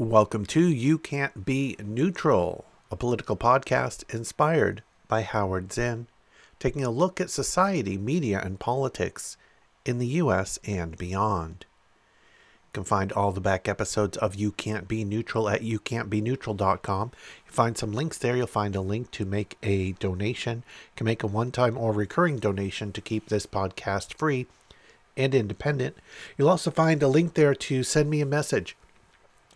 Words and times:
Welcome 0.00 0.46
to 0.46 0.66
You 0.66 0.96
Can't 0.96 1.44
Be 1.44 1.76
Neutral, 1.78 2.64
a 2.90 2.96
political 2.96 3.36
podcast 3.36 4.02
inspired 4.08 4.82
by 5.08 5.20
Howard 5.20 5.74
Zinn, 5.74 6.06
taking 6.58 6.82
a 6.82 6.88
look 6.88 7.20
at 7.20 7.28
society, 7.28 7.98
media, 7.98 8.40
and 8.42 8.58
politics 8.58 9.36
in 9.84 9.98
the 9.98 10.06
U.S. 10.06 10.58
and 10.64 10.96
beyond. 10.96 11.66
You 12.64 12.70
can 12.72 12.84
find 12.84 13.12
all 13.12 13.30
the 13.30 13.42
back 13.42 13.68
episodes 13.68 14.16
of 14.16 14.34
You 14.34 14.52
Can't 14.52 14.88
Be 14.88 15.04
Neutral 15.04 15.50
at 15.50 15.60
youcan'tbeneutral.com. 15.60 17.10
You 17.44 17.52
find 17.52 17.76
some 17.76 17.92
links 17.92 18.16
there. 18.16 18.34
You'll 18.34 18.46
find 18.46 18.74
a 18.74 18.80
link 18.80 19.10
to 19.10 19.26
make 19.26 19.58
a 19.62 19.92
donation. 19.92 20.64
You 20.66 20.96
can 20.96 21.04
make 21.04 21.22
a 21.22 21.26
one 21.26 21.52
time 21.52 21.76
or 21.76 21.92
recurring 21.92 22.38
donation 22.38 22.92
to 22.92 23.02
keep 23.02 23.28
this 23.28 23.44
podcast 23.44 24.14
free 24.14 24.46
and 25.14 25.34
independent. 25.34 25.98
You'll 26.38 26.48
also 26.48 26.70
find 26.70 27.02
a 27.02 27.08
link 27.08 27.34
there 27.34 27.54
to 27.54 27.82
send 27.82 28.08
me 28.08 28.22
a 28.22 28.26
message 28.26 28.78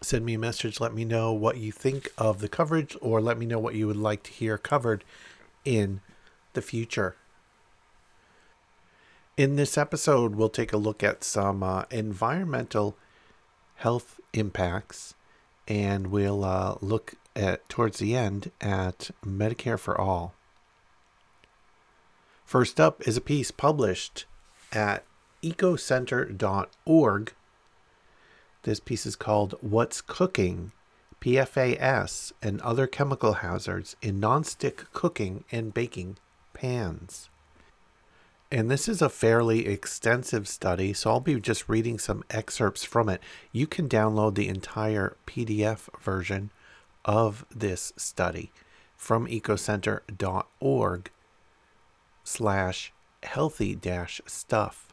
send 0.05 0.25
me 0.25 0.35
a 0.35 0.39
message. 0.39 0.81
Let 0.81 0.95
me 0.95 1.05
know 1.05 1.33
what 1.33 1.57
you 1.57 1.73
think 1.73 2.09
of 2.17 2.41
the 2.41 2.49
coverage, 2.49 2.97
or 3.01 3.21
let 3.21 3.39
me 3.39 3.47
know 3.47 3.59
what 3.59 3.75
you 3.75 3.87
would 3.87 3.97
like 3.97 4.23
to 4.25 4.31
hear 4.31 4.59
covered 4.59 5.05
in 5.65 6.01
the 6.53 6.63
future. 6.63 7.17
In 9.37 9.57
this 9.57 9.77
episode, 9.77 10.37
we'll 10.37 10.49
take 10.49 10.73
a 10.73 10.77
look 10.77 11.03
at 11.03 11.25
some 11.25 11.63
uh, 11.63 11.85
environmental 11.91 12.97
health 13.77 14.21
impacts, 14.33 15.15
and 15.67 16.09
we'll 16.09 16.45
uh, 16.45 16.77
look 16.81 17.15
at 17.35 17.69
towards 17.69 17.99
the 17.99 18.15
end 18.15 18.51
at 18.61 19.11
Medicare 19.27 19.79
for 19.79 20.01
All. 20.01 20.35
First 22.45 22.79
up 22.79 23.07
is 23.09 23.17
a 23.17 23.21
piece 23.21 23.51
published 23.51 24.27
at 24.73 25.05
ecocenter.org 25.43 27.33
this 28.65 28.81
piece 28.81 29.07
is 29.07 29.17
called 29.17 29.55
What's 29.61 30.01
Cooking? 30.01 30.73
PFAS 31.21 32.33
and 32.43 32.61
Other 32.61 32.87
Chemical 32.87 33.35
Hazards 33.35 33.97
in 34.03 34.21
Nonstick 34.21 34.93
Cooking 34.93 35.45
and 35.51 35.73
Baking 35.73 36.19
Pans. 36.53 37.31
And 38.51 38.71
this 38.71 38.89
is 38.89 39.01
a 39.01 39.09
fairly 39.09 39.67
extensive 39.67 40.47
study, 40.47 40.93
so 40.93 41.11
I'll 41.11 41.21
be 41.21 41.41
just 41.41 41.69
reading 41.69 41.99
some 41.99 42.25
excerpts 42.29 42.85
from 42.85 43.09
it. 43.09 43.23
You 43.53 43.67
can 43.67 43.89
download 43.89 44.35
the 44.35 44.49
entire 44.49 45.17
PDF 45.27 45.89
version 45.99 46.51
of 47.05 47.47
this 47.55 47.93
study 47.97 48.53
from 48.97 49.27
ecocenter.org 49.27 51.11
slash 52.23 52.93
healthy 53.23 53.75
dash 53.75 54.21
stuff. 54.27 54.84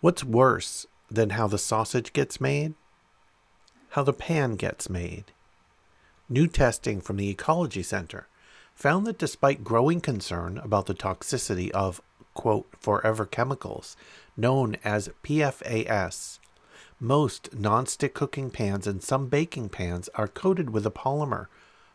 What's 0.00 0.22
worse 0.22 0.86
than 1.10 1.30
how 1.30 1.48
the 1.48 1.58
sausage 1.58 2.12
gets 2.12 2.40
made? 2.40 2.74
How 3.90 4.04
the 4.04 4.12
pan 4.12 4.54
gets 4.54 4.88
made. 4.88 5.24
New 6.28 6.46
testing 6.46 7.00
from 7.00 7.16
the 7.16 7.28
Ecology 7.30 7.82
Center 7.82 8.28
found 8.76 9.08
that 9.08 9.18
despite 9.18 9.64
growing 9.64 10.00
concern 10.00 10.58
about 10.58 10.86
the 10.86 10.94
toxicity 10.94 11.72
of, 11.72 12.00
quote, 12.34 12.68
forever 12.78 13.26
chemicals 13.26 13.96
known 14.36 14.76
as 14.84 15.10
PFAS, 15.24 16.38
most 17.00 17.50
nonstick 17.50 18.14
cooking 18.14 18.50
pans 18.50 18.86
and 18.86 19.02
some 19.02 19.26
baking 19.26 19.68
pans 19.68 20.08
are 20.14 20.28
coated 20.28 20.70
with 20.70 20.86
a 20.86 20.92
polymer 20.92 21.48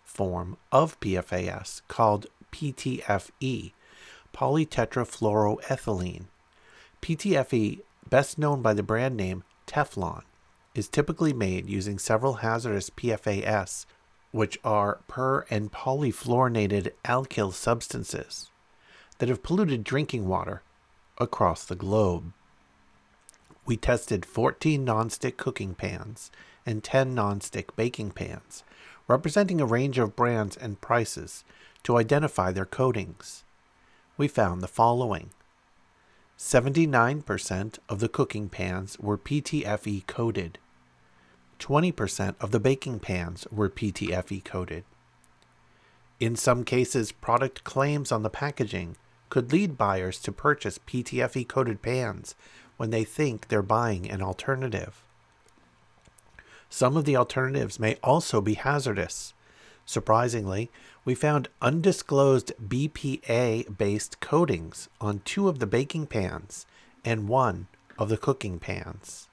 form 0.04 0.58
of 0.74 1.00
PFAS 1.00 1.82
called 1.88 2.28
PTFE, 2.52 3.72
polytetrafluoroethylene. 4.34 6.26
PTFE 7.02 7.80
best 8.10 8.38
known 8.38 8.62
by 8.62 8.74
the 8.74 8.84
brand 8.84 9.16
name 9.16 9.44
Teflon, 9.68 10.24
is 10.76 10.88
typically 10.88 11.34
made 11.34 11.70
using 11.70 12.00
several 12.00 12.36
hazardous 12.36 12.90
PFAS, 12.90 13.86
which 14.32 14.58
are 14.64 15.00
per 15.08 15.46
and 15.50 15.72
polyfluorinated 15.72 16.92
alkyl 17.06 17.54
substances 17.54 18.50
that 19.20 19.30
have 19.30 19.44
polluted 19.44 19.84
drinking 19.84 20.28
water 20.28 20.64
across 21.18 21.66
the 21.66 21.76
globe. 21.76 22.34
We 23.66 23.78
tested 23.78 24.26
14 24.26 24.86
nonstick 24.86 25.38
cooking 25.38 25.76
pans 25.76 26.32
and 26.66 26.84
10 26.84 27.16
nonstick 27.16 27.76
baking 27.76 28.12
pans, 28.12 28.64
representing 29.08 29.62
a 29.62 29.66
range 29.66 29.98
of 29.98 30.16
brands 30.16 30.58
and 30.58 30.82
prices, 30.82 31.44
to 31.84 31.98
identify 31.98 32.52
their 32.52 32.66
coatings. 32.66 33.44
We 34.18 34.28
found 34.28 34.62
the 34.62 34.68
following 34.68 35.32
79% 36.44 37.80
of 37.88 38.00
the 38.02 38.10
cooking 38.10 38.50
pans 38.50 39.00
were 39.00 39.18
PTFE 39.18 40.06
coated. 40.08 40.60
20% 41.58 42.36
of 42.42 42.52
the 42.52 42.60
baking 42.60 43.00
pans 43.00 43.48
were 43.50 43.70
PTFE 43.70 44.44
coated. 44.44 44.84
In 46.20 46.36
some 46.36 46.66
cases, 46.66 47.14
product 47.14 47.64
claims 47.64 48.12
on 48.12 48.24
the 48.24 48.30
packaging 48.30 48.98
could 49.30 49.54
lead 49.54 49.78
buyers 49.78 50.20
to 50.20 50.34
purchase 50.34 50.78
PTFE 50.80 51.48
coated 51.48 51.82
pans 51.82 52.36
when 52.76 52.90
they 52.90 53.06
think 53.06 53.48
they're 53.48 53.62
buying 53.62 54.12
an 54.12 54.22
alternative. 54.22 55.02
Some 56.70 56.98
of 56.98 57.06
the 57.06 57.16
alternatives 57.16 57.80
may 57.80 57.96
also 58.04 58.42
be 58.42 58.56
hazardous. 58.56 59.34
Surprisingly, 59.86 60.72
we 61.06 61.16
found 61.16 61.50
undisclosed 61.62 62.54
BPA 62.66 63.78
based 63.78 64.20
coatings 64.20 64.90
on 65.02 65.22
two 65.26 65.50
of 65.50 65.60
the 65.60 65.68
baking 65.68 66.08
pans 66.08 66.66
and 67.04 67.28
one 67.28 67.68
of 67.98 68.10
the 68.10 68.18
cooking 68.18 68.60
pans. 68.60 69.28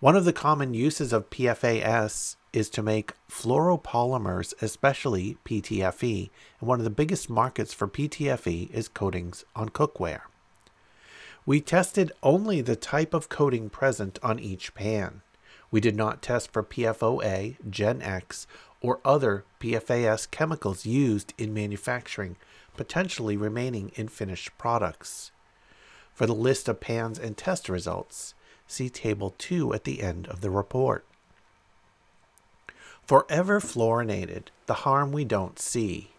One 0.00 0.14
of 0.14 0.24
the 0.24 0.32
common 0.32 0.74
uses 0.74 1.12
of 1.12 1.30
PFAS 1.30 2.36
is 2.52 2.70
to 2.70 2.82
make 2.82 3.14
fluoropolymers, 3.28 4.54
especially 4.62 5.38
PTFE, 5.44 6.30
and 6.60 6.68
one 6.68 6.78
of 6.78 6.84
the 6.84 6.90
biggest 6.90 7.28
markets 7.28 7.74
for 7.74 7.88
PTFE 7.88 8.70
is 8.70 8.88
coatings 8.88 9.44
on 9.56 9.70
cookware. 9.70 10.22
We 11.44 11.60
tested 11.60 12.12
only 12.22 12.60
the 12.60 12.76
type 12.76 13.12
of 13.12 13.28
coating 13.28 13.70
present 13.70 14.18
on 14.22 14.38
each 14.38 14.74
pan. 14.74 15.22
We 15.70 15.80
did 15.80 15.96
not 15.96 16.22
test 16.22 16.52
for 16.52 16.62
PFOA, 16.62 17.56
Gen 17.68 18.00
X, 18.00 18.46
or 18.80 19.00
other 19.04 19.44
PFAS 19.60 20.30
chemicals 20.30 20.86
used 20.86 21.34
in 21.36 21.52
manufacturing, 21.52 22.36
potentially 22.76 23.36
remaining 23.36 23.90
in 23.96 24.08
finished 24.08 24.56
products. 24.58 25.30
For 26.14 26.26
the 26.26 26.34
list 26.34 26.68
of 26.68 26.80
pans 26.80 27.18
and 27.18 27.36
test 27.36 27.68
results, 27.68 28.34
see 28.66 28.88
Table 28.88 29.34
2 29.38 29.72
at 29.74 29.84
the 29.84 30.02
end 30.02 30.26
of 30.28 30.40
the 30.40 30.50
report. 30.50 31.04
Forever 33.06 33.60
fluorinated, 33.60 34.48
the 34.66 34.74
harm 34.84 35.12
we 35.12 35.24
don't 35.24 35.58
see. 35.58 36.10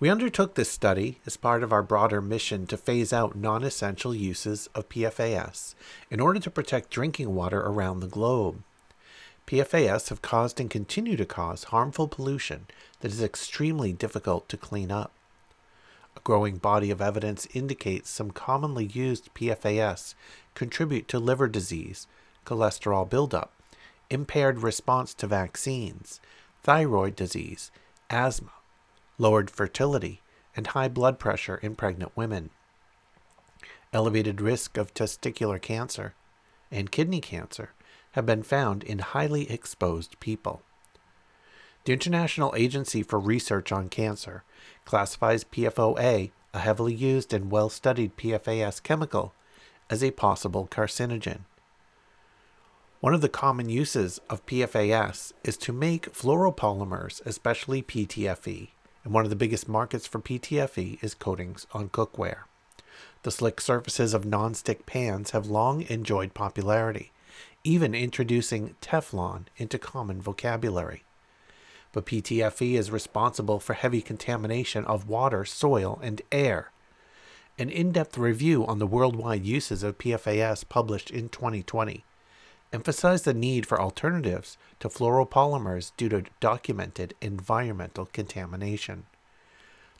We 0.00 0.08
undertook 0.10 0.54
this 0.54 0.70
study 0.70 1.20
as 1.24 1.36
part 1.36 1.62
of 1.62 1.72
our 1.72 1.82
broader 1.82 2.20
mission 2.20 2.66
to 2.66 2.76
phase 2.76 3.12
out 3.12 3.36
non 3.36 3.62
essential 3.62 4.14
uses 4.14 4.68
of 4.74 4.88
PFAS 4.88 5.74
in 6.10 6.20
order 6.20 6.40
to 6.40 6.50
protect 6.50 6.90
drinking 6.90 7.34
water 7.34 7.60
around 7.60 8.00
the 8.00 8.08
globe. 8.08 8.62
PFAS 9.46 10.08
have 10.08 10.22
caused 10.22 10.58
and 10.58 10.70
continue 10.70 11.16
to 11.16 11.26
cause 11.26 11.64
harmful 11.64 12.08
pollution 12.08 12.66
that 13.00 13.12
is 13.12 13.22
extremely 13.22 13.92
difficult 13.92 14.48
to 14.48 14.56
clean 14.56 14.90
up. 14.90 15.12
A 16.16 16.20
growing 16.20 16.56
body 16.56 16.90
of 16.90 17.02
evidence 17.02 17.46
indicates 17.52 18.08
some 18.08 18.30
commonly 18.30 18.86
used 18.86 19.34
PFAS 19.34 20.14
contribute 20.54 21.08
to 21.08 21.18
liver 21.18 21.48
disease, 21.48 22.06
cholesterol 22.46 23.08
buildup, 23.08 23.52
impaired 24.08 24.60
response 24.60 25.12
to 25.14 25.26
vaccines, 25.26 26.20
thyroid 26.62 27.14
disease, 27.14 27.70
asthma, 28.08 28.52
lowered 29.18 29.50
fertility, 29.50 30.22
and 30.56 30.68
high 30.68 30.88
blood 30.88 31.18
pressure 31.18 31.56
in 31.56 31.74
pregnant 31.74 32.16
women, 32.16 32.48
elevated 33.92 34.40
risk 34.40 34.78
of 34.78 34.94
testicular 34.94 35.60
cancer, 35.60 36.14
and 36.70 36.90
kidney 36.90 37.20
cancer 37.20 37.70
have 38.14 38.24
been 38.24 38.42
found 38.42 38.84
in 38.84 39.00
highly 39.00 39.50
exposed 39.50 40.18
people. 40.20 40.62
The 41.84 41.92
International 41.92 42.54
Agency 42.56 43.02
for 43.02 43.18
Research 43.18 43.72
on 43.72 43.88
Cancer 43.88 44.44
classifies 44.84 45.44
PFOA, 45.44 46.30
a 46.54 46.58
heavily 46.58 46.94
used 46.94 47.34
and 47.34 47.50
well 47.50 47.68
studied 47.68 48.16
PFAS 48.16 48.82
chemical, 48.82 49.34
as 49.90 50.02
a 50.02 50.12
possible 50.12 50.68
carcinogen. 50.70 51.40
One 53.00 53.14
of 53.14 53.20
the 53.20 53.28
common 53.28 53.68
uses 53.68 54.20
of 54.30 54.46
PFAS 54.46 55.32
is 55.42 55.56
to 55.58 55.72
make 55.72 56.12
fluoropolymers, 56.12 57.20
especially 57.26 57.82
PTFE, 57.82 58.70
and 59.02 59.12
one 59.12 59.24
of 59.24 59.30
the 59.30 59.36
biggest 59.36 59.68
markets 59.68 60.06
for 60.06 60.20
PTFE 60.20 61.02
is 61.02 61.14
coatings 61.14 61.66
on 61.72 61.90
cookware. 61.90 62.44
The 63.24 63.30
slick 63.30 63.60
surfaces 63.60 64.14
of 64.14 64.24
non-stick 64.24 64.86
pans 64.86 65.32
have 65.32 65.46
long 65.46 65.82
enjoyed 65.82 66.32
popularity, 66.32 67.10
even 67.64 67.94
introducing 67.94 68.76
Teflon 68.82 69.46
into 69.56 69.78
common 69.78 70.20
vocabulary. 70.20 71.02
But 71.92 72.06
PTFE 72.06 72.74
is 72.74 72.90
responsible 72.90 73.58
for 73.58 73.72
heavy 73.72 74.02
contamination 74.02 74.84
of 74.84 75.08
water, 75.08 75.44
soil, 75.44 75.98
and 76.02 76.20
air. 76.30 76.70
An 77.58 77.70
in 77.70 77.92
depth 77.92 78.18
review 78.18 78.66
on 78.66 78.78
the 78.78 78.86
worldwide 78.86 79.46
uses 79.46 79.82
of 79.82 79.98
PFAS 79.98 80.68
published 80.68 81.10
in 81.10 81.28
2020 81.30 82.04
emphasized 82.74 83.24
the 83.24 83.32
need 83.32 83.64
for 83.64 83.80
alternatives 83.80 84.58
to 84.80 84.88
fluoropolymers 84.88 85.92
due 85.96 86.08
to 86.08 86.24
documented 86.40 87.14
environmental 87.22 88.06
contamination. 88.06 89.06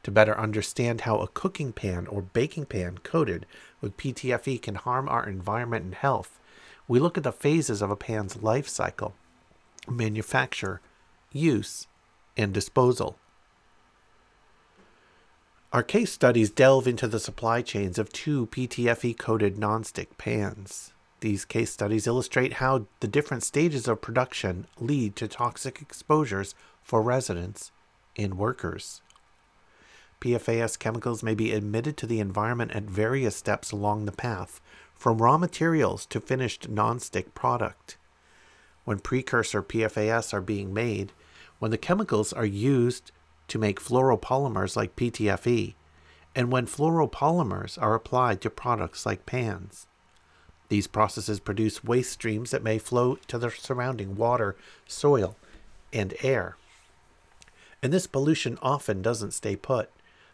To 0.03 0.11
better 0.11 0.39
understand 0.39 1.03
how 1.03 1.19
a 1.19 1.29
cooking 1.29 1.73
pan 1.73 2.09
or 2.09 2.21
baking 2.21 2.67
pan 2.67 2.99
coated 2.99 3.47
with 3.81 3.97
PTFE 3.97 4.61
can 4.61 4.75
harm 4.75 5.09
our 5.09 5.27
environment 5.27 5.85
and 5.85 5.95
health, 5.95 6.41
we 6.87 6.99
look 6.99 7.17
at 7.17 7.25
the 7.25 7.33
phases 7.33 7.81
of 7.83 7.91
a 7.91 7.97
pan's 7.97 8.43
life 8.43 8.69
cycle 8.69 9.15
manufacture, 9.89 10.81
use, 11.33 11.87
and 12.37 12.55
disposal. 12.55 13.19
Our 15.75 15.83
case 15.83 16.13
studies 16.13 16.51
delve 16.51 16.87
into 16.87 17.09
the 17.09 17.21
supply 17.21 17.61
chains 17.61 17.99
of 17.99 18.13
two 18.13 18.47
PTFE 18.47 19.19
coated 19.19 19.57
nonstick 19.57 20.17
pans. 20.17 20.93
These 21.21 21.45
case 21.45 21.71
studies 21.73 22.07
illustrate 22.07 22.55
how 22.55 22.87
the 23.01 23.09
different 23.09 23.43
stages 23.43 23.89
of 23.89 24.01
production 24.01 24.67
lead 24.79 25.17
to 25.17 25.27
toxic 25.27 25.83
exposures 25.83 26.55
for 26.83 27.03
residents 27.03 27.73
and 28.17 28.39
workers. 28.39 29.03
PFAS 30.21 30.79
chemicals 30.79 31.23
may 31.23 31.35
be 31.35 31.53
admitted 31.53 31.97
to 31.99 32.07
the 32.07 32.21
environment 32.21 32.71
at 32.73 32.85
various 32.85 33.37
steps 33.37 33.73
along 33.73 34.05
the 34.05 34.13
path, 34.13 34.61
from 34.95 35.19
raw 35.19 35.37
materials 35.37 36.07
to 36.07 36.21
finished 36.21 36.71
nonstick 36.71 37.35
product. 37.35 37.97
When 38.85 38.99
precursor 38.99 39.63
PFAS 39.63 40.33
are 40.33 40.41
being 40.41 40.73
made, 40.73 41.13
when 41.59 41.71
the 41.71 41.79
chemicals 41.79 42.33
are 42.33 42.45
used 42.45 43.13
to 43.49 43.59
make 43.59 43.81
fluoropolymers 43.81 44.77
like 44.77 44.97
PTFE, 44.97 45.75
and 46.35 46.51
when 46.51 46.67
fluoropolymers 46.67 47.81
are 47.81 47.95
applied 47.95 48.41
to 48.41 48.51
products 48.51 49.07
like 49.07 49.27
pans. 49.27 49.87
These 50.69 50.87
processes 50.87 51.41
produce 51.41 51.85
waste 51.85 52.13
streams 52.13 52.51
that 52.51 52.63
may 52.63 52.79
flow 52.79 53.17
to 53.29 53.39
the 53.39 53.51
surrounding 53.51 54.17
water, 54.17 54.57
soil, 54.87 55.37
and 55.93 56.15
air. 56.23 56.57
And 57.83 57.93
this 57.93 58.07
pollution 58.07 58.59
often 58.63 59.03
doesn't 59.03 59.33
stay 59.33 59.57
put, 59.57 59.91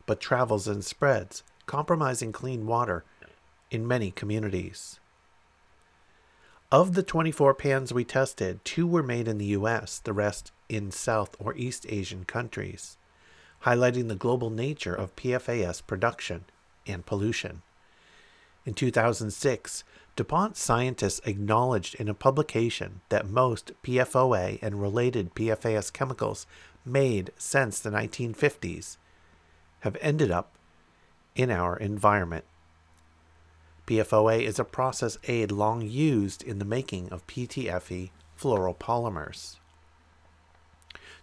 but 0.06 0.20
travels 0.20 0.68
and 0.68 0.84
spreads, 0.84 1.42
compromising 1.66 2.32
clean 2.32 2.66
water 2.66 3.04
in 3.70 3.86
many 3.86 4.10
communities. 4.10 5.00
Of 6.72 6.94
the 6.94 7.02
24 7.02 7.54
pans 7.54 7.92
we 7.92 8.04
tested, 8.04 8.64
two 8.64 8.86
were 8.86 9.02
made 9.02 9.26
in 9.26 9.38
the 9.38 9.56
US, 9.56 9.98
the 9.98 10.12
rest 10.12 10.52
in 10.68 10.90
South 10.90 11.34
or 11.40 11.54
East 11.56 11.84
Asian 11.88 12.24
countries, 12.24 12.96
highlighting 13.64 14.08
the 14.08 14.14
global 14.14 14.50
nature 14.50 14.94
of 14.94 15.16
PFAS 15.16 15.84
production 15.84 16.44
and 16.86 17.04
pollution. 17.04 17.62
In 18.64 18.74
2006, 18.74 19.84
DuPont 20.16 20.56
scientists 20.56 21.20
acknowledged 21.24 21.94
in 21.96 22.08
a 22.08 22.14
publication 22.14 23.00
that 23.08 23.28
most 23.28 23.72
PFOA 23.82 24.58
and 24.62 24.80
related 24.80 25.34
PFAS 25.34 25.92
chemicals 25.92 26.46
made 26.84 27.30
since 27.36 27.80
the 27.80 27.90
1950s 27.90 28.96
have 29.80 29.96
ended 30.00 30.30
up 30.30 30.52
in 31.34 31.50
our 31.50 31.76
environment. 31.76 32.44
PFOA 33.90 34.44
is 34.44 34.60
a 34.60 34.64
process 34.64 35.18
aid 35.24 35.50
long 35.50 35.82
used 35.82 36.44
in 36.44 36.60
the 36.60 36.64
making 36.64 37.08
of 37.08 37.26
PTFE 37.26 38.10
fluoropolymers. 38.40 39.56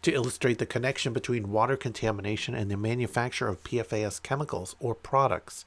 To 0.01 0.11
illustrate 0.11 0.57
the 0.57 0.65
connection 0.65 1.13
between 1.13 1.53
water 1.53 1.77
contamination 1.77 2.53
and 2.53 2.69
the 2.69 2.75
manufacture 2.75 3.47
of 3.47 3.63
PFAS 3.63 4.21
chemicals 4.21 4.75
or 4.81 4.93
products, 4.93 5.63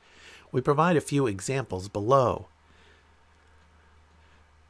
we 0.52 0.60
provide 0.60 0.94
a 0.94 1.00
few 1.00 1.26
examples 1.26 1.88
below. 1.88 2.48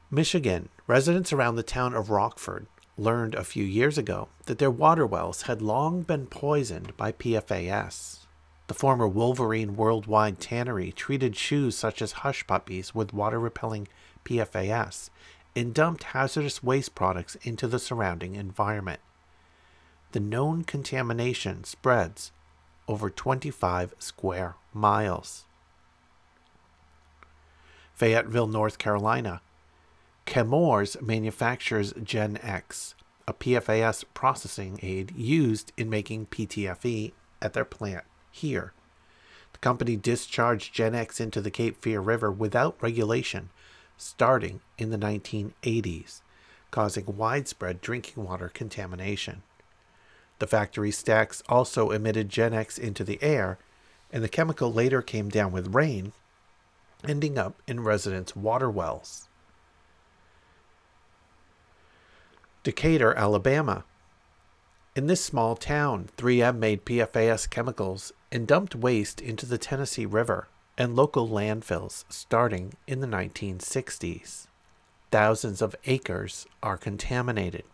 Michigan, 0.09 0.69
residents 0.87 1.33
around 1.33 1.57
the 1.57 1.65
town 1.65 1.95
of 1.95 2.11
Rockford 2.11 2.69
learned 2.97 3.35
a 3.35 3.43
few 3.43 3.65
years 3.65 3.99
ago 3.99 4.29
that 4.47 4.59
their 4.59 4.71
water 4.71 5.05
wells 5.05 5.43
had 5.43 5.61
long 5.61 6.03
been 6.03 6.29
poisoned 6.29 6.97
by 6.97 7.11
PFAS. 7.11 8.21
The 8.71 8.75
former 8.75 9.09
Wolverine 9.09 9.75
Worldwide 9.75 10.39
Tannery 10.39 10.93
treated 10.93 11.35
shoes 11.35 11.77
such 11.77 12.01
as 12.01 12.23
hush 12.23 12.47
puppies 12.47 12.95
with 12.95 13.13
water 13.13 13.41
repelling 13.41 13.89
PFAS 14.25 15.11
and 15.57 15.75
dumped 15.75 16.05
hazardous 16.05 16.63
waste 16.63 16.95
products 16.95 17.35
into 17.43 17.67
the 17.67 17.81
surrounding 17.81 18.37
environment. 18.37 19.01
The 20.13 20.21
known 20.21 20.63
contamination 20.63 21.65
spreads 21.65 22.31
over 22.87 23.11
25 23.11 23.97
square 23.99 24.55
miles. 24.73 25.47
Fayetteville, 27.93 28.47
North 28.47 28.79
Carolina 28.79 29.41
Chemours 30.27 30.97
manufactures 31.03 31.93
Gen 32.05 32.39
X, 32.41 32.95
a 33.27 33.35
PFAS 33.35 34.05
processing 34.15 34.79
aid 34.81 35.11
used 35.17 35.73
in 35.77 35.91
making 35.91 36.27
PTFE 36.27 37.11
at 37.43 37.53
their 37.53 37.65
plant 37.65 38.05
here. 38.31 38.73
The 39.53 39.59
company 39.59 39.97
discharged 39.97 40.73
Gen 40.73 40.95
X 40.95 41.21
into 41.21 41.41
the 41.41 41.51
Cape 41.51 41.83
Fear 41.83 42.01
River 42.01 42.31
without 42.31 42.77
regulation 42.81 43.51
starting 44.01 44.61
in 44.79 44.91
the 44.91 44.97
1980s, 44.97 46.23
causing 46.71 47.05
widespread 47.07 47.83
drinking 47.83 48.25
water 48.25 48.49
contamination. 48.49 49.43
The 50.39 50.47
factory 50.47 50.91
stacks 50.91 51.43
also 51.51 51.91
emitted 51.91 52.31
Gen 52.31 52.55
X 52.55 52.79
into 52.79 53.05
the 53.05 53.23
air, 53.23 53.59
and 54.11 54.25
the 54.25 54.29
chemical 54.29 54.73
later 54.73 55.03
came 55.03 55.29
down 55.29 55.53
with 55.53 55.75
rain, 55.75 56.13
ending 57.07 57.37
up 57.37 57.61
in 57.67 57.85
residents' 57.85 58.35
water 58.35 58.71
wells. 58.71 59.29
Decatur, 62.63 63.15
Alabama. 63.15 63.85
In 64.97 65.07
this 65.07 65.23
small 65.23 65.57
town, 65.57 66.09
3M 66.17 66.57
made 66.57 66.87
PFAS 66.87 67.49
chemicals 67.49 68.13
and 68.33 68.47
dumped 68.47 68.75
waste 68.75 69.21
into 69.21 69.47
the 69.47 69.59
Tennessee 69.59 70.07
River 70.07 70.49
and 70.79 70.97
local 70.97 71.29
landfills 71.29 72.05
starting 72.09 72.75
in 72.87 73.01
the 73.01 73.07
1960s. 73.07 74.47
Thousands 75.11 75.61
of 75.61 75.77
acres 75.87 76.47
are 76.63 76.77
contaminated. 76.77 77.65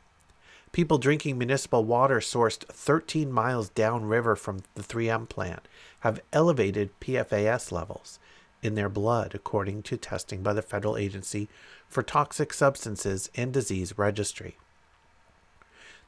People 0.73 0.99
drinking 0.99 1.39
municipal 1.39 1.85
water 1.85 2.21
sourced 2.21 2.65
13 2.67 3.31
miles 3.31 3.69
downriver 3.71 4.37
from 4.37 4.63
the 4.75 4.83
3M 4.83 5.29
plant 5.29 5.69
have 6.01 6.21
elevated 6.33 6.99
PFAS 7.01 7.71
levels 7.73 8.19
in 8.63 8.75
their 8.75 8.89
blood, 8.89 9.35
according 9.35 9.83
to 9.85 9.97
testing 9.97 10.43
by 10.43 10.53
the 10.53 10.63
Federal 10.63 10.97
Agency 10.97 11.49
for 11.89 12.03
Toxic 12.03 12.53
Substances 12.53 13.31
and 13.35 13.53
Disease 13.53 13.97
Registry. 13.97 14.57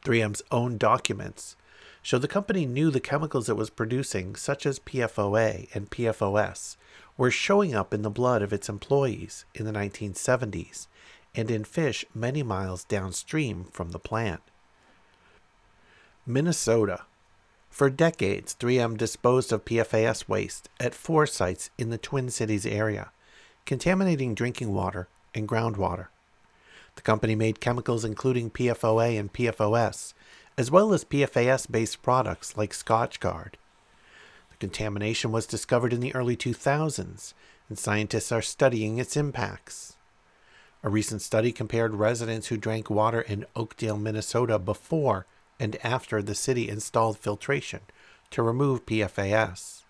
3M's 0.04 0.42
own 0.50 0.78
documents 0.78 1.56
show 2.02 2.18
the 2.18 2.28
company 2.28 2.66
knew 2.66 2.90
the 2.90 3.00
chemicals 3.00 3.48
it 3.48 3.56
was 3.56 3.70
producing, 3.70 4.36
such 4.36 4.66
as 4.66 4.78
PFOA 4.78 5.68
and 5.74 5.90
PFOS, 5.90 6.76
were 7.16 7.30
showing 7.30 7.74
up 7.74 7.92
in 7.92 8.02
the 8.02 8.10
blood 8.10 8.42
of 8.42 8.52
its 8.52 8.68
employees 8.68 9.44
in 9.54 9.64
the 9.64 9.72
1970s 9.72 10.86
and 11.34 11.50
in 11.50 11.64
fish 11.64 12.04
many 12.14 12.42
miles 12.42 12.84
downstream 12.84 13.64
from 13.72 13.90
the 13.90 13.98
plant. 13.98 14.40
Minnesota. 16.26 17.02
For 17.70 17.90
decades, 17.90 18.56
3M 18.58 18.96
disposed 18.96 19.52
of 19.52 19.64
PFAS 19.64 20.28
waste 20.28 20.68
at 20.80 20.94
four 20.94 21.26
sites 21.26 21.70
in 21.78 21.90
the 21.90 21.98
Twin 21.98 22.30
Cities 22.30 22.66
area, 22.66 23.10
contaminating 23.66 24.34
drinking 24.34 24.72
water 24.72 25.08
and 25.34 25.48
groundwater. 25.48 26.08
The 26.96 27.02
company 27.02 27.34
made 27.34 27.60
chemicals 27.60 28.04
including 28.04 28.50
PFOA 28.50 29.18
and 29.18 29.32
PFOS, 29.32 30.14
as 30.58 30.72
well 30.72 30.92
as 30.92 31.04
PFAS 31.04 31.70
based 31.70 32.02
products 32.02 32.56
like 32.56 32.72
Scotchgard. 32.72 33.54
The 34.50 34.56
contamination 34.58 35.30
was 35.30 35.46
discovered 35.46 35.92
in 35.92 36.00
the 36.00 36.12
early 36.16 36.36
2000s, 36.36 37.32
and 37.68 37.78
scientists 37.78 38.32
are 38.32 38.42
studying 38.42 38.98
its 38.98 39.16
impacts. 39.16 39.96
A 40.82 40.88
recent 40.88 41.22
study 41.22 41.52
compared 41.52 41.94
residents 41.94 42.48
who 42.48 42.56
drank 42.56 42.90
water 42.90 43.20
in 43.20 43.46
Oakdale, 43.54 43.96
Minnesota 43.96 44.58
before 44.58 45.26
and 45.60 45.76
after 45.84 46.20
the 46.20 46.34
city 46.34 46.68
installed 46.68 47.18
filtration 47.18 47.80
to 48.32 48.42
remove 48.42 48.84
PFAS. 48.84 49.84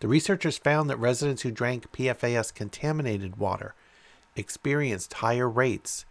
The 0.00 0.08
researchers 0.08 0.58
found 0.58 0.90
that 0.90 0.98
residents 0.98 1.42
who 1.42 1.50
drank 1.50 1.92
PFAS 1.92 2.54
contaminated 2.54 3.36
water 3.36 3.74
experienced 4.36 5.14
higher 5.14 5.48
rates 5.48 6.04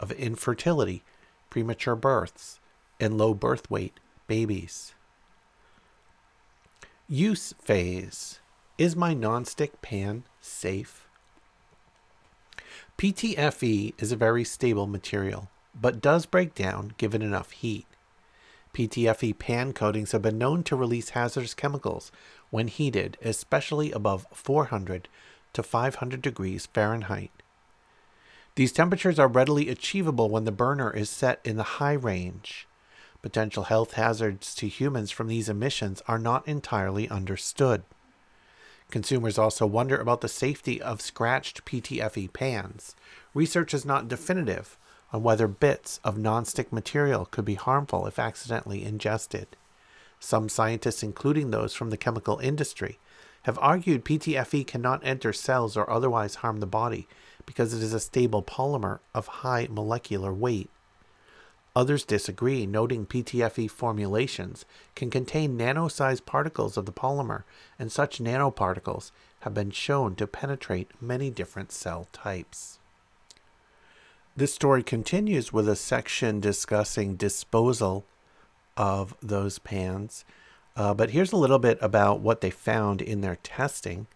of 0.00 0.10
infertility, 0.10 1.04
premature 1.48 1.96
births, 1.96 2.58
and 3.00 3.18
low 3.18 3.34
birth 3.34 3.70
weight 3.70 3.98
babies. 4.26 4.94
Use 7.08 7.54
phase. 7.60 8.40
Is 8.78 8.96
my 8.96 9.14
nonstick 9.14 9.80
pan 9.80 10.24
safe? 10.40 11.06
PTFE 12.98 13.94
is 13.98 14.10
a 14.10 14.16
very 14.16 14.42
stable 14.42 14.86
material, 14.86 15.48
but 15.74 16.00
does 16.00 16.26
break 16.26 16.54
down 16.54 16.94
given 16.96 17.22
enough 17.22 17.50
heat. 17.52 17.86
PTFE 18.74 19.38
pan 19.38 19.72
coatings 19.72 20.12
have 20.12 20.22
been 20.22 20.36
known 20.36 20.62
to 20.64 20.76
release 20.76 21.10
hazardous 21.10 21.54
chemicals 21.54 22.12
when 22.50 22.68
heated, 22.68 23.16
especially 23.22 23.92
above 23.92 24.26
400 24.32 25.08
to 25.52 25.62
500 25.62 26.20
degrees 26.20 26.66
Fahrenheit. 26.66 27.30
These 28.56 28.72
temperatures 28.72 29.18
are 29.18 29.28
readily 29.28 29.68
achievable 29.68 30.28
when 30.28 30.44
the 30.44 30.52
burner 30.52 30.90
is 30.90 31.08
set 31.08 31.40
in 31.44 31.56
the 31.56 31.62
high 31.62 31.92
range. 31.92 32.65
Potential 33.26 33.64
health 33.64 33.94
hazards 33.94 34.54
to 34.54 34.68
humans 34.68 35.10
from 35.10 35.26
these 35.26 35.48
emissions 35.48 36.00
are 36.06 36.16
not 36.16 36.46
entirely 36.46 37.08
understood. 37.08 37.82
Consumers 38.88 39.36
also 39.36 39.66
wonder 39.66 39.96
about 39.96 40.20
the 40.20 40.28
safety 40.28 40.80
of 40.80 41.00
scratched 41.00 41.64
PTFE 41.64 42.32
pans. 42.32 42.94
Research 43.34 43.74
is 43.74 43.84
not 43.84 44.06
definitive 44.06 44.78
on 45.12 45.24
whether 45.24 45.48
bits 45.48 45.98
of 46.04 46.16
nonstick 46.16 46.70
material 46.70 47.24
could 47.24 47.44
be 47.44 47.56
harmful 47.56 48.06
if 48.06 48.20
accidentally 48.20 48.84
ingested. 48.84 49.48
Some 50.20 50.48
scientists, 50.48 51.02
including 51.02 51.50
those 51.50 51.74
from 51.74 51.90
the 51.90 51.96
chemical 51.96 52.38
industry, 52.38 53.00
have 53.42 53.58
argued 53.60 54.04
PTFE 54.04 54.64
cannot 54.68 55.04
enter 55.04 55.32
cells 55.32 55.76
or 55.76 55.90
otherwise 55.90 56.36
harm 56.36 56.60
the 56.60 56.66
body 56.66 57.08
because 57.44 57.74
it 57.74 57.82
is 57.82 57.92
a 57.92 57.98
stable 57.98 58.44
polymer 58.44 59.00
of 59.12 59.26
high 59.26 59.66
molecular 59.68 60.32
weight. 60.32 60.70
Others 61.76 62.04
disagree, 62.04 62.64
noting 62.64 63.04
PTFE 63.04 63.70
formulations 63.70 64.64
can 64.94 65.10
contain 65.10 65.58
nano 65.58 65.88
sized 65.88 66.24
particles 66.24 66.78
of 66.78 66.86
the 66.86 66.92
polymer, 66.92 67.42
and 67.78 67.92
such 67.92 68.18
nanoparticles 68.18 69.10
have 69.40 69.52
been 69.52 69.70
shown 69.70 70.16
to 70.16 70.26
penetrate 70.26 70.90
many 71.02 71.28
different 71.28 71.70
cell 71.70 72.08
types. 72.14 72.78
This 74.34 74.54
story 74.54 74.82
continues 74.82 75.52
with 75.52 75.68
a 75.68 75.76
section 75.76 76.40
discussing 76.40 77.14
disposal 77.14 78.06
of 78.78 79.14
those 79.20 79.58
pans. 79.58 80.24
Uh, 80.76 80.94
but 80.94 81.10
here's 81.10 81.32
a 81.32 81.36
little 81.36 81.58
bit 81.58 81.76
about 81.82 82.20
what 82.20 82.40
they 82.40 82.50
found 82.50 83.02
in 83.02 83.20
their 83.20 83.36
testing. 83.36 84.06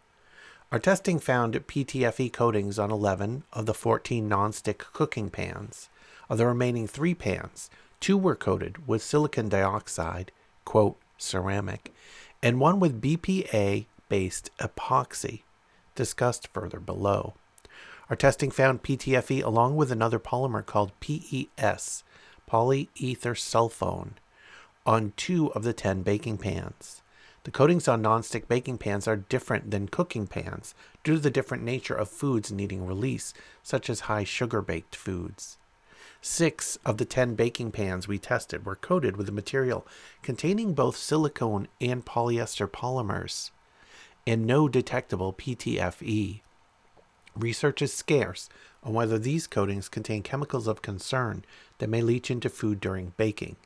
Our 0.73 0.79
testing 0.79 1.19
found 1.19 1.55
PTFE 1.67 2.33
coatings 2.33 2.79
on 2.79 2.91
11 2.91 3.45
of 3.53 3.67
the 3.67 3.75
14 3.75 4.27
nonstick 4.27 4.79
cooking 4.79 5.29
pans. 5.29 5.91
Of 6.31 6.39
the 6.39 6.47
remaining 6.47 6.87
three 6.87 7.13
pans, 7.13 7.69
two 7.99 8.17
were 8.17 8.37
coated 8.37 8.87
with 8.87 9.03
silicon 9.03 9.49
dioxide, 9.49 10.31
quote, 10.65 10.97
ceramic, 11.19 11.93
and 12.41 12.61
one 12.61 12.79
with 12.79 13.03
BPA 13.03 13.87
based 14.09 14.57
epoxy, 14.59 15.43
discussed 15.97 16.47
further 16.47 16.79
below. 16.79 17.35
Our 18.09 18.15
testing 18.15 18.53
found 18.53 18.85
PTFE 18.85 19.43
along 19.43 19.75
with 19.75 19.91
another 19.91 20.21
polymer 20.21 20.65
called 20.65 20.93
PES, 21.01 22.05
polyether 22.49 23.35
sulfone, 23.35 24.13
on 24.87 25.13
two 25.17 25.53
of 25.53 25.65
the 25.65 25.73
10 25.73 26.03
baking 26.03 26.39
pans. 26.39 27.03
The 27.43 27.51
coatings 27.51 27.89
on 27.89 28.05
nonstick 28.05 28.47
baking 28.47 28.79
pans 28.79 29.09
are 29.09 29.17
different 29.17 29.73
than 29.73 29.89
cooking 29.89 30.29
pans 30.29 30.77
due 31.03 31.15
to 31.15 31.21
the 31.21 31.31
different 31.31 31.65
nature 31.65 31.95
of 31.95 32.09
foods 32.09 32.53
needing 32.53 32.87
release, 32.87 33.35
such 33.65 33.91
as 33.91 34.01
high 34.01 34.23
sugar 34.23 34.63
baked 34.63 34.95
foods. 34.95 35.57
Six 36.23 36.79
of 36.85 36.99
the 36.99 37.07
10 37.07 37.35
baking 37.35 37.73
pans 37.73 38.07
we 38.07 38.19
tested 38.19 38.67
were 38.67 38.77
coated 38.77 39.17
with 39.17 39.29
a 39.29 39.33
material 39.33 39.87
containing 40.23 40.75
both 40.75 40.97
silicone 40.97 41.67
and 41.81 42.05
polyester 42.05 42.71
polymers, 42.71 43.51
and 44.27 44.47
no 44.47 44.69
detectable 44.69 45.33
PTFE. 45.33 46.43
Research 47.35 47.81
is 47.81 47.93
scarce 47.93 48.51
on 48.83 48.93
whether 48.93 49.19
these 49.19 49.47
coatings 49.47 49.89
contain 49.89 50.23
chemicals 50.23 50.67
of 50.67 50.83
concern 50.83 51.45
that 51.79 51.89
may 51.89 52.03
leach 52.03 52.31
into 52.31 52.51
food 52.51 52.81
during 52.81 53.15
baking. 53.17 53.57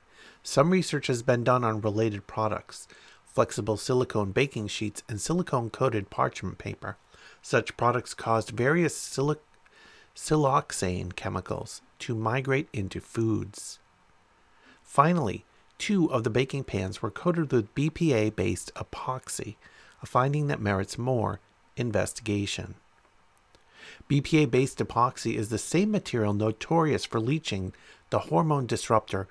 Some 0.42 0.70
research 0.70 1.08
has 1.08 1.23
been 1.23 1.42
done 1.42 1.64
on 1.64 1.80
related 1.80 2.26
products, 2.26 2.87
flexible 3.25 3.76
silicone 3.76 4.30
baking 4.30 4.68
sheets, 4.68 5.02
and 5.08 5.20
silicone 5.20 5.70
coated 5.70 6.08
parchment 6.08 6.58
paper. 6.58 6.99
Such 7.42 7.76
products 7.76 8.14
caused 8.14 8.50
various 8.50 8.96
silic- 8.96 9.40
siloxane 10.14 11.14
chemicals 11.14 11.83
to 11.99 12.14
migrate 12.14 12.68
into 12.73 13.00
foods. 13.00 13.78
Finally, 14.83 15.44
two 15.78 16.11
of 16.12 16.25
the 16.25 16.30
baking 16.30 16.64
pans 16.64 17.02
were 17.02 17.11
coated 17.11 17.50
with 17.50 17.75
BPA 17.75 18.35
based 18.37 18.73
epoxy, 18.75 19.56
a 20.02 20.06
finding 20.06 20.47
that 20.47 20.61
merits 20.61 20.97
more 20.97 21.40
investigation. 21.76 22.75
BPA 24.09 24.50
based 24.50 24.78
epoxy 24.78 25.35
is 25.35 25.49
the 25.49 25.59
same 25.59 25.90
material 25.90 26.33
notorious 26.33 27.04
for 27.04 27.21
leaching 27.21 27.73
the 28.11 28.21
hormone 28.21 28.66
disruptor 28.66 29.26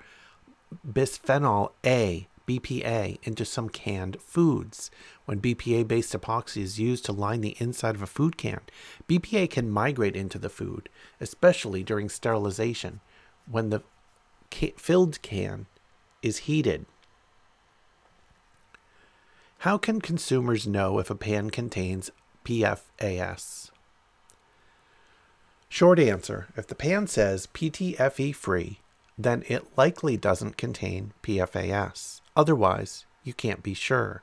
bisphenol 0.86 1.72
A, 1.84 2.28
BPA, 2.46 3.18
into 3.22 3.44
some 3.44 3.68
canned 3.68 4.20
foods. 4.20 4.90
When 5.24 5.40
BPA 5.40 5.88
based 5.88 6.12
epoxy 6.12 6.62
is 6.62 6.78
used 6.78 7.04
to 7.06 7.12
line 7.12 7.40
the 7.40 7.56
inside 7.58 7.94
of 7.94 8.02
a 8.02 8.06
food 8.06 8.36
can, 8.36 8.60
BPA 9.08 9.50
can 9.50 9.70
migrate 9.70 10.16
into 10.16 10.38
the 10.38 10.48
food, 10.48 10.88
especially 11.20 11.82
during 11.82 12.08
sterilization 12.08 13.00
when 13.50 13.70
the 13.70 13.82
filled 14.76 15.20
can 15.22 15.66
is 16.22 16.38
heated. 16.38 16.86
How 19.58 19.78
can 19.78 20.00
consumers 20.00 20.66
know 20.66 20.98
if 20.98 21.10
a 21.10 21.14
pan 21.14 21.50
contains 21.50 22.10
PFAS? 22.44 23.70
Short 25.68 25.98
answer 25.98 26.48
if 26.56 26.66
the 26.66 26.74
pan 26.74 27.06
says 27.06 27.48
PTFE 27.48 28.34
free, 28.34 28.80
then 29.18 29.42
it 29.48 29.76
likely 29.76 30.16
doesn't 30.16 30.56
contain 30.56 31.12
PFAS. 31.22 32.20
Otherwise, 32.36 33.06
you 33.22 33.32
can't 33.32 33.62
be 33.62 33.74
sure. 33.74 34.22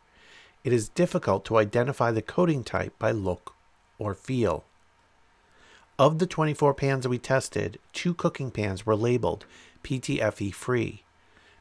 It 0.64 0.74
is 0.74 0.90
difficult 0.90 1.46
to 1.46 1.58
identify 1.58 2.12
the 2.12 2.22
coating 2.22 2.64
type 2.64 2.98
by 3.00 3.12
look 3.12 3.56
or 3.98 4.14
feel. 4.14 4.66
Of 5.98 6.20
the 6.20 6.28
24 6.28 6.74
pans 6.74 7.08
we 7.08 7.18
tested, 7.18 7.80
two 7.94 8.14
cooking 8.14 8.52
pans 8.52 8.86
were 8.86 8.96
labeled 8.96 9.46
PTFE 9.84 10.54
free 10.54 11.04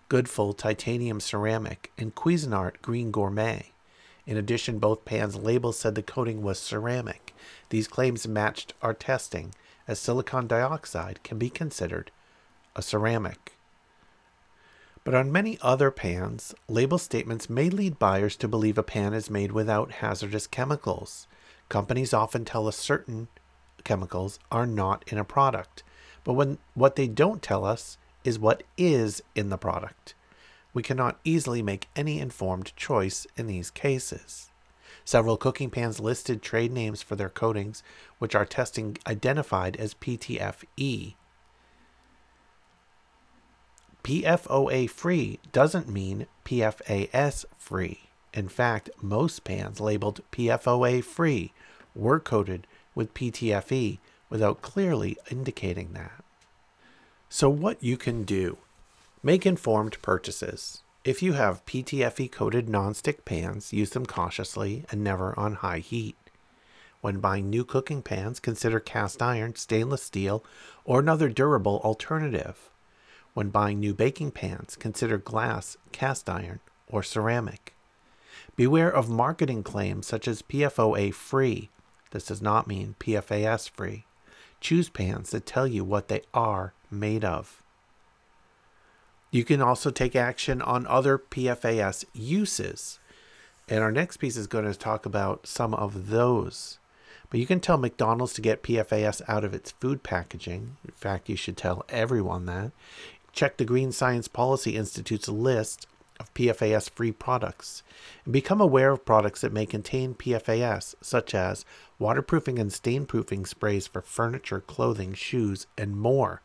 Goodful 0.08 0.54
Titanium 0.54 1.20
Ceramic 1.20 1.92
and 1.96 2.14
Cuisinart 2.14 2.82
Green 2.82 3.12
Gourmet. 3.12 3.70
In 4.26 4.36
addition, 4.36 4.78
both 4.78 5.04
pans' 5.04 5.36
labels 5.36 5.78
said 5.78 5.94
the 5.94 6.02
coating 6.02 6.42
was 6.42 6.58
ceramic. 6.58 7.32
These 7.68 7.86
claims 7.86 8.26
matched 8.26 8.74
our 8.82 8.92
testing, 8.92 9.54
as 9.86 10.00
silicon 10.00 10.46
dioxide 10.46 11.22
can 11.22 11.38
be 11.38 11.48
considered 11.48 12.10
a 12.74 12.82
ceramic. 12.82 13.52
But 15.02 15.14
on 15.14 15.32
many 15.32 15.58
other 15.62 15.90
pans, 15.90 16.54
label 16.68 16.98
statements 16.98 17.48
may 17.48 17.70
lead 17.70 17.98
buyers 17.98 18.36
to 18.36 18.48
believe 18.48 18.76
a 18.76 18.82
pan 18.82 19.14
is 19.14 19.30
made 19.30 19.52
without 19.52 19.92
hazardous 19.92 20.46
chemicals. 20.46 21.26
Companies 21.68 22.12
often 22.12 22.44
tell 22.44 22.68
us 22.68 22.76
certain 22.76 23.28
chemicals 23.82 24.38
are 24.52 24.66
not 24.66 25.04
in 25.06 25.16
a 25.16 25.24
product, 25.24 25.82
but 26.22 26.34
when 26.34 26.58
what 26.74 26.96
they 26.96 27.08
don't 27.08 27.42
tell 27.42 27.64
us 27.64 27.96
is 28.24 28.38
what 28.38 28.62
is 28.76 29.22
in 29.34 29.48
the 29.48 29.56
product. 29.56 30.14
We 30.74 30.82
cannot 30.82 31.18
easily 31.24 31.62
make 31.62 31.88
any 31.96 32.20
informed 32.20 32.76
choice 32.76 33.26
in 33.36 33.46
these 33.46 33.70
cases. 33.70 34.50
Several 35.04 35.36
cooking 35.36 35.70
pans 35.70 35.98
listed 35.98 36.42
trade 36.42 36.72
names 36.72 37.02
for 37.02 37.16
their 37.16 37.30
coatings, 37.30 37.82
which 38.18 38.34
our 38.34 38.44
testing 38.44 38.98
identified 39.06 39.76
as 39.76 39.94
PTFE, 39.94 41.14
PFOA 44.02 44.88
free 44.88 45.38
doesn't 45.52 45.88
mean 45.88 46.26
PFAS 46.44 47.44
free. 47.58 48.00
In 48.32 48.48
fact, 48.48 48.90
most 49.00 49.44
pans 49.44 49.80
labeled 49.80 50.20
PFOA 50.32 51.02
free 51.04 51.52
were 51.94 52.20
coated 52.20 52.66
with 52.94 53.14
PTFE 53.14 53.98
without 54.28 54.62
clearly 54.62 55.16
indicating 55.30 55.92
that. 55.92 56.24
So, 57.28 57.48
what 57.48 57.82
you 57.82 57.96
can 57.96 58.24
do 58.24 58.58
make 59.22 59.44
informed 59.44 60.00
purchases. 60.02 60.82
If 61.04 61.22
you 61.22 61.34
have 61.34 61.64
PTFE 61.66 62.30
coated 62.30 62.66
nonstick 62.66 63.24
pans, 63.24 63.72
use 63.72 63.90
them 63.90 64.06
cautiously 64.06 64.84
and 64.90 65.02
never 65.02 65.38
on 65.38 65.56
high 65.56 65.78
heat. 65.78 66.16
When 67.00 67.20
buying 67.20 67.48
new 67.48 67.64
cooking 67.64 68.02
pans, 68.02 68.40
consider 68.40 68.80
cast 68.80 69.22
iron, 69.22 69.54
stainless 69.56 70.02
steel, 70.02 70.44
or 70.84 71.00
another 71.00 71.28
durable 71.28 71.80
alternative. 71.82 72.69
When 73.34 73.50
buying 73.50 73.78
new 73.78 73.94
baking 73.94 74.32
pans, 74.32 74.76
consider 74.76 75.18
glass, 75.18 75.76
cast 75.92 76.28
iron, 76.28 76.60
or 76.88 77.02
ceramic. 77.02 77.74
Beware 78.56 78.90
of 78.90 79.08
marketing 79.08 79.62
claims 79.62 80.06
such 80.06 80.26
as 80.26 80.42
PFOA 80.42 81.14
free. 81.14 81.70
This 82.10 82.26
does 82.26 82.42
not 82.42 82.66
mean 82.66 82.96
PFAS 82.98 83.70
free. 83.70 84.04
Choose 84.60 84.88
pans 84.88 85.30
that 85.30 85.46
tell 85.46 85.66
you 85.66 85.84
what 85.84 86.08
they 86.08 86.22
are, 86.34 86.74
made 86.90 87.24
of. 87.24 87.62
You 89.30 89.44
can 89.44 89.62
also 89.62 89.90
take 89.90 90.16
action 90.16 90.60
on 90.60 90.86
other 90.86 91.16
PFAS 91.16 92.04
uses. 92.12 92.98
And 93.68 93.80
our 93.80 93.92
next 93.92 94.16
piece 94.16 94.36
is 94.36 94.48
going 94.48 94.64
to 94.64 94.74
talk 94.76 95.06
about 95.06 95.46
some 95.46 95.72
of 95.72 96.08
those. 96.08 96.78
But 97.30 97.38
you 97.38 97.46
can 97.46 97.60
tell 97.60 97.78
McDonald's 97.78 98.32
to 98.34 98.40
get 98.40 98.64
PFAS 98.64 99.22
out 99.28 99.44
of 99.44 99.54
its 99.54 99.70
food 99.70 100.02
packaging. 100.02 100.76
In 100.84 100.90
fact, 100.90 101.28
you 101.28 101.36
should 101.36 101.56
tell 101.56 101.84
everyone 101.88 102.46
that. 102.46 102.72
Check 103.32 103.56
the 103.56 103.64
Green 103.64 103.92
Science 103.92 104.28
Policy 104.28 104.76
Institute's 104.76 105.28
list 105.28 105.86
of 106.18 106.32
PFAS 106.34 106.90
free 106.90 107.12
products 107.12 107.82
and 108.24 108.32
become 108.32 108.60
aware 108.60 108.90
of 108.92 109.06
products 109.06 109.40
that 109.40 109.52
may 109.52 109.64
contain 109.64 110.14
PFAS, 110.14 110.94
such 111.00 111.34
as 111.34 111.64
waterproofing 111.98 112.58
and 112.58 112.70
stainproofing 112.70 113.46
sprays 113.46 113.86
for 113.86 114.02
furniture, 114.02 114.60
clothing, 114.60 115.14
shoes, 115.14 115.66
and 115.78 115.96
more, 115.96 116.42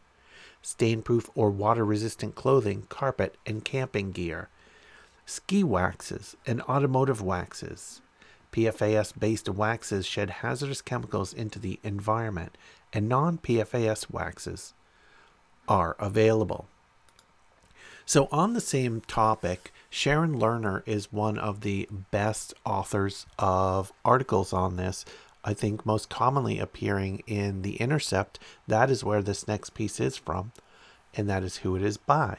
stainproof 0.63 1.30
or 1.36 1.50
water 1.50 1.84
resistant 1.84 2.36
clothing, 2.36 2.86
carpet, 2.88 3.36
and 3.46 3.65
camping 3.65 4.12
gear, 4.12 4.50
ski 5.25 5.63
waxes 5.63 6.38
and 6.48 6.62
automotive 6.63 7.22
waxes. 7.22 8.01
PFAS 8.54 9.20
based 9.20 9.50
waxes 9.50 10.06
shed 10.06 10.30
hazardous 10.30 10.82
chemicals 10.82 11.34
into 11.34 11.60
the 11.60 11.77
environment, 11.84 12.58
and 12.94 13.10
non 13.10 13.38
PFAS 13.38 14.10
waxes 14.10 14.74
are 15.68 15.98
available. 16.00 16.70
So, 18.08 18.28
on 18.32 18.54
the 18.54 18.62
same 18.62 19.02
topic, 19.02 19.74
Sharon 19.90 20.36
Lerner 20.36 20.84
is 20.86 21.12
one 21.12 21.40
of 21.40 21.62
the 21.62 21.90
best 22.12 22.54
authors 22.64 23.26
of 23.40 23.92
articles 24.04 24.54
on 24.54 24.76
this. 24.76 25.06
I 25.44 25.56
think 25.56 25.86
most 25.86 26.08
commonly 26.08 26.60
appearing 26.60 27.24
in 27.26 27.64
The 27.64 27.78
Intercept. 27.78 28.38
That 28.68 28.92
is 28.92 29.04
where 29.04 29.24
this 29.24 29.48
next 29.48 29.72
piece 29.72 30.00
is 30.00 30.18
from, 30.18 30.52
and 31.16 31.28
that 31.30 31.44
is 31.44 31.58
who 31.58 31.76
it 31.76 31.82
is 31.82 31.98
by. 31.98 32.38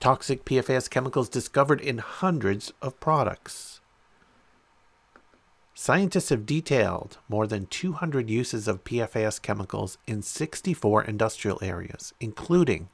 Toxic 0.00 0.44
PFAS 0.46 0.88
chemicals 0.88 1.28
discovered 1.28 1.80
in 1.80 1.98
hundreds 1.98 2.72
of 2.80 2.98
products. 3.00 3.80
Scientists 5.74 6.30
have 6.30 6.46
detailed 6.46 7.18
more 7.28 7.46
than 7.46 7.66
200 7.66 8.30
uses 8.30 8.68
of 8.68 8.84
PFAS 8.84 9.42
chemicals 9.42 9.98
in 10.06 10.22
64 10.22 11.04
industrial 11.04 11.58
areas, 11.60 12.14
including 12.20 12.88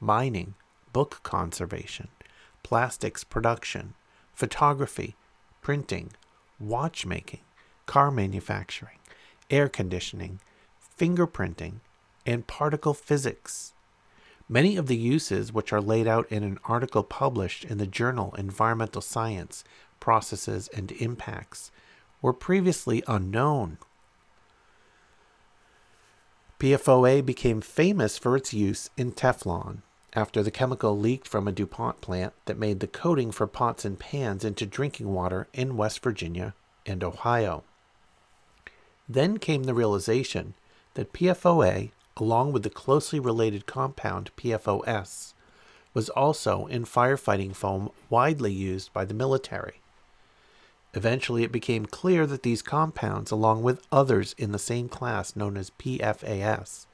mining, 0.00 0.54
book 0.92 1.20
conservation, 1.22 2.08
plastics 2.62 3.24
production, 3.24 3.94
photography, 4.34 5.16
printing, 5.62 6.12
watchmaking, 6.58 7.40
car 7.86 8.10
manufacturing, 8.10 8.98
air 9.50 9.68
conditioning, 9.68 10.40
fingerprinting, 10.98 11.80
and 12.26 12.46
particle 12.46 12.94
physics. 12.94 13.72
Many 14.48 14.76
of 14.76 14.86
the 14.86 14.96
uses, 14.96 15.52
which 15.52 15.72
are 15.72 15.80
laid 15.80 16.08
out 16.08 16.30
in 16.30 16.42
an 16.42 16.58
article 16.64 17.02
published 17.02 17.64
in 17.64 17.78
the 17.78 17.86
journal 17.86 18.34
Environmental 18.36 19.00
Science, 19.00 19.64
Processes 20.00 20.68
and 20.74 20.90
Impacts, 20.92 21.70
were 22.20 22.32
previously 22.32 23.02
unknown. 23.06 23.78
PFOA 26.58 27.24
became 27.24 27.60
famous 27.60 28.18
for 28.18 28.36
its 28.36 28.52
use 28.52 28.90
in 28.96 29.12
Teflon 29.12 29.82
after 30.12 30.42
the 30.42 30.50
chemical 30.50 30.98
leaked 30.98 31.28
from 31.28 31.46
a 31.46 31.52
DuPont 31.52 32.00
plant 32.00 32.32
that 32.46 32.58
made 32.58 32.80
the 32.80 32.86
coating 32.86 33.30
for 33.30 33.46
pots 33.46 33.84
and 33.84 33.98
pans 33.98 34.44
into 34.44 34.66
drinking 34.66 35.12
water 35.12 35.46
in 35.52 35.76
West 35.76 36.02
Virginia 36.02 36.54
and 36.84 37.04
Ohio. 37.04 37.62
Then 39.08 39.38
came 39.38 39.64
the 39.64 39.74
realization 39.74 40.54
that 40.94 41.12
PFOA, 41.12 41.90
along 42.16 42.52
with 42.52 42.62
the 42.62 42.70
closely 42.70 43.20
related 43.20 43.66
compound 43.66 44.30
PFOS, 44.36 45.34
was 45.94 46.08
also 46.10 46.66
in 46.66 46.84
firefighting 46.84 47.54
foam 47.54 47.90
widely 48.08 48.52
used 48.52 48.92
by 48.92 49.04
the 49.04 49.14
military. 49.14 49.80
Eventually, 50.94 51.44
it 51.44 51.52
became 51.52 51.86
clear 51.86 52.26
that 52.26 52.42
these 52.42 52.62
compounds, 52.62 53.30
along 53.30 53.62
with 53.62 53.86
others 53.92 54.34
in 54.38 54.52
the 54.52 54.58
same 54.58 54.88
class 54.88 55.36
known 55.36 55.56
as 55.56 55.70
PFAS, 55.70 56.86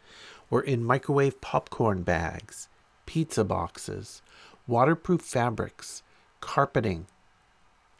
were 0.51 0.61
in 0.61 0.85
microwave 0.85 1.41
popcorn 1.41 2.03
bags, 2.03 2.69
pizza 3.07 3.45
boxes, 3.45 4.21
waterproof 4.67 5.23
fabrics, 5.23 6.03
carpeting, 6.41 7.07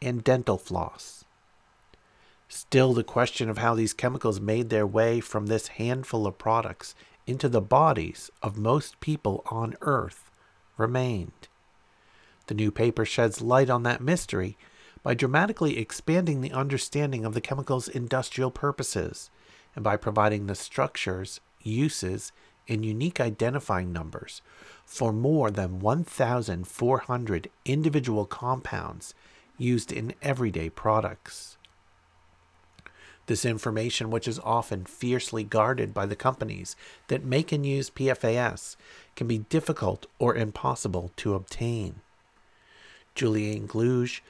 and 0.01 0.23
dental 0.23 0.57
floss. 0.57 1.25
Still, 2.49 2.93
the 2.93 3.03
question 3.03 3.49
of 3.49 3.57
how 3.57 3.75
these 3.75 3.93
chemicals 3.93 4.39
made 4.39 4.69
their 4.69 4.87
way 4.87 5.19
from 5.19 5.47
this 5.47 5.67
handful 5.67 6.25
of 6.25 6.37
products 6.37 6.95
into 7.25 7.49
the 7.49 7.61
bodies 7.61 8.31
of 8.41 8.57
most 8.57 8.99
people 9.01 9.43
on 9.47 9.75
Earth 9.81 10.31
remained. 10.77 11.49
The 12.47 12.53
new 12.53 12.71
paper 12.71 13.03
sheds 13.03 13.41
light 13.41 13.69
on 13.69 13.83
that 13.83 14.01
mystery 14.01 14.57
by 15.03 15.13
dramatically 15.13 15.77
expanding 15.77 16.39
the 16.39 16.53
understanding 16.53 17.25
of 17.25 17.33
the 17.33 17.41
chemical's 17.41 17.89
industrial 17.89 18.51
purposes 18.51 19.29
and 19.75 19.83
by 19.83 19.97
providing 19.97 20.47
the 20.47 20.55
structures, 20.55 21.41
uses, 21.61 22.31
and 22.69 22.85
unique 22.85 23.19
identifying 23.19 23.91
numbers 23.91 24.41
for 24.87 25.11
more 25.11 25.51
than 25.51 25.81
1,400 25.81 27.49
individual 27.65 28.25
compounds 28.25 29.13
used 29.57 29.91
in 29.91 30.13
everyday 30.21 30.69
products. 30.69 31.57
This 33.25 33.43
information, 33.43 34.09
which 34.09 34.29
is 34.29 34.39
often 34.39 34.85
fiercely 34.85 35.43
guarded 35.43 35.93
by 35.93 36.05
the 36.05 36.15
companies 36.15 36.77
that 37.09 37.25
make 37.25 37.51
and 37.51 37.65
use 37.65 37.89
PFAS, 37.89 38.77
can 39.17 39.27
be 39.27 39.39
difficult 39.39 40.05
or 40.19 40.33
impossible 40.33 41.11
to 41.17 41.35
obtain. 41.35 41.95
Juliane 43.13 43.65
Gluge, 43.65 44.23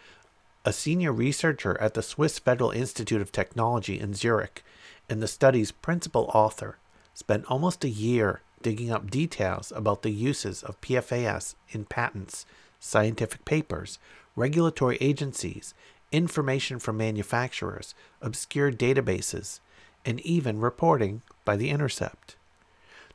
a 0.66 0.74
senior 0.74 1.14
researcher 1.14 1.80
at 1.80 1.94
the 1.94 2.02
Swiss 2.02 2.40
Federal 2.40 2.72
Institute 2.72 3.22
of 3.22 3.32
Technology 3.32 4.00
in 4.00 4.16
Zurich 4.16 4.66
and 5.08 5.22
the 5.22 5.28
study's 5.28 5.72
principal 5.72 6.32
author, 6.34 6.80
spent 7.14 7.46
almost 7.46 7.84
a 7.84 7.90
year 7.90 8.42
digging 8.62 8.92
up 8.92 9.10
details 9.10 9.72
about 9.76 10.02
the 10.02 10.12
uses 10.12 10.64
of 10.64 10.80
PFAS 10.82 11.56
in 11.70 11.86
patents, 11.86 12.46
scientific 12.80 13.46
papers, 13.46 14.00
regulatory 14.36 14.98
agencies, 15.02 15.74
information 16.12 16.80
from 16.80 16.98
manufacturers, 16.98 17.94
obscure 18.22 18.72
databases, 18.72 19.60
and 20.06 20.20
even 20.22 20.60
reporting 20.60 21.22
by 21.44 21.58
The 21.58 21.70
Intercept. 21.70 22.36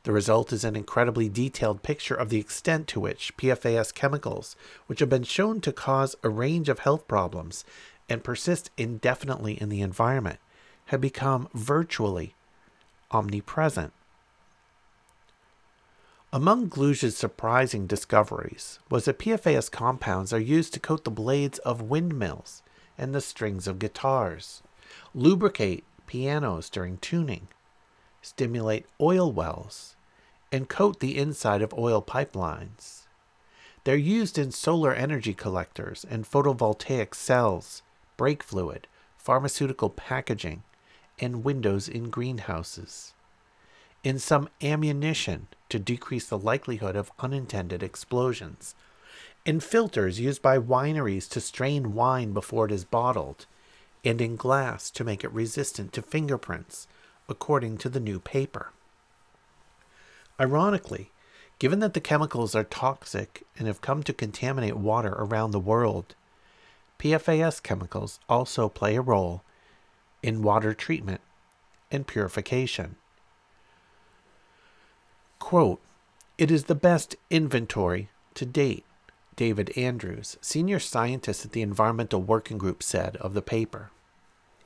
The 0.03 0.11
result 0.11 0.51
is 0.51 0.65
an 0.65 0.75
incredibly 0.75 1.29
detailed 1.29 1.81
picture 1.81 2.15
of 2.15 2.29
the 2.29 2.39
extent 2.39 2.87
to 2.89 2.99
which 2.99 3.35
PFAS 3.37 3.93
chemicals, 3.93 4.55
which 4.87 4.99
have 4.99 5.09
been 5.09 5.23
shown 5.23 5.61
to 5.61 5.71
cause 5.71 6.15
a 6.23 6.29
range 6.29 6.67
of 6.67 6.79
health 6.79 7.07
problems 7.07 7.63
and 8.09 8.23
persist 8.23 8.69
indefinitely 8.77 9.53
in 9.61 9.69
the 9.69 9.81
environment, 9.81 10.39
have 10.87 10.99
become 10.99 11.47
virtually 11.53 12.35
omnipresent. 13.11 13.93
Among 16.33 16.67
Gluge's 16.67 17.15
surprising 17.15 17.85
discoveries 17.85 18.79
was 18.89 19.05
that 19.05 19.19
PFAS 19.19 19.69
compounds 19.69 20.33
are 20.33 20.39
used 20.39 20.73
to 20.73 20.79
coat 20.79 21.03
the 21.03 21.11
blades 21.11 21.59
of 21.59 21.83
windmills 21.83 22.63
and 22.97 23.13
the 23.13 23.21
strings 23.21 23.67
of 23.67 23.77
guitars, 23.77 24.63
lubricate 25.13 25.83
pianos 26.07 26.71
during 26.71 26.97
tuning, 26.97 27.49
stimulate 28.23 28.87
oil 28.99 29.31
wells, 29.31 29.95
and 30.51 30.67
coat 30.67 31.01
the 31.01 31.19
inside 31.19 31.61
of 31.61 31.71
oil 31.75 32.01
pipelines. 32.01 33.03
They're 33.83 33.95
used 33.95 34.39
in 34.39 34.49
solar 34.49 34.91
energy 34.91 35.35
collectors 35.35 36.03
and 36.03 36.25
photovoltaic 36.25 37.13
cells, 37.13 37.83
brake 38.17 38.41
fluid, 38.41 38.87
pharmaceutical 39.19 39.91
packaging, 39.91 40.63
and 41.19 41.43
windows 41.43 41.87
in 41.87 42.09
greenhouses 42.09 43.13
in 44.03 44.19
some 44.19 44.49
ammunition 44.61 45.47
to 45.69 45.79
decrease 45.79 46.27
the 46.27 46.37
likelihood 46.37 46.95
of 46.95 47.11
unintended 47.19 47.81
explosions, 47.81 48.75
in 49.45 49.59
filters 49.59 50.19
used 50.19 50.41
by 50.41 50.57
wineries 50.57 51.29
to 51.29 51.41
strain 51.41 51.93
wine 51.93 52.33
before 52.33 52.65
it 52.65 52.71
is 52.71 52.85
bottled, 52.85 53.45
and 54.05 54.21
in 54.21 54.35
glass 54.35 54.89
to 54.91 55.03
make 55.03 55.23
it 55.23 55.31
resistant 55.31 55.93
to 55.93 56.01
fingerprints, 56.01 56.87
according 57.29 57.77
to 57.77 57.89
the 57.89 57.99
new 57.99 58.19
paper. 58.19 58.71
Ironically, 60.39 61.11
given 61.59 61.79
that 61.79 61.93
the 61.93 62.01
chemicals 62.01 62.55
are 62.55 62.63
toxic 62.63 63.43
and 63.57 63.67
have 63.67 63.81
come 63.81 64.03
to 64.03 64.13
contaminate 64.13 64.75
water 64.75 65.13
around 65.17 65.51
the 65.51 65.59
world, 65.59 66.15
PFAS 66.99 67.63
chemicals 67.63 68.19
also 68.27 68.67
play 68.67 68.95
a 68.95 69.01
role 69.01 69.43
in 70.21 70.41
water 70.41 70.73
treatment 70.73 71.21
and 71.91 72.07
purification. 72.07 72.95
Quote, 75.43 75.81
it 76.37 76.49
is 76.49 76.63
the 76.63 76.73
best 76.73 77.17
inventory 77.29 78.09
to 78.33 78.45
date, 78.45 78.85
David 79.35 79.77
Andrews, 79.77 80.37
senior 80.39 80.79
scientist 80.79 81.43
at 81.43 81.51
the 81.51 81.61
Environmental 81.61 82.21
Working 82.21 82.57
Group, 82.57 82.81
said 82.81 83.17
of 83.17 83.33
the 83.33 83.41
paper. 83.41 83.91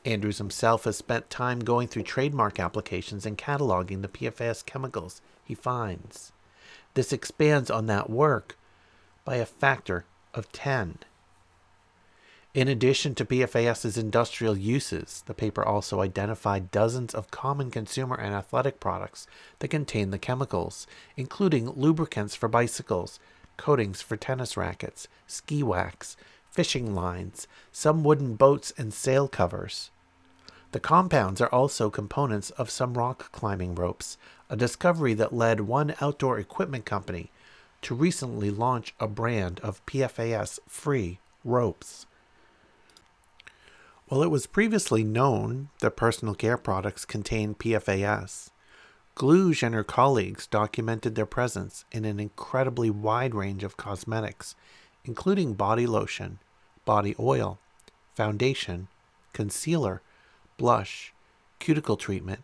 Andrews 0.05 0.37
himself 0.37 0.83
has 0.83 0.95
spent 0.95 1.31
time 1.31 1.61
going 1.61 1.87
through 1.87 2.03
trademark 2.03 2.59
applications 2.59 3.25
and 3.25 3.39
cataloging 3.39 4.03
the 4.03 4.07
PFAS 4.07 4.63
chemicals 4.67 5.19
he 5.43 5.55
finds. 5.55 6.31
This 6.93 7.11
expands 7.11 7.71
on 7.71 7.87
that 7.87 8.07
work 8.07 8.55
by 9.25 9.37
a 9.37 9.47
factor 9.47 10.05
of 10.35 10.51
10. 10.51 10.99
In 12.57 12.67
addition 12.67 13.13
to 13.13 13.23
PFAS's 13.23 13.99
industrial 13.99 14.57
uses, 14.57 15.21
the 15.27 15.35
paper 15.35 15.63
also 15.63 16.01
identified 16.01 16.71
dozens 16.71 17.13
of 17.13 17.29
common 17.29 17.69
consumer 17.69 18.15
and 18.15 18.33
athletic 18.33 18.79
products 18.79 19.27
that 19.59 19.67
contain 19.67 20.09
the 20.09 20.17
chemicals, 20.17 20.87
including 21.15 21.69
lubricants 21.69 22.33
for 22.33 22.49
bicycles, 22.49 23.19
coatings 23.57 24.01
for 24.01 24.17
tennis 24.17 24.57
rackets, 24.57 25.07
ski 25.27 25.61
wax, 25.61 26.17
fishing 26.49 26.95
lines, 26.95 27.47
some 27.71 28.03
wooden 28.03 28.33
boats, 28.33 28.73
and 28.75 28.91
sail 28.91 29.27
covers. 29.27 29.91
The 30.71 30.79
compounds 30.79 31.39
are 31.39 31.53
also 31.53 31.91
components 31.91 32.49
of 32.49 32.71
some 32.71 32.95
rock 32.97 33.31
climbing 33.31 33.75
ropes, 33.75 34.17
a 34.49 34.55
discovery 34.55 35.13
that 35.13 35.31
led 35.31 35.59
one 35.59 35.93
outdoor 36.01 36.39
equipment 36.39 36.85
company 36.85 37.29
to 37.83 37.93
recently 37.93 38.49
launch 38.49 38.95
a 38.99 39.07
brand 39.07 39.59
of 39.59 39.85
PFAS 39.85 40.57
free 40.67 41.19
ropes. 41.45 42.06
While 44.09 44.23
it 44.23 44.31
was 44.31 44.47
previously 44.47 45.03
known 45.03 45.67
that 45.81 45.97
personal 45.97 46.33
care 46.33 46.55
products 46.55 47.03
contain 47.03 47.55
PFAS, 47.55 48.51
Gluge 49.15 49.63
and 49.63 49.75
her 49.75 49.83
colleagues 49.83 50.47
documented 50.47 51.15
their 51.15 51.25
presence 51.25 51.83
in 51.91 52.05
an 52.05 52.17
incredibly 52.17 52.89
wide 52.89 53.35
range 53.35 53.65
of 53.65 53.75
cosmetics, 53.75 54.55
including 55.03 55.55
body 55.55 55.85
lotion, 55.85 56.39
body 56.85 57.15
oil, 57.19 57.59
foundation, 58.15 58.87
concealer, 59.33 60.01
blush, 60.55 61.13
cuticle 61.59 61.97
treatment, 61.97 62.43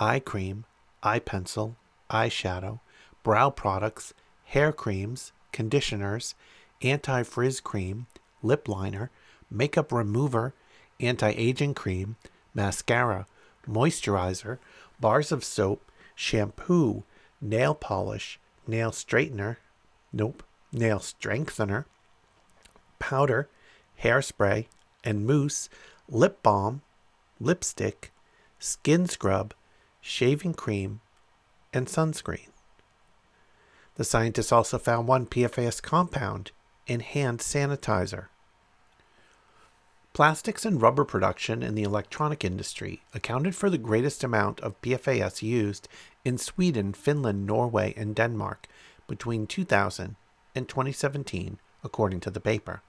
eye 0.00 0.18
cream, 0.18 0.64
eye 1.04 1.20
pencil, 1.20 1.76
eyeshadow, 2.10 2.80
brow 3.22 3.50
products, 3.50 4.14
hair 4.46 4.72
creams, 4.72 5.30
conditioners, 5.52 6.34
anti 6.82 7.22
frizz 7.22 7.60
cream, 7.60 8.06
lip 8.42 8.66
liner, 8.66 9.12
makeup 9.48 9.92
remover, 9.92 10.54
anti 11.00 11.30
aging 11.30 11.74
cream, 11.74 12.16
mascara, 12.54 13.26
moisturizer, 13.68 14.58
bars 15.00 15.32
of 15.32 15.44
soap, 15.44 15.82
shampoo, 16.14 17.02
nail 17.40 17.74
polish, 17.74 18.38
nail 18.66 18.90
straightener, 18.90 19.56
nope, 20.12 20.42
nail 20.72 21.00
strengthener, 21.00 21.86
powder, 22.98 23.48
hairspray, 24.02 24.66
and 25.02 25.26
mousse, 25.26 25.68
lip 26.08 26.42
balm, 26.42 26.82
lipstick, 27.40 28.12
skin 28.58 29.06
scrub, 29.06 29.54
shaving 30.00 30.54
cream, 30.54 31.00
and 31.72 31.86
sunscreen. 31.86 32.48
The 33.96 34.04
scientists 34.04 34.52
also 34.52 34.78
found 34.78 35.06
one 35.06 35.26
PFAS 35.26 35.82
compound 35.82 36.50
in 36.86 37.00
hand 37.00 37.38
sanitizer. 37.40 38.26
Plastics 40.14 40.64
and 40.64 40.80
rubber 40.80 41.04
production 41.04 41.60
in 41.60 41.74
the 41.74 41.82
electronic 41.82 42.44
industry 42.44 43.02
accounted 43.12 43.56
for 43.56 43.68
the 43.68 43.76
greatest 43.76 44.22
amount 44.22 44.60
of 44.60 44.80
PFAS 44.80 45.42
used 45.42 45.88
in 46.24 46.38
Sweden, 46.38 46.92
Finland, 46.92 47.44
Norway, 47.44 47.92
and 47.96 48.14
Denmark 48.14 48.68
between 49.08 49.48
2000 49.48 50.14
and 50.54 50.68
2017, 50.68 51.58
according 51.82 52.20
to 52.20 52.30
the 52.30 52.38
paper. 52.38 52.80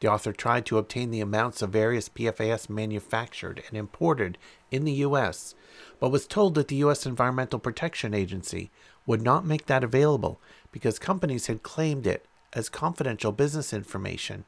The 0.00 0.08
author 0.08 0.34
tried 0.34 0.66
to 0.66 0.76
obtain 0.76 1.10
the 1.10 1.22
amounts 1.22 1.62
of 1.62 1.70
various 1.70 2.10
PFAS 2.10 2.68
manufactured 2.68 3.62
and 3.68 3.78
imported 3.78 4.36
in 4.70 4.84
the 4.84 4.92
U.S., 5.08 5.54
but 5.98 6.10
was 6.12 6.26
told 6.26 6.54
that 6.56 6.68
the 6.68 6.76
U.S. 6.84 7.06
Environmental 7.06 7.58
Protection 7.58 8.12
Agency 8.12 8.70
would 9.06 9.22
not 9.22 9.46
make 9.46 9.64
that 9.66 9.82
available 9.82 10.38
because 10.70 10.98
companies 10.98 11.46
had 11.46 11.62
claimed 11.62 12.06
it 12.06 12.26
as 12.52 12.68
confidential 12.68 13.32
business 13.32 13.72
information, 13.72 14.44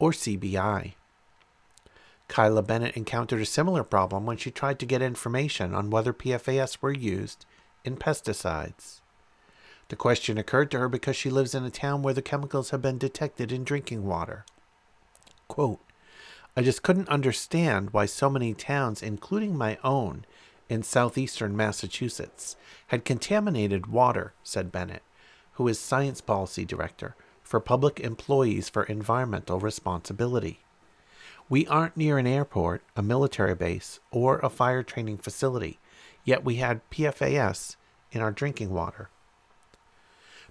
or 0.00 0.10
CBI. 0.10 0.94
Kyla 2.28 2.62
Bennett 2.62 2.96
encountered 2.96 3.40
a 3.40 3.46
similar 3.46 3.84
problem 3.84 4.26
when 4.26 4.36
she 4.36 4.50
tried 4.50 4.78
to 4.78 4.86
get 4.86 5.02
information 5.02 5.74
on 5.74 5.90
whether 5.90 6.12
PFAS 6.12 6.78
were 6.80 6.92
used 6.92 7.44
in 7.84 7.96
pesticides. 7.96 9.00
The 9.88 9.96
question 9.96 10.38
occurred 10.38 10.70
to 10.70 10.78
her 10.78 10.88
because 10.88 11.16
she 11.16 11.30
lives 11.30 11.54
in 11.54 11.64
a 11.64 11.70
town 11.70 12.02
where 12.02 12.14
the 12.14 12.22
chemicals 12.22 12.70
have 12.70 12.80
been 12.80 12.98
detected 12.98 13.52
in 13.52 13.64
drinking 13.64 14.06
water. 14.06 14.44
Quote, 15.48 15.80
I 16.56 16.62
just 16.62 16.82
couldn't 16.82 17.08
understand 17.08 17.90
why 17.90 18.06
so 18.06 18.30
many 18.30 18.54
towns, 18.54 19.02
including 19.02 19.56
my 19.56 19.76
own 19.84 20.24
in 20.68 20.82
southeastern 20.82 21.56
Massachusetts, 21.56 22.56
had 22.88 23.04
contaminated 23.04 23.86
water, 23.86 24.32
said 24.42 24.72
Bennett, 24.72 25.02
who 25.52 25.68
is 25.68 25.78
Science 25.78 26.20
Policy 26.20 26.64
Director 26.64 27.14
for 27.42 27.60
Public 27.60 28.00
Employees 28.00 28.68
for 28.70 28.84
Environmental 28.84 29.60
Responsibility. 29.60 30.63
We 31.48 31.66
aren't 31.66 31.96
near 31.96 32.16
an 32.16 32.26
airport, 32.26 32.82
a 32.96 33.02
military 33.02 33.54
base, 33.54 34.00
or 34.10 34.38
a 34.38 34.48
fire 34.48 34.82
training 34.82 35.18
facility, 35.18 35.78
yet 36.24 36.42
we 36.42 36.56
had 36.56 36.88
PFAS 36.90 37.76
in 38.12 38.22
our 38.22 38.30
drinking 38.30 38.70
water. 38.70 39.10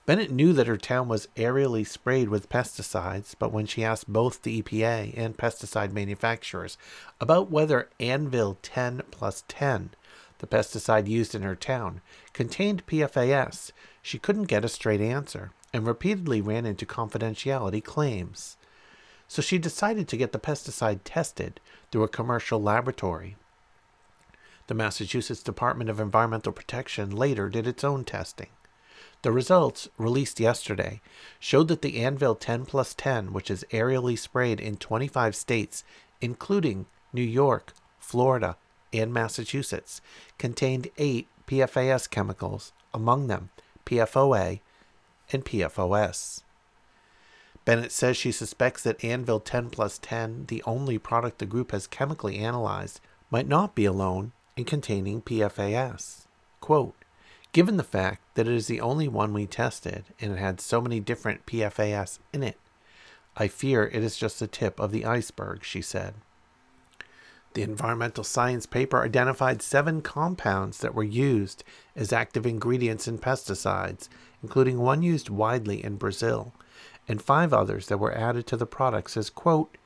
Bennett 0.05 0.31
knew 0.31 0.53
that 0.53 0.67
her 0.67 0.77
town 0.77 1.07
was 1.07 1.29
aerially 1.35 1.87
sprayed 1.87 2.29
with 2.29 2.49
pesticides, 2.49 3.33
but 3.39 3.51
when 3.51 3.65
she 3.65 3.83
asked 3.83 4.11
both 4.11 4.41
the 4.41 4.61
EPA 4.61 5.17
and 5.17 5.37
pesticide 5.37 5.93
manufacturers 5.93 6.77
about 7.19 7.49
whether 7.49 7.89
Anvil 7.99 8.59
10 8.61 9.03
plus 9.09 9.45
10, 9.47 9.91
the 10.39 10.47
pesticide 10.47 11.07
used 11.07 11.33
in 11.33 11.41
her 11.41 11.55
town, 11.55 12.01
contained 12.33 12.85
PFAS, 12.85 13.71
she 14.01 14.19
couldn't 14.19 14.43
get 14.43 14.65
a 14.65 14.69
straight 14.69 15.01
answer 15.01 15.51
and 15.73 15.87
repeatedly 15.87 16.41
ran 16.41 16.65
into 16.65 16.85
confidentiality 16.85 17.83
claims 17.83 18.57
so 19.33 19.41
she 19.41 19.57
decided 19.57 20.07
to 20.07 20.15
get 20.15 20.31
the 20.31 20.37
pesticide 20.37 20.99
tested 21.03 21.59
through 21.89 22.03
a 22.03 22.07
commercial 22.07 22.61
laboratory. 22.61 23.35
The 24.67 24.75
Massachusetts 24.75 25.41
Department 25.41 25.89
of 25.89 25.99
Environmental 25.99 26.51
Protection 26.51 27.09
later 27.09 27.49
did 27.49 27.65
its 27.65 27.83
own 27.83 28.05
testing. 28.05 28.49
The 29.23 29.31
results, 29.31 29.89
released 29.97 30.39
yesterday, 30.39 31.01
showed 31.39 31.67
that 31.69 31.81
the 31.81 31.99
Anvil 31.99 32.35
10 32.35 32.65
plus 32.65 32.93
10, 32.93 33.33
which 33.33 33.49
is 33.49 33.65
aerially 33.71 34.19
sprayed 34.19 34.59
in 34.59 34.77
25 34.77 35.35
states, 35.35 35.83
including 36.21 36.85
New 37.11 37.23
York, 37.23 37.73
Florida, 37.97 38.55
and 38.93 39.11
Massachusetts, 39.11 39.99
contained 40.37 40.89
eight 40.99 41.27
PFAS 41.47 42.07
chemicals, 42.07 42.71
among 42.93 43.25
them 43.25 43.49
PFOA 43.87 44.59
and 45.31 45.43
PFOS. 45.43 46.42
Bennett 47.65 47.91
says 47.91 48.17
she 48.17 48.31
suspects 48.31 48.83
that 48.83 49.03
Anvil 49.03 49.39
10 49.39 49.69
plus 49.69 49.97
10, 49.97 50.45
the 50.47 50.61
only 50.63 50.97
product 50.97 51.39
the 51.39 51.45
group 51.45 51.71
has 51.71 51.87
chemically 51.87 52.37
analyzed, 52.37 52.99
might 53.31 53.47
not 53.47 53.73
be 53.73 53.85
alone 53.85 54.33
in 54.57 54.65
containing 54.65 55.21
PFAS. 55.21 56.25
Quote, 56.59 56.95
Given 57.53 57.77
the 57.77 57.83
fact 57.83 58.21
that 58.33 58.47
it 58.47 58.53
is 58.53 58.67
the 58.67 58.81
only 58.81 59.07
one 59.07 59.31
we 59.31 59.45
tested 59.45 60.05
and 60.19 60.33
it 60.33 60.39
had 60.39 60.59
so 60.59 60.81
many 60.81 60.99
different 60.99 61.45
PFAS 61.45 62.19
in 62.33 62.43
it, 62.43 62.57
I 63.37 63.47
fear 63.47 63.85
it 63.85 64.03
is 64.03 64.17
just 64.17 64.39
the 64.39 64.47
tip 64.47 64.79
of 64.79 64.91
the 64.91 65.05
iceberg, 65.05 65.63
she 65.63 65.81
said. 65.81 66.15
The 67.53 67.61
environmental 67.61 68.23
science 68.23 68.65
paper 68.65 69.03
identified 69.03 69.61
seven 69.61 70.01
compounds 70.01 70.79
that 70.79 70.95
were 70.95 71.03
used 71.03 71.63
as 71.95 72.11
active 72.11 72.47
ingredients 72.47 73.07
in 73.07 73.19
pesticides, 73.19 74.09
including 74.41 74.79
one 74.79 75.03
used 75.03 75.29
widely 75.29 75.83
in 75.83 75.97
Brazil, 75.97 76.53
and 77.07 77.21
five 77.21 77.53
others 77.53 77.87
that 77.87 77.97
were 77.97 78.15
added 78.15 78.47
to 78.47 78.57
the 78.57 78.65
products 78.65 79.17
as, 79.17 79.29
quote, 79.29 79.77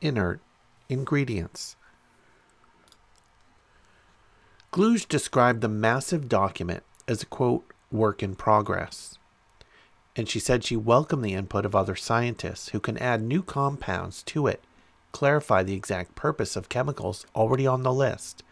inert 0.00 0.40
ingredients. 0.88 1.76
Gluge 4.70 5.06
described 5.06 5.60
the 5.60 5.68
massive 5.68 6.28
document 6.28 6.82
as 7.08 7.22
a, 7.22 7.26
quote, 7.26 7.72
work 7.90 8.22
in 8.22 8.34
progress. 8.34 9.18
And 10.14 10.28
she 10.28 10.38
said 10.38 10.64
she 10.64 10.76
welcomed 10.76 11.24
the 11.24 11.34
input 11.34 11.64
of 11.64 11.74
other 11.74 11.96
scientists 11.96 12.70
who 12.70 12.80
can 12.80 12.98
add 12.98 13.22
new 13.22 13.42
compounds 13.42 14.22
to 14.24 14.46
it, 14.46 14.62
clarify 15.12 15.62
the 15.62 15.74
exact 15.74 16.14
purpose 16.14 16.56
of 16.56 16.68
chemicals 16.68 17.26
already 17.34 17.66
on 17.66 17.82
the 17.82 17.92
list, 17.92 18.42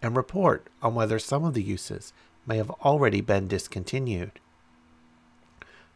and 0.00 0.16
report 0.16 0.68
on 0.82 0.94
whether 0.94 1.18
some 1.18 1.44
of 1.44 1.54
the 1.54 1.62
uses 1.62 2.12
may 2.46 2.56
have 2.56 2.70
already 2.70 3.20
been 3.20 3.48
discontinued. 3.48 4.32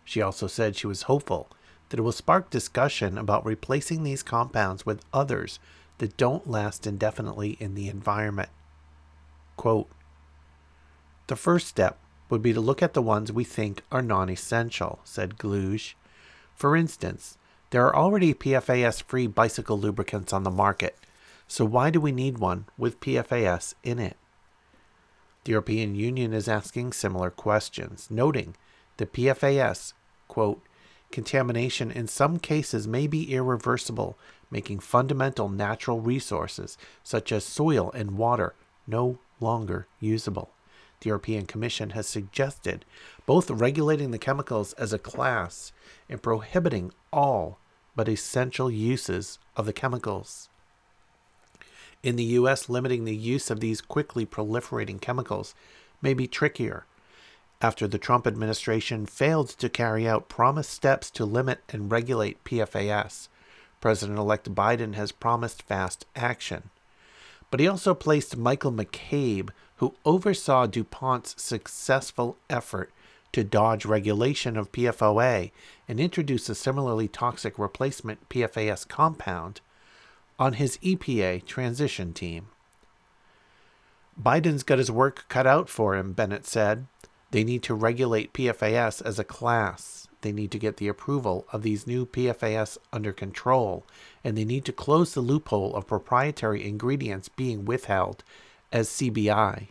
She 0.04 0.22
also 0.22 0.46
said 0.46 0.76
she 0.76 0.86
was 0.86 1.02
hopeful 1.02 1.48
that 1.88 1.98
it 1.98 2.02
will 2.02 2.12
spark 2.12 2.50
discussion 2.50 3.16
about 3.16 3.44
replacing 3.44 4.02
these 4.02 4.22
compounds 4.22 4.84
with 4.84 5.04
others 5.12 5.58
that 5.98 6.16
don't 6.16 6.50
last 6.50 6.86
indefinitely 6.86 7.56
in 7.60 7.74
the 7.74 7.88
environment. 7.88 8.50
Quote, 9.56 9.88
the 11.26 11.36
first 11.36 11.66
step 11.66 11.98
would 12.28 12.42
be 12.42 12.52
to 12.52 12.60
look 12.60 12.82
at 12.82 12.94
the 12.94 13.02
ones 13.02 13.32
we 13.32 13.44
think 13.44 13.82
are 13.90 14.02
non 14.02 14.28
essential, 14.28 15.00
said 15.04 15.38
Gluge. 15.38 15.96
For 16.54 16.76
instance, 16.76 17.36
there 17.70 17.84
are 17.86 17.96
already 17.96 18.32
PFAS 18.32 19.02
free 19.02 19.26
bicycle 19.26 19.78
lubricants 19.78 20.32
on 20.32 20.44
the 20.44 20.50
market, 20.50 20.96
So 21.48 21.64
why 21.64 21.90
do 21.90 22.00
we 22.00 22.10
need 22.10 22.38
one 22.38 22.66
with 22.76 23.00
PFAS 23.00 23.74
in 23.84 23.98
it? 23.98 24.16
The 25.44 25.52
European 25.52 25.94
Union 25.94 26.32
is 26.32 26.48
asking 26.48 26.92
similar 26.92 27.30
questions, 27.30 28.08
noting 28.10 28.56
that 28.96 29.12
PFAS, 29.12 29.92
quote, 30.26 30.60
contamination 31.10 31.90
in 31.90 32.06
some 32.06 32.38
cases 32.38 32.86
may 32.86 33.06
be 33.06 33.32
irreversible, 33.32 34.18
making 34.50 34.80
fundamental 34.80 35.48
natural 35.48 36.00
resources 36.00 36.76
such 37.02 37.32
as 37.32 37.44
soil 37.44 37.90
and 37.92 38.18
water 38.18 38.54
no 38.86 39.18
longer 39.40 39.86
usable. 40.00 40.50
The 41.00 41.08
European 41.08 41.46
Commission 41.46 41.90
has 41.90 42.06
suggested 42.06 42.84
both 43.26 43.50
regulating 43.50 44.10
the 44.10 44.18
chemicals 44.18 44.72
as 44.74 44.92
a 44.92 44.98
class 44.98 45.72
and 46.08 46.22
prohibiting 46.22 46.92
all 47.12 47.58
but 47.94 48.08
essential 48.08 48.70
uses 48.70 49.38
of 49.56 49.66
the 49.66 49.72
chemicals. 49.72 50.48
In 52.02 52.16
the 52.16 52.24
US, 52.24 52.68
limiting 52.68 53.04
the 53.04 53.16
use 53.16 53.50
of 53.50 53.60
these 53.60 53.80
quickly 53.80 54.24
proliferating 54.24 55.00
chemicals 55.00 55.54
may 56.00 56.14
be 56.14 56.28
trickier. 56.28 56.86
After 57.62 57.88
the 57.88 57.98
Trump 57.98 58.26
administration 58.26 59.06
failed 59.06 59.48
to 59.50 59.68
carry 59.68 60.06
out 60.06 60.28
promised 60.28 60.70
steps 60.70 61.10
to 61.12 61.24
limit 61.24 61.60
and 61.70 61.90
regulate 61.90 62.44
PFAS, 62.44 63.28
President 63.80 64.18
elect 64.18 64.54
Biden 64.54 64.94
has 64.94 65.12
promised 65.12 65.62
fast 65.62 66.06
action. 66.14 66.70
But 67.50 67.60
he 67.60 67.68
also 67.68 67.94
placed 67.94 68.36
Michael 68.36 68.72
McCabe, 68.72 69.50
who 69.76 69.94
oversaw 70.04 70.66
DuPont's 70.66 71.40
successful 71.40 72.36
effort 72.50 72.92
to 73.32 73.44
dodge 73.44 73.84
regulation 73.84 74.56
of 74.56 74.72
PFOA 74.72 75.50
and 75.88 76.00
introduce 76.00 76.48
a 76.48 76.54
similarly 76.54 77.08
toxic 77.08 77.58
replacement 77.58 78.28
PFAS 78.28 78.88
compound, 78.88 79.60
on 80.38 80.54
his 80.54 80.76
EPA 80.78 81.44
transition 81.46 82.12
team. 82.12 82.48
Biden's 84.20 84.62
got 84.62 84.78
his 84.78 84.90
work 84.90 85.26
cut 85.28 85.46
out 85.46 85.68
for 85.68 85.96
him, 85.96 86.12
Bennett 86.12 86.46
said. 86.46 86.86
They 87.36 87.44
need 87.44 87.62
to 87.64 87.74
regulate 87.74 88.32
PFAS 88.32 89.02
as 89.04 89.18
a 89.18 89.22
class. 89.22 90.08
They 90.22 90.32
need 90.32 90.50
to 90.52 90.58
get 90.58 90.78
the 90.78 90.88
approval 90.88 91.46
of 91.52 91.60
these 91.60 91.86
new 91.86 92.06
PFAS 92.06 92.78
under 92.94 93.12
control, 93.12 93.84
and 94.24 94.38
they 94.38 94.44
need 94.46 94.64
to 94.64 94.72
close 94.72 95.12
the 95.12 95.20
loophole 95.20 95.76
of 95.76 95.86
proprietary 95.86 96.66
ingredients 96.66 97.28
being 97.28 97.66
withheld 97.66 98.24
as 98.72 98.88
CBI. 98.88 99.66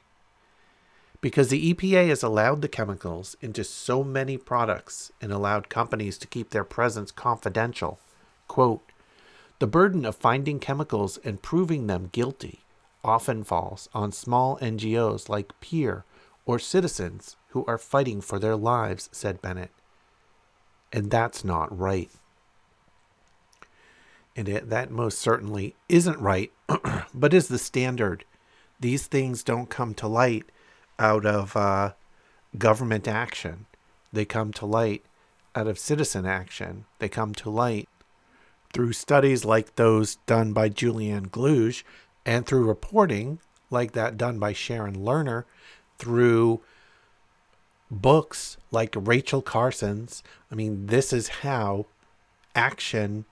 Because 1.22 1.48
the 1.48 1.74
EPA 1.74 2.10
has 2.10 2.22
allowed 2.22 2.62
the 2.62 2.68
chemicals 2.68 3.36
into 3.42 3.64
so 3.64 4.04
many 4.04 4.38
products 4.38 5.12
and 5.20 5.32
allowed 5.32 5.68
companies 5.68 6.20
to 6.20 6.28
keep 6.28 6.52
their 6.52 6.64
presence 6.64 7.10
confidential. 7.10 7.98
Quote, 8.48 8.92
the 9.58 9.66
burden 9.66 10.06
of 10.06 10.16
finding 10.16 10.60
chemicals 10.60 11.18
and 11.24 11.42
proving 11.42 11.88
them 11.88 12.10
guilty 12.12 12.60
often 13.04 13.44
falls 13.44 13.90
on 13.92 14.12
small 14.12 14.60
NGOs 14.60 15.30
like 15.30 15.60
PEER 15.62 16.06
or 16.46 16.60
citizens 16.60 17.36
who 17.56 17.64
are 17.70 17.78
fighting 17.78 18.20
for 18.20 18.38
their 18.38 18.58
lives, 18.58 19.08
said 19.14 19.42
Bennett. 19.42 19.72
And 20.92 21.10
that's 21.10 21.46
not 21.46 21.76
right. 21.76 22.12
And 24.36 24.50
it, 24.50 24.70
that 24.70 24.92
most 24.92 25.20
certainly 25.20 25.74
isn't 25.88 26.20
right, 26.20 26.52
but 27.14 27.34
is 27.34 27.48
the 27.48 27.58
standard. 27.58 28.26
These 28.78 29.08
things 29.08 29.42
don't 29.42 29.70
come 29.70 29.94
to 29.94 30.08
light 30.10 30.52
out 31.00 31.26
of 31.26 31.56
uh, 31.56 31.94
government 32.58 33.08
action, 33.08 33.68
they 34.12 34.26
come 34.26 34.52
to 34.52 34.66
light 34.66 35.06
out 35.56 35.68
of 35.68 35.80
citizen 35.80 36.26
action, 36.26 36.84
they 37.00 37.08
come 37.08 37.34
to 37.36 37.50
light 37.50 37.88
through 38.74 38.92
studies 38.92 39.46
like 39.46 39.76
those 39.76 40.18
done 40.28 40.52
by 40.52 40.68
Juliane 40.68 41.30
Gluge 41.32 41.86
and 42.26 42.46
through 42.46 42.66
reporting 42.66 43.40
like 43.70 43.94
that 43.94 44.18
done 44.18 44.40
by 44.40 44.52
Sharon 44.52 44.98
Lerner, 44.98 45.46
through 45.98 46.60
books 47.90 48.58
like 48.72 48.96
Rachel 48.98 49.42
Carson's. 49.42 50.24
I 50.52 50.56
mean, 50.56 50.88
this 50.88 51.14
is 51.14 51.28
how 51.28 51.86
action 52.56 53.26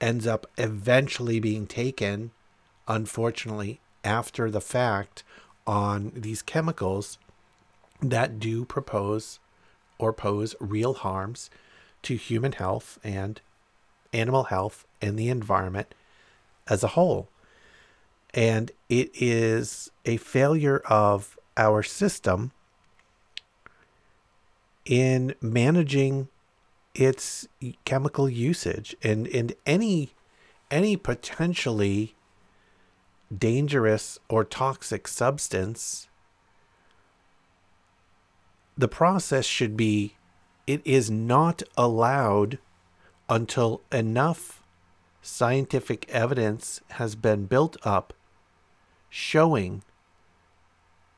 ends 0.00 0.26
up 0.26 0.46
eventually 0.56 1.40
being 1.40 1.66
taken, 1.66 2.30
unfortunately, 2.88 3.80
after 4.02 4.50
the 4.50 4.60
fact 4.60 5.22
on 5.66 6.12
these 6.14 6.42
chemicals 6.42 7.18
that 8.00 8.40
do 8.40 8.64
propose 8.64 9.38
or 9.98 10.12
pose 10.12 10.54
real 10.58 10.94
harms 10.94 11.50
to 12.02 12.16
human 12.16 12.52
health 12.52 12.98
and 13.04 13.40
animal 14.12 14.44
health 14.44 14.86
and 15.02 15.18
the 15.18 15.28
environment 15.28 15.94
as 16.66 16.82
a 16.82 16.88
whole. 16.88 17.28
And 18.32 18.70
it 18.88 19.10
is 19.14 19.90
a 20.06 20.16
failure 20.16 20.78
of 20.88 21.38
our 21.56 21.82
system 21.82 22.52
in 24.90 25.32
managing 25.40 26.26
its 26.96 27.46
chemical 27.84 28.28
usage 28.28 28.96
and, 29.04 29.28
and 29.28 29.54
any 29.64 30.10
any 30.68 30.96
potentially 30.96 32.16
dangerous 33.36 34.18
or 34.28 34.44
toxic 34.44 35.06
substance 35.06 36.08
the 38.76 38.88
process 38.88 39.44
should 39.44 39.76
be 39.76 40.16
it 40.66 40.82
is 40.84 41.08
not 41.08 41.62
allowed 41.76 42.58
until 43.28 43.82
enough 43.92 44.60
scientific 45.22 46.08
evidence 46.08 46.80
has 46.92 47.14
been 47.14 47.46
built 47.46 47.76
up 47.84 48.12
showing 49.08 49.84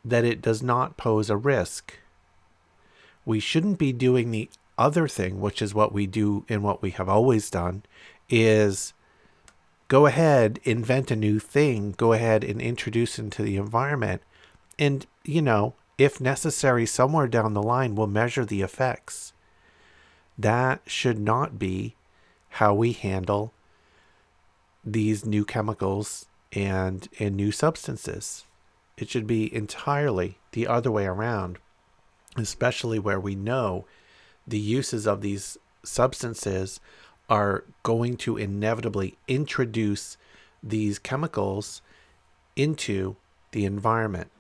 that 0.05 0.25
it 0.25 0.43
does 0.43 0.63
not 0.63 0.97
pose 0.97 1.31
a 1.31 1.37
risk. 1.37 1.95
We 3.25 3.41
shouldn't 3.41 3.79
be 3.79 3.93
doing 3.93 4.31
the 4.31 4.51
other 4.79 5.07
thing, 5.07 5.41
which 5.41 5.63
is 5.63 5.75
what 5.75 5.93
we 5.93 6.07
do 6.07 6.45
and 6.49 6.63
what 6.63 6.83
we 6.83 6.91
have 6.91 7.09
always 7.09 7.51
done, 7.51 7.83
is 8.29 8.93
go 9.89 10.07
ahead, 10.07 10.59
invent 10.65 11.11
a 11.11 11.17
new 11.17 11.39
thing, 11.39 11.95
go 11.97 12.13
ahead 12.13 12.43
and 12.43 12.61
introduce 12.61 13.19
into 13.19 13.43
the 13.43 13.57
environment. 13.57 14.23
And, 14.79 15.07
you 15.25 15.43
know, 15.43 15.75
if 15.99 16.21
necessary, 16.21 16.87
somewhere 16.87 17.27
down 17.27 17.55
the 17.55 17.63
line, 17.63 17.95
we'll 17.95 18.07
measure 18.07 18.45
the 18.45 18.63
effects. 18.63 19.33
That 20.39 20.81
should 20.87 21.19
not 21.19 21.59
be 21.59 21.95
how 22.49 22.75
we 22.75 22.93
handle 22.93 23.53
these 24.85 25.25
new 25.25 25.45
chemicals 25.45 26.27
and 26.53 27.09
and 27.19 27.37
new 27.37 27.53
substances. 27.53 28.45
It 28.97 29.09
should 29.09 29.27
be 29.27 29.55
entirely 29.55 30.39
the 30.53 30.67
other 30.67 30.91
way 30.91 31.07
around, 31.07 31.59
especially 32.37 32.99
where 32.99 33.21
we 33.21 33.35
know 33.35 33.85
the 34.47 34.59
uses 34.59 35.07
of 35.07 35.21
these 35.21 35.59
substances 35.85 36.81
are 37.29 37.65
going 37.83 38.17
to 38.17 38.37
inevitably 38.37 39.17
introduce 39.29 40.17
these 40.63 40.99
chemicals 40.99 41.83
into 42.57 43.17
the 43.53 43.65
environment. 43.65 44.31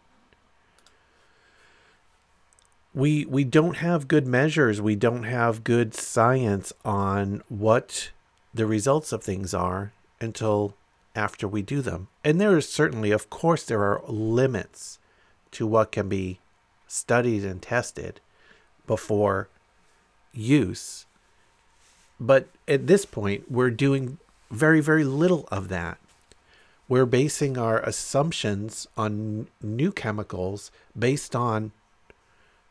We 2.94 3.24
we 3.24 3.44
don't 3.44 3.78
have 3.78 4.08
good 4.08 4.26
measures. 4.26 4.80
We 4.80 4.96
don't 4.96 5.22
have 5.22 5.64
good 5.64 5.94
science 5.94 6.72
on 6.84 7.42
what 7.48 8.10
the 8.52 8.66
results 8.66 9.12
of 9.12 9.22
things 9.22 9.54
are 9.54 9.92
until 10.20 10.74
after 11.14 11.48
we 11.48 11.62
do 11.62 11.80
them. 11.80 12.08
And 12.22 12.40
there 12.40 12.56
is 12.56 12.68
certainly 12.68 13.10
of 13.10 13.30
course 13.30 13.64
there 13.64 13.82
are 13.82 14.02
limits 14.06 14.98
to 15.52 15.66
what 15.66 15.92
can 15.92 16.08
be 16.08 16.40
studied 16.92 17.44
and 17.44 17.62
tested 17.62 18.20
before 18.86 19.48
use 20.32 21.06
but 22.18 22.48
at 22.66 22.86
this 22.86 23.04
point 23.04 23.50
we're 23.50 23.70
doing 23.70 24.18
very 24.50 24.80
very 24.80 25.04
little 25.04 25.48
of 25.50 25.68
that 25.68 25.98
we're 26.88 27.06
basing 27.06 27.56
our 27.56 27.80
assumptions 27.80 28.86
on 28.96 29.46
new 29.62 29.92
chemicals 29.92 30.70
based 30.98 31.34
on 31.34 31.72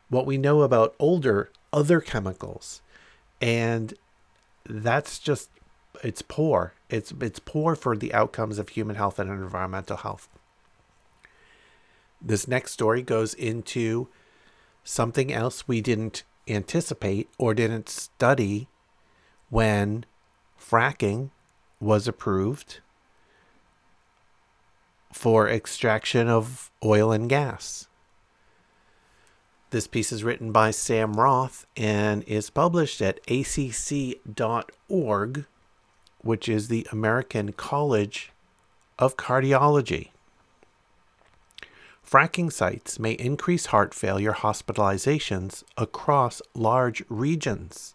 what 0.08 0.26
we 0.26 0.36
know 0.36 0.62
about 0.62 0.94
older 0.98 1.50
other 1.72 2.00
chemicals. 2.00 2.82
And 3.40 3.94
that's 4.64 5.18
just 5.18 5.50
it's 6.04 6.22
poor. 6.22 6.74
It's 6.90 7.12
it's 7.20 7.38
poor 7.38 7.74
for 7.74 7.96
the 7.96 8.14
outcomes 8.14 8.58
of 8.58 8.68
human 8.68 8.96
health 8.96 9.18
and 9.18 9.30
environmental 9.30 9.96
health. 9.96 10.28
This 12.24 12.46
next 12.46 12.72
story 12.72 13.02
goes 13.02 13.34
into 13.34 14.08
something 14.84 15.32
else 15.32 15.66
we 15.66 15.80
didn't 15.80 16.22
anticipate 16.46 17.28
or 17.38 17.54
didn't 17.54 17.88
study 17.88 18.68
when 19.50 20.04
fracking 20.58 21.30
was 21.80 22.06
approved 22.06 22.78
for 25.12 25.48
extraction 25.48 26.28
of 26.28 26.70
oil 26.84 27.10
and 27.12 27.28
gas. 27.28 27.88
This 29.70 29.86
piece 29.86 30.12
is 30.12 30.22
written 30.22 30.52
by 30.52 30.70
Sam 30.70 31.14
Roth 31.14 31.66
and 31.76 32.22
is 32.24 32.50
published 32.50 33.02
at 33.02 33.20
acc.org, 33.28 33.86
which 36.18 36.48
is 36.48 36.68
the 36.68 36.86
American 36.92 37.52
College 37.52 38.30
of 38.98 39.16
cardiology. 39.16 40.11
Fracking 42.12 42.52
sites 42.52 42.98
may 42.98 43.12
increase 43.12 43.72
heart 43.72 43.94
failure 43.94 44.34
hospitalizations 44.34 45.64
across 45.78 46.42
large 46.52 47.02
regions. 47.08 47.94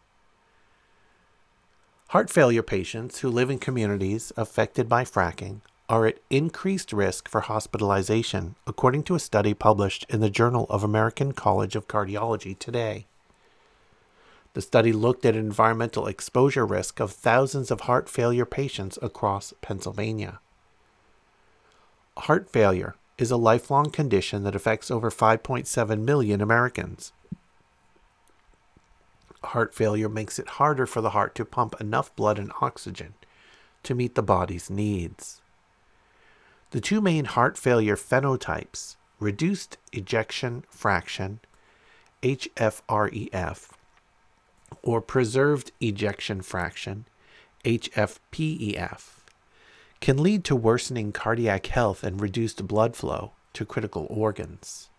Heart 2.07 2.31
failure 2.31 2.63
patients 2.63 3.19
who 3.19 3.29
live 3.29 3.51
in 3.51 3.59
communities 3.59 4.33
affected 4.35 4.89
by 4.89 5.03
fracking 5.03 5.61
are 5.87 6.07
at 6.07 6.17
increased 6.31 6.91
risk 6.91 7.29
for 7.29 7.41
hospitalization, 7.41 8.55
according 8.65 9.03
to 9.03 9.13
a 9.13 9.19
study 9.19 9.53
published 9.53 10.03
in 10.09 10.19
the 10.19 10.31
Journal 10.31 10.65
of 10.67 10.83
American 10.83 11.31
College 11.31 11.75
of 11.75 11.87
Cardiology 11.87 12.57
today. 12.57 13.05
The 14.55 14.63
study 14.63 14.93
looked 14.93 15.25
at 15.25 15.35
environmental 15.35 16.07
exposure 16.07 16.65
risk 16.65 16.99
of 16.99 17.11
thousands 17.11 17.69
of 17.69 17.81
heart 17.81 18.09
failure 18.09 18.47
patients 18.47 18.97
across 18.99 19.53
Pennsylvania. 19.61 20.39
Heart 22.17 22.49
failure 22.49 22.95
is 23.17 23.31
a 23.31 23.37
lifelong 23.37 23.89
condition 23.89 24.43
that 24.43 24.55
affects 24.55 24.91
over 24.91 25.09
5.7 25.09 26.01
million 26.01 26.41
Americans. 26.41 27.11
Heart 29.43 29.73
failure 29.73 30.09
makes 30.09 30.39
it 30.39 30.49
harder 30.49 30.85
for 30.85 31.01
the 31.01 31.11
heart 31.11 31.33
to 31.35 31.45
pump 31.45 31.79
enough 31.79 32.15
blood 32.15 32.37
and 32.37 32.51
oxygen 32.61 33.13
to 33.83 33.95
meet 33.95 34.15
the 34.15 34.23
body's 34.23 34.69
needs. 34.69 35.41
The 36.71 36.81
two 36.81 36.99
main 37.01 37.25
heart 37.25 37.57
failure 37.57 37.95
phenotypes, 37.95 38.97
reduced 39.19 39.77
ejection 39.93 40.63
fraction, 40.69 41.39
HFREF, 42.21 43.69
or 44.83 45.01
preserved 45.01 45.71
ejection 45.79 46.41
fraction, 46.41 47.05
HFPEF, 47.63 49.16
can 49.99 50.21
lead 50.21 50.43
to 50.45 50.55
worsening 50.55 51.11
cardiac 51.11 51.67
health 51.67 52.03
and 52.03 52.21
reduced 52.21 52.67
blood 52.67 52.95
flow 52.95 53.31
to 53.53 53.65
critical 53.65 54.07
organs. 54.09 54.89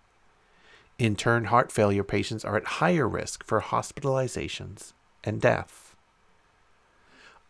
In 0.98 1.14
turn, 1.14 1.44
heart 1.46 1.70
failure 1.70 2.02
patients 2.02 2.44
are 2.44 2.56
at 2.56 2.64
higher 2.64 3.08
risk 3.08 3.44
for 3.44 3.60
hospitalizations 3.60 4.92
and 5.22 5.40
death. 5.40 5.94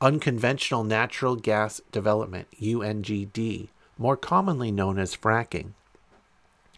Unconventional 0.00 0.84
natural 0.84 1.34
gas 1.34 1.80
development, 1.90 2.48
UNGD, 2.60 3.68
more 3.96 4.16
commonly 4.16 4.70
known 4.70 4.98
as 4.98 5.16
fracking, 5.16 5.72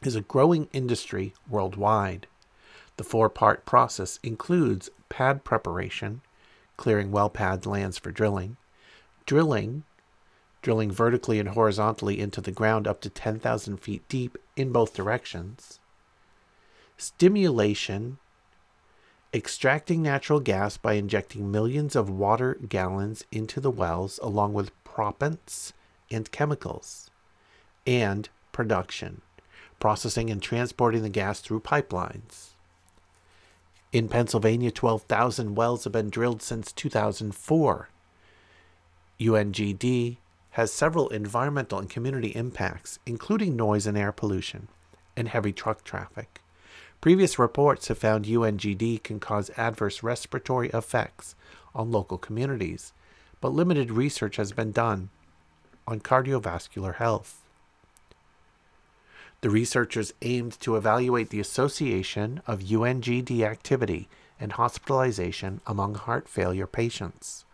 is 0.03 0.17
a 0.17 0.23
growing 0.23 0.69
industry 0.73 1.35
worldwide. 1.49 2.27
The 2.97 3.05
four 3.05 3.29
part 3.29 3.67
process 3.67 4.19
includes 4.23 4.91
pad 5.09 5.45
preparation, 5.45 6.23
clearing 6.77 7.11
well 7.11 7.29
pad 7.29 7.67
lands 7.67 7.99
for 7.99 8.11
drilling, 8.11 8.57
drilling, 9.27 9.85
drilling 10.63 10.91
vertically 10.91 11.39
and 11.39 11.51
horizontally 11.51 12.21
into 12.21 12.41
the 12.41 12.53
ground 12.53 12.87
up 12.87 13.01
to 13.01 13.11
10,000 13.11 13.79
feet 13.79 14.07
deep 14.09 14.37
in 14.57 14.73
both 14.73 14.95
directions, 14.95 15.81
stimulation, 16.97 18.19
extracting 19.33 20.03
natural 20.03 20.41
gas 20.41 20.77
by 20.77 20.95
injecting 20.95 21.51
millions 21.51 21.95
of 21.95 22.11
water 22.11 22.59
gallons 22.69 23.25
into 23.31 23.61
the 23.61 23.71
wells 23.71 24.19
along 24.23 24.53
with 24.53 24.73
proppants 24.85 25.73
and 26.11 26.31
chemicals 26.33 27.11
and 27.87 28.29
production, 28.53 29.23
processing 29.79 30.31
and 30.31 30.43
transporting 30.43 31.03
the 31.03 31.09
gas 31.09 31.41
through 31.41 31.61
pipelines. 31.61 32.49
In 33.93 34.09
Pennsylvania, 34.09 34.71
12,000 34.71 35.55
wells 35.55 35.85
have 35.85 35.93
been 35.93 36.11
drilled 36.11 36.43
since 36.43 36.71
2004. 36.73 37.89
UNGD 39.21 40.17
has 40.53 40.73
several 40.73 41.09
environmental 41.09 41.79
and 41.79 41.89
community 41.89 42.29
impacts, 42.29 42.99
including 43.07 43.57
noise 43.57 43.87
and 43.87 43.97
air 43.97 44.13
pollution 44.13 44.69
and 45.17 45.29
heavy 45.29 45.53
truck 45.53 45.85
traffic. 45.85 46.41
Previous 47.01 47.39
reports 47.39 47.89
have 47.89 47.99
found 47.99 48.27
UNGD 48.27 49.03
can 49.03 49.21
cause 49.21 49.51
adverse 49.57 50.03
respiratory 50.03 50.69
effects 50.71 51.35
on 51.75 51.91
local 51.91 52.19
communities, 52.19 52.93
but 53.41 53.53
limited 53.53 53.91
research 53.91 54.37
has 54.37 54.53
been 54.53 54.73
done 54.73 55.09
on 55.87 56.01
cardiovascular 56.01 56.97
health. 56.97 57.43
The 59.41 59.51
researchers 59.51 60.13
aimed 60.21 60.61
to 60.61 60.77
evaluate 60.77 61.31
the 61.31 61.41
association 61.41 62.43
of 62.47 62.61
UNGD 62.61 63.41
activity 63.43 64.09
and 64.39 64.53
hospitalization 64.53 65.61
among 65.67 65.95
heart 65.95 66.29
failure 66.29 66.67
patients. 66.67 67.47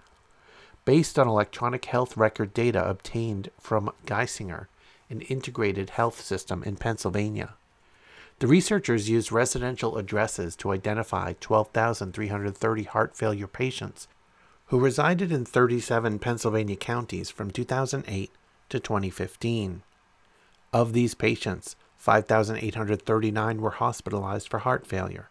Based 0.86 1.18
on 1.18 1.26
electronic 1.26 1.84
health 1.86 2.16
record 2.16 2.54
data 2.54 2.88
obtained 2.88 3.50
from 3.58 3.90
Geisinger, 4.06 4.68
an 5.10 5.20
integrated 5.22 5.90
health 5.90 6.20
system 6.20 6.62
in 6.62 6.76
Pennsylvania, 6.76 7.54
the 8.38 8.46
researchers 8.46 9.10
used 9.10 9.32
residential 9.32 9.98
addresses 9.98 10.54
to 10.56 10.70
identify 10.70 11.32
12,330 11.40 12.82
heart 12.84 13.16
failure 13.16 13.48
patients 13.48 14.06
who 14.66 14.78
resided 14.78 15.32
in 15.32 15.44
37 15.44 16.20
Pennsylvania 16.20 16.76
counties 16.76 17.30
from 17.30 17.50
2008 17.50 18.30
to 18.68 18.78
2015. 18.78 19.82
Of 20.72 20.92
these 20.92 21.14
patients, 21.16 21.74
5,839 21.96 23.60
were 23.60 23.70
hospitalized 23.70 24.48
for 24.48 24.60
heart 24.60 24.86
failure. 24.86 25.30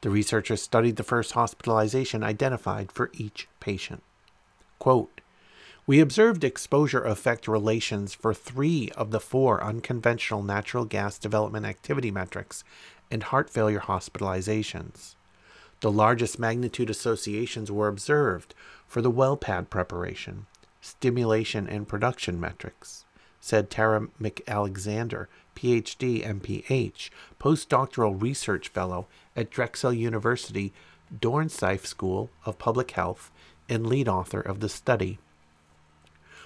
The 0.00 0.08
researchers 0.08 0.62
studied 0.62 0.96
the 0.96 1.02
first 1.02 1.32
hospitalization 1.32 2.24
identified 2.24 2.90
for 2.90 3.10
each 3.12 3.48
patient. 3.60 4.02
Quote, 4.82 5.20
we 5.86 6.00
observed 6.00 6.42
exposure 6.42 7.04
effect 7.04 7.46
relations 7.46 8.14
for 8.14 8.34
three 8.34 8.90
of 8.96 9.12
the 9.12 9.20
four 9.20 9.62
unconventional 9.62 10.42
natural 10.42 10.84
gas 10.84 11.18
development 11.18 11.64
activity 11.66 12.10
metrics 12.10 12.64
and 13.08 13.22
heart 13.22 13.48
failure 13.48 13.78
hospitalizations. 13.78 15.14
The 15.82 15.92
largest 15.92 16.40
magnitude 16.40 16.90
associations 16.90 17.70
were 17.70 17.86
observed 17.86 18.56
for 18.88 19.00
the 19.00 19.08
well 19.08 19.36
pad 19.36 19.70
preparation, 19.70 20.46
stimulation, 20.80 21.68
and 21.68 21.86
production 21.86 22.40
metrics 22.40 23.04
said 23.38 23.70
Tara 23.70 24.08
McAlexander, 24.20 25.28
PhD, 25.54 26.26
MPH, 26.26 27.10
postdoctoral 27.38 28.20
research 28.20 28.66
fellow 28.66 29.06
at 29.36 29.48
Drexel 29.48 29.92
University 29.92 30.72
Dornsife 31.16 31.86
School 31.86 32.30
of 32.44 32.58
Public 32.58 32.90
Health 32.90 33.30
and 33.72 33.86
lead 33.86 34.06
author 34.06 34.40
of 34.40 34.60
the 34.60 34.68
study. 34.68 35.18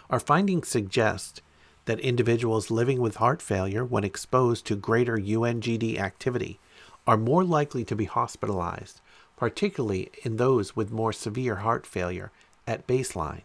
Our 0.09 0.21
findings 0.21 0.69
suggest 0.69 1.43
that 1.87 1.99
individuals 2.01 2.71
living 2.71 3.01
with 3.01 3.17
heart 3.17 3.43
failure, 3.43 3.85
when 3.85 4.05
exposed 4.05 4.65
to 4.67 4.77
greater 4.77 5.17
UNGD 5.17 5.99
activity, 5.99 6.61
are 7.07 7.17
more 7.17 7.43
likely 7.43 7.85
to 7.85 7.97
be 7.97 8.05
hospitalized, 8.05 9.01
particularly 9.37 10.11
in 10.23 10.37
those 10.37 10.77
with 10.77 10.93
more 10.93 11.13
severe 11.13 11.57
heart 11.57 11.87
failure 11.87 12.31
at 12.67 12.87
baseline. 12.87 13.43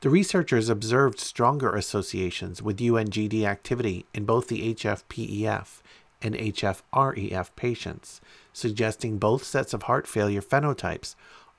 The 0.00 0.10
researchers 0.10 0.68
observed 0.68 1.18
stronger 1.18 1.74
associations 1.74 2.62
with 2.62 2.78
UNGD 2.78 3.44
activity 3.44 4.04
in 4.12 4.26
both 4.26 4.48
the 4.48 4.74
HFPEF 4.74 5.80
and 6.22 6.34
HFREF 6.34 7.50
patients, 7.56 8.20
suggesting 8.52 9.18
both 9.18 9.44
sets 9.44 9.72
of 9.72 9.84
heart 9.84 10.06
failure 10.06 10.42
phenotypes 10.42 11.14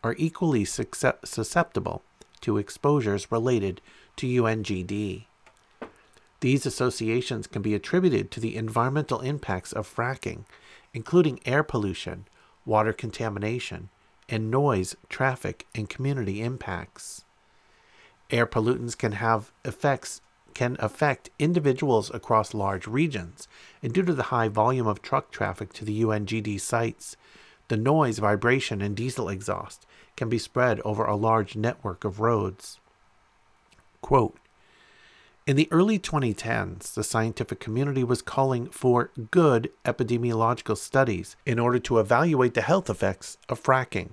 are 0.08 0.16
equally 0.18 0.64
susceptible 0.64 2.02
to 2.40 2.58
exposures 2.58 3.30
related 3.30 3.82
to 4.16 4.26
UNGD. 4.26 5.26
These 6.40 6.66
associations 6.66 7.46
can 7.46 7.62
be 7.62 7.76
attributed 7.76 8.32
to 8.32 8.40
the 8.40 8.56
environmental 8.56 9.20
impacts 9.20 9.74
of 9.74 9.94
fracking, 9.94 10.46
including 10.94 11.42
air 11.46 11.62
pollution, 11.62 12.26
water 12.66 12.94
contamination, 12.94 13.90
and 14.30 14.50
noise, 14.50 14.96
traffic, 15.10 15.68
and 15.76 15.90
community 15.90 16.42
impacts. 16.42 17.26
Air 18.30 18.46
pollutants 18.46 18.98
can 18.98 19.14
have 19.14 19.52
effects 19.66 20.22
can 20.54 20.78
affect 20.80 21.30
individuals 21.38 22.10
across 22.16 22.54
large 22.54 22.88
regions, 22.88 23.48
and 23.84 23.94
due 23.94 24.02
to 24.04 24.14
the 24.14 24.32
high 24.34 24.48
volume 24.48 24.88
of 24.88 25.04
truck 25.04 25.30
traffic 25.32 25.72
to 25.74 25.86
the 25.86 26.02
UNGD 26.02 26.60
sites, 26.60 27.16
the 27.68 27.78
noise, 27.78 28.18
vibration, 28.18 28.82
and 28.82 28.96
diesel 28.96 29.30
exhaust 29.30 29.86
can 30.18 30.28
be 30.28 30.38
spread 30.38 30.82
over 30.82 31.06
a 31.06 31.16
large 31.16 31.56
network 31.56 32.04
of 32.04 32.20
roads. 32.20 32.80
Quote, 34.02 34.38
in 35.48 35.56
the 35.56 35.70
early 35.72 35.98
2010s, 35.98 36.94
the 36.94 37.06
scientific 37.06 37.62
community 37.62 38.04
was 38.04 38.22
calling 38.22 38.68
for 38.68 39.12
good 39.32 39.72
epidemiological 39.86 40.76
studies 40.76 41.38
in 41.46 41.58
order 41.58 41.80
to 41.80 42.00
evaluate 42.00 42.54
the 42.54 42.62
health 42.62 42.90
effects 42.90 43.38
of 43.48 43.64
fracking. 43.64 44.10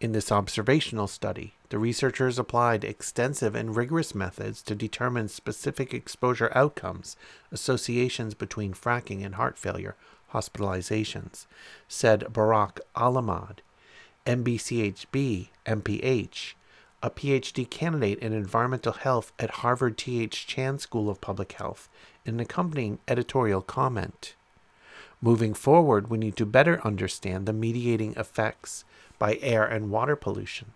In 0.00 0.10
this 0.10 0.32
observational 0.32 1.06
study, 1.06 1.54
the 1.68 1.78
researchers 1.78 2.36
applied 2.36 2.82
extensive 2.82 3.54
and 3.54 3.76
rigorous 3.76 4.12
methods 4.12 4.60
to 4.62 4.74
determine 4.74 5.28
specific 5.28 5.94
exposure 5.94 6.50
outcomes, 6.52 7.16
associations 7.52 8.34
between 8.34 8.74
fracking 8.74 9.24
and 9.24 9.36
heart 9.36 9.56
failure 9.56 9.94
hospitalizations, 10.32 11.46
said 11.86 12.26
Barrak 12.32 12.80
Alahmad, 12.96 13.58
MBCHB, 14.26 15.48
MPH, 15.66 16.54
a 17.02 17.10
PhD 17.10 17.68
candidate 17.68 18.18
in 18.18 18.32
environmental 18.32 18.92
health 18.92 19.32
at 19.38 19.50
Harvard 19.50 19.96
T.H. 19.96 20.46
Chan 20.46 20.78
School 20.80 21.08
of 21.08 21.20
Public 21.20 21.52
Health, 21.52 21.88
in 22.24 22.34
an 22.34 22.40
accompanying 22.40 22.98
editorial 23.08 23.62
comment. 23.62 24.34
Moving 25.22 25.54
forward, 25.54 26.08
we 26.08 26.18
need 26.18 26.36
to 26.36 26.46
better 26.46 26.80
understand 26.84 27.46
the 27.46 27.52
mediating 27.52 28.14
effects 28.16 28.84
by 29.18 29.38
air 29.42 29.64
and 29.64 29.90
water 29.90 30.16
pollution 30.16 30.72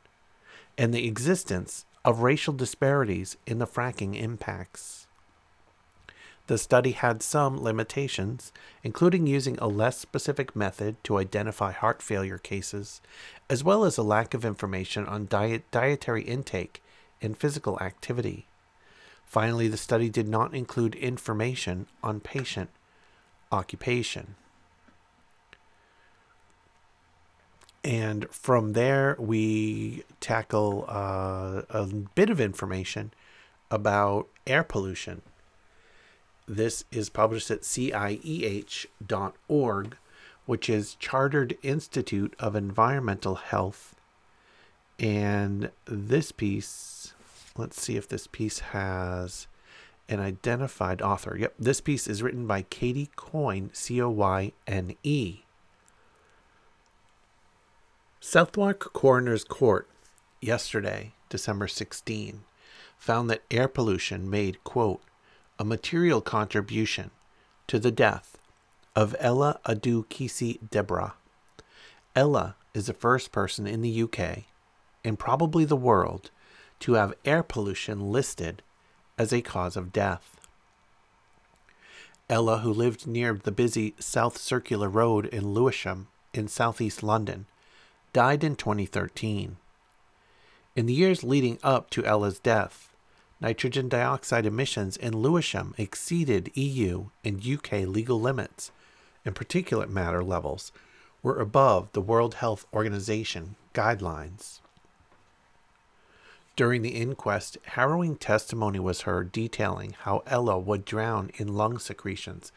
and 0.77 0.93
the 0.93 1.07
existence 1.07 1.85
of 2.05 2.21
racial 2.21 2.53
disparities 2.53 3.37
in 3.47 3.59
the 3.59 3.67
fracking 3.67 4.21
impacts. 4.21 5.07
The 6.47 6.59
study 6.59 6.91
had 6.91 7.23
some 7.23 7.63
limitations, 7.63 8.53
including 8.83 9.27
using 9.27 9.59
a 9.59 9.67
less 9.67 9.99
specific 9.99 10.55
method 10.55 11.03
to 11.05 11.17
identify 11.17 11.73
heart 11.73 12.03
failure 12.03 12.37
cases, 12.37 13.01
as 13.49 13.63
well 13.63 13.85
as 13.85 13.99
a 13.99 14.03
lack 14.03 14.35
of 14.35 14.45
information 14.45 15.07
on 15.07 15.27
diet, 15.27 15.71
dietary 15.71 16.23
intake 16.23 16.83
and 17.21 17.37
physical 17.37 17.79
activity. 17.81 18.47
Finally, 19.25 19.69
the 19.69 19.77
study 19.77 20.09
did 20.09 20.29
not 20.29 20.55
include 20.55 20.95
information 20.95 21.87
on 22.03 22.21
patient 22.21 22.71
occupation. 23.51 24.35
And 27.83 28.29
from 28.31 28.73
there, 28.73 29.17
we 29.19 30.05
tackle 30.21 30.87
uh, 30.89 31.63
a 31.69 31.87
bit 31.87 32.31
of 32.31 32.41
information 32.41 33.13
about 33.71 34.29
air 34.47 34.63
pollution. 34.65 35.21
This 36.47 36.85
is 36.91 37.11
published 37.11 37.51
at 37.51 37.63
cieh.org, 37.63 37.97
which 40.47 40.69
is 40.69 40.95
Chartered 40.97 41.57
Institute 41.63 42.35
of 42.39 42.55
Environmental 42.55 43.37
Health. 43.37 43.95
And 44.99 45.71
this 45.87 46.33
piece, 46.33 47.15
let's 47.57 47.81
see 47.81 47.97
if 47.97 48.09
this 48.09 48.27
piece 48.27 48.59
has 48.61 49.47
an 50.09 50.21
identified 50.21 51.01
author. 51.01 51.37
Yep, 51.39 51.55
this 51.59 51.81
piece 51.81 52.07
is 52.07 52.23
written 52.23 52.47
by 52.47 52.63
Katie 52.63 53.11
Coyne, 53.17 53.71
C 53.73 54.01
O 54.01 54.11
Y 54.11 54.53
N 54.67 54.95
E. 55.03 55.41
Southwark 58.21 58.93
Coroner's 58.93 59.45
Court 59.45 59.89
yesterday, 60.41 61.13
December 61.29 61.69
16, 61.69 62.45
found 62.97 63.29
that 63.29 63.43
air 63.51 63.69
pollution 63.69 64.31
made, 64.31 64.63
quote, 64.65 65.03
a 65.59 65.65
material 65.65 66.21
contribution 66.21 67.11
to 67.67 67.79
the 67.79 67.91
death 67.91 68.39
of 68.97 69.17
Ella 69.19 69.59
Adu 69.67 70.07
Kisi 70.07 70.59
Deborah. 70.71 71.15
Ella 72.15 72.55
is 72.75 72.87
the 72.87 72.95
first 72.95 73.33
person 73.33 73.67
in 73.67 73.83
the 73.83 74.03
UK, 74.03 74.45
and 75.05 75.19
probably 75.19 75.65
the 75.65 75.77
world, 75.77 76.31
to 76.81 76.95
have 76.95 77.15
air 77.25 77.43
pollution 77.43 78.13
listed 78.13 78.63
as 79.19 79.33
a 79.33 79.43
cause 79.43 79.77
of 79.77 79.93
death. 79.93 80.37
Ella, 82.31 82.59
who 82.59 82.73
lived 82.73 83.07
near 83.07 83.35
the 83.35 83.53
busy 83.53 83.95
South 83.99 84.39
Circular 84.39 84.89
Road 84.89 85.27
in 85.27 85.53
Lewisham 85.53 86.09
in 86.33 86.49
southeast 86.49 87.03
London, 87.03 87.47
died 88.13 88.43
in 88.43 88.57
2013. 88.57 89.57
In 90.77 90.87
the 90.87 90.95
years 90.95 91.23
leading 91.23 91.59
up 91.63 91.91
to 91.91 92.05
Ella's 92.05 92.39
death, 92.39 92.95
nitrogen 93.41 93.89
dioxide 93.89 94.47
emissions 94.47 94.97
in 94.97 95.17
Lewisham 95.17 95.75
exceeded 95.79 96.51
EU 96.55 97.07
and 97.25 97.47
UK 97.47 97.73
legal 97.87 98.21
limits, 98.21 98.73
and 99.25 99.35
particulate 99.35 99.89
matter 99.89 100.23
levels 100.23 100.73
were 101.23 101.41
above 101.41 101.91
the 101.93 102.01
World 102.01 102.35
Health 102.35 102.67
Organization 102.73 103.57
guidelines. 103.73 104.61
During 106.57 106.83
the 106.83 106.91
inquest, 106.91 107.59
harrowing 107.65 108.17
testimony 108.17 108.79
was 108.79 109.03
heard 109.03 109.33
detailing 109.33 109.97
how 110.03 110.23
Ella 110.27 110.59
would 110.59 110.85
drown 110.85 111.31
in 111.37 111.55
lung 111.55 111.79
secretions 111.79 112.53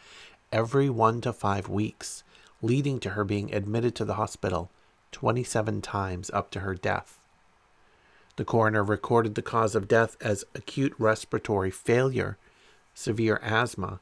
every 0.51 0.89
one 0.89 1.21
to 1.21 1.33
five 1.33 1.67
weeks, 1.67 2.23
leading 2.61 2.99
to 2.99 3.11
her 3.11 3.23
being 3.23 3.53
admitted 3.53 3.95
to 3.95 4.05
the 4.05 4.15
hospital 4.15 4.69
27 5.13 5.81
times 5.81 6.29
up 6.31 6.51
to 6.51 6.59
her 6.59 6.75
death. 6.75 7.19
The 8.35 8.45
coroner 8.45 8.83
recorded 8.83 9.33
the 9.33 9.41
cause 9.41 9.73
of 9.73 9.87
death 9.87 10.15
as 10.21 10.45
acute 10.53 10.93
respiratory 10.99 11.71
failure, 11.71 12.37
severe 12.93 13.39
asthma, 13.41 13.99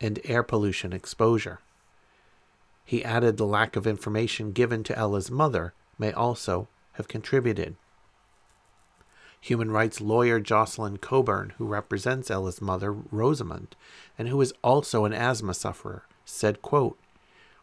and 0.00 0.20
air 0.24 0.42
pollution 0.42 0.92
exposure. 0.92 1.60
He 2.90 3.04
added 3.04 3.36
the 3.36 3.46
lack 3.46 3.76
of 3.76 3.86
information 3.86 4.50
given 4.50 4.82
to 4.82 4.98
Ella's 4.98 5.30
mother 5.30 5.74
may 5.96 6.10
also 6.10 6.66
have 6.94 7.06
contributed. 7.06 7.76
Human 9.40 9.70
rights 9.70 10.00
lawyer 10.00 10.40
Jocelyn 10.40 10.96
Cockburn, 10.96 11.52
who 11.56 11.66
represents 11.66 12.32
Ella's 12.32 12.60
mother, 12.60 12.90
Rosamund, 12.92 13.76
and 14.18 14.26
who 14.26 14.40
is 14.40 14.52
also 14.64 15.04
an 15.04 15.12
asthma 15.12 15.54
sufferer, 15.54 16.02
said, 16.24 16.62
quote, 16.62 16.98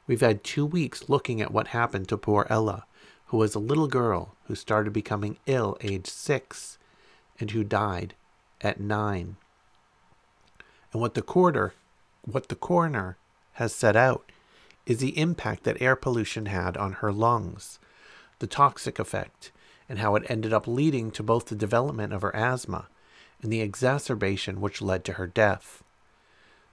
We've 0.07 0.21
had 0.21 0.45
two 0.45 0.65
weeks 0.65 1.09
looking 1.09 1.41
at 1.41 1.51
what 1.51 1.67
happened 1.67 2.07
to 2.07 2.17
poor 2.17 2.47
Ella, 2.49 2.86
who 3.25 3.36
was 3.36 3.53
a 3.53 3.59
little 3.59 3.89
girl 3.89 4.38
who 4.45 4.55
started 4.55 4.93
becoming 4.93 5.39
ill 5.45 5.78
age 5.82 6.07
six 6.07 6.78
and 7.38 7.51
who 7.51 7.65
died 7.65 8.13
at 8.61 8.80
nine. 8.80 9.36
And 10.93 11.01
what 11.01 11.15
the 11.15 11.73
what 12.23 12.47
the 12.47 12.55
coroner 12.55 13.17
has 13.55 13.75
set 13.75 13.97
out 13.97 14.32
is 14.88 14.99
the 14.99 15.19
impact 15.19 15.63
that 15.63 15.81
air 15.81 15.97
pollution 15.97 16.45
had 16.45 16.77
on 16.77 16.93
her 16.93 17.11
lungs, 17.11 17.77
the 18.39 18.47
toxic 18.47 18.97
effect, 18.97 19.51
and 19.89 19.99
how 19.99 20.15
it 20.15 20.23
ended 20.29 20.53
up 20.53 20.65
leading 20.65 21.11
to 21.11 21.21
both 21.21 21.47
the 21.47 21.55
development 21.55 22.13
of 22.13 22.21
her 22.21 22.35
asthma 22.35 22.88
and 23.41 23.51
the 23.51 23.61
exacerbation 23.61 24.61
which 24.61 24.81
led 24.81 25.03
to 25.03 25.13
her 25.13 25.27
death. 25.27 25.83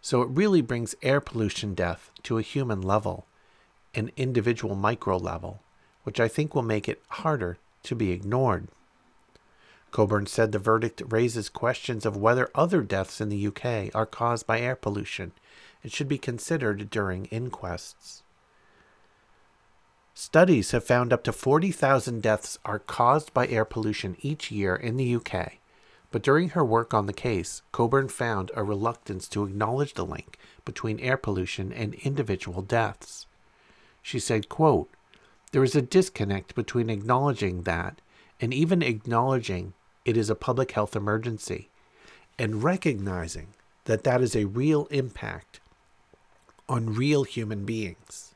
So 0.01 0.23
it 0.23 0.29
really 0.31 0.63
brings 0.63 0.95
air 1.03 1.21
pollution 1.21 1.75
death 1.75 2.11
to 2.23 2.39
a 2.39 2.43
human 2.43 2.81
level, 2.81 3.27
an 3.95 4.13
individual 4.17 4.77
micro 4.77 5.17
level, 5.17 5.61
which 6.05 6.21
I 6.21 6.29
think 6.29 6.55
will 6.55 6.63
make 6.63 6.89
it 6.89 7.03
harder 7.09 7.59
to 7.83 7.95
be 7.97 8.13
ignored. 8.13 8.69
Cockburn 9.91 10.27
said 10.27 10.53
the 10.53 10.59
verdict 10.59 11.03
raises 11.09 11.49
questions 11.49 12.07
of 12.07 12.17
whether 12.17 12.51
other 12.55 12.83
deaths 12.83 13.21
in 13.21 13.29
the 13.29 13.47
UK 13.47 13.95
are 13.95 14.07
caused 14.07 14.47
by 14.47 14.61
air 14.61 14.77
pollution 14.77 15.33
and 15.85 15.93
should 15.93 16.09
be 16.09 16.19
considered 16.19 16.91
during 16.91 17.27
inquests. 17.27 18.25
Studies 20.15 20.71
have 20.71 20.85
found 20.85 21.13
up 21.13 21.23
to 21.25 21.33
40,000 21.33 22.23
deaths 22.23 22.59
are 22.65 22.79
caused 22.79 23.35
by 23.35 23.47
air 23.47 23.65
pollution 23.65 24.17
each 24.21 24.51
year 24.51 24.75
in 24.75 24.97
the 24.97 25.15
UK, 25.17 25.59
but 26.11 26.23
during 26.23 26.51
her 26.51 26.65
work 26.65 26.95
on 26.95 27.07
the 27.07 27.13
case, 27.13 27.63
Cockburn 27.73 28.09
found 28.09 28.51
a 28.55 28.63
reluctance 28.63 29.29
to 29.29 29.45
acknowledge 29.45 29.95
the 29.95 30.07
link 30.07 30.39
between 30.65 31.01
air 31.01 31.17
pollution 31.17 31.73
and 31.73 31.95
individual 31.95 32.63
deaths. 32.63 33.27
She 34.03 34.19
said, 34.19 34.49
quote, 34.49 34.89
There 35.53 35.65
is 35.65 35.75
a 35.75 35.83
disconnect 35.83 36.55
between 36.55 36.89
acknowledging 36.91 37.63
that 37.63 38.01
and 38.41 38.55
even 38.55 38.83
acknowledging 38.83 39.75
it 40.05 40.17
is 40.17 40.31
a 40.31 40.35
public 40.35 40.73
health 40.73 40.95
emergency 40.95 41.69
and 42.39 42.63
recognizing 42.63 43.49
that 43.87 44.05
that 44.05 44.23
is 44.23 44.37
a 44.37 44.45
real 44.45 44.87
impact 44.87 45.61
on 46.75 46.93
real 46.93 47.23
human 47.23 47.65
beings. 47.65 48.35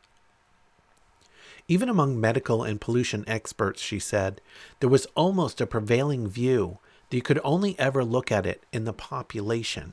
Even 1.67 1.89
among 1.89 2.21
medical 2.21 2.63
and 2.63 2.81
pollution 2.81 3.25
experts, 3.27 3.83
she 3.83 3.99
said, 3.99 4.41
there 4.79 4.89
was 4.89 5.09
almost 5.17 5.61
a 5.61 5.67
prevailing 5.67 6.29
view 6.29 6.79
that 7.11 7.17
you 7.17 7.23
could 7.23 7.41
only 7.43 7.77
ever 7.81 8.05
look 8.05 8.31
at 8.31 8.47
it 8.47 8.63
in 8.73 8.85
the 8.85 8.93
population, 8.93 9.93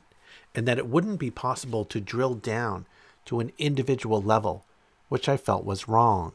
and 0.54 0.68
that 0.68 0.78
it 0.78 0.88
wouldn't 0.88 1.20
be 1.20 1.32
possible 1.32 1.84
to 1.86 2.00
drill 2.00 2.36
down 2.36 2.86
to 3.26 3.40
an 3.40 3.52
individual 3.58 4.22
level, 4.22 4.64
which 5.10 5.28
I 5.28 5.38
felt 5.38 5.66
was 5.66 5.88
wrong. 5.88 6.34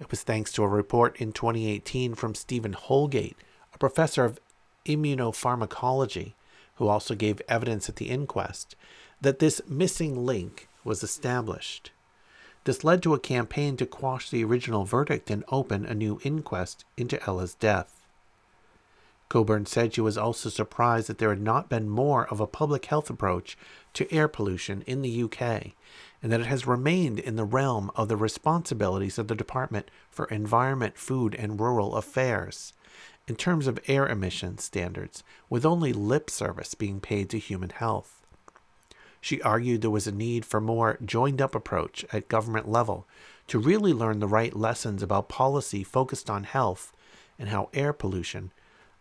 It 0.00 0.10
was 0.10 0.24
thanks 0.24 0.50
to 0.52 0.64
a 0.64 0.68
report 0.68 1.20
in 1.20 1.30
2018 1.30 2.16
from 2.16 2.34
Stephen 2.34 2.72
Holgate, 2.72 3.36
a 3.72 3.78
professor 3.78 4.24
of 4.24 4.40
immunopharmacology, 4.84 6.32
who 6.74 6.88
also 6.88 7.14
gave 7.14 7.40
evidence 7.48 7.88
at 7.88 7.96
the 7.96 8.10
inquest, 8.10 8.74
that 9.20 9.38
this 9.38 9.60
missing 9.68 10.26
link 10.26 10.68
was 10.84 11.02
established. 11.02 11.90
This 12.64 12.84
led 12.84 13.02
to 13.02 13.14
a 13.14 13.18
campaign 13.18 13.76
to 13.78 13.86
quash 13.86 14.30
the 14.30 14.44
original 14.44 14.84
verdict 14.84 15.30
and 15.30 15.44
open 15.48 15.84
a 15.84 15.94
new 15.94 16.20
inquest 16.22 16.84
into 16.96 17.22
Ella's 17.26 17.54
death. 17.54 18.06
Cockburn 19.28 19.66
said 19.66 19.94
she 19.94 20.00
was 20.00 20.16
also 20.16 20.48
surprised 20.48 21.08
that 21.08 21.18
there 21.18 21.30
had 21.30 21.40
not 21.40 21.68
been 21.68 21.88
more 21.88 22.26
of 22.26 22.40
a 22.40 22.46
public 22.46 22.86
health 22.86 23.10
approach 23.10 23.58
to 23.94 24.10
air 24.12 24.28
pollution 24.28 24.82
in 24.82 25.02
the 25.02 25.22
UK, 25.24 25.72
and 26.22 26.30
that 26.30 26.40
it 26.40 26.46
has 26.46 26.66
remained 26.66 27.18
in 27.18 27.36
the 27.36 27.44
realm 27.44 27.90
of 27.96 28.08
the 28.08 28.16
responsibilities 28.16 29.18
of 29.18 29.28
the 29.28 29.34
Department 29.34 29.90
for 30.10 30.26
Environment, 30.26 30.96
Food, 30.96 31.34
and 31.34 31.58
Rural 31.58 31.96
Affairs 31.96 32.72
in 33.26 33.36
terms 33.36 33.66
of 33.66 33.80
air 33.86 34.06
emission 34.06 34.58
standards, 34.58 35.24
with 35.48 35.64
only 35.64 35.92
lip 35.92 36.28
service 36.28 36.74
being 36.74 37.00
paid 37.00 37.30
to 37.30 37.38
human 37.38 37.70
health. 37.70 38.23
She 39.24 39.40
argued 39.40 39.80
there 39.80 39.88
was 39.88 40.06
a 40.06 40.12
need 40.12 40.44
for 40.44 40.60
more 40.60 40.98
joined 41.02 41.40
up 41.40 41.54
approach 41.54 42.04
at 42.12 42.28
government 42.28 42.68
level 42.68 43.06
to 43.46 43.58
really 43.58 43.94
learn 43.94 44.18
the 44.18 44.26
right 44.26 44.54
lessons 44.54 45.02
about 45.02 45.30
policy 45.30 45.82
focused 45.82 46.28
on 46.28 46.44
health 46.44 46.92
and 47.38 47.48
how 47.48 47.70
air 47.72 47.94
pollution 47.94 48.52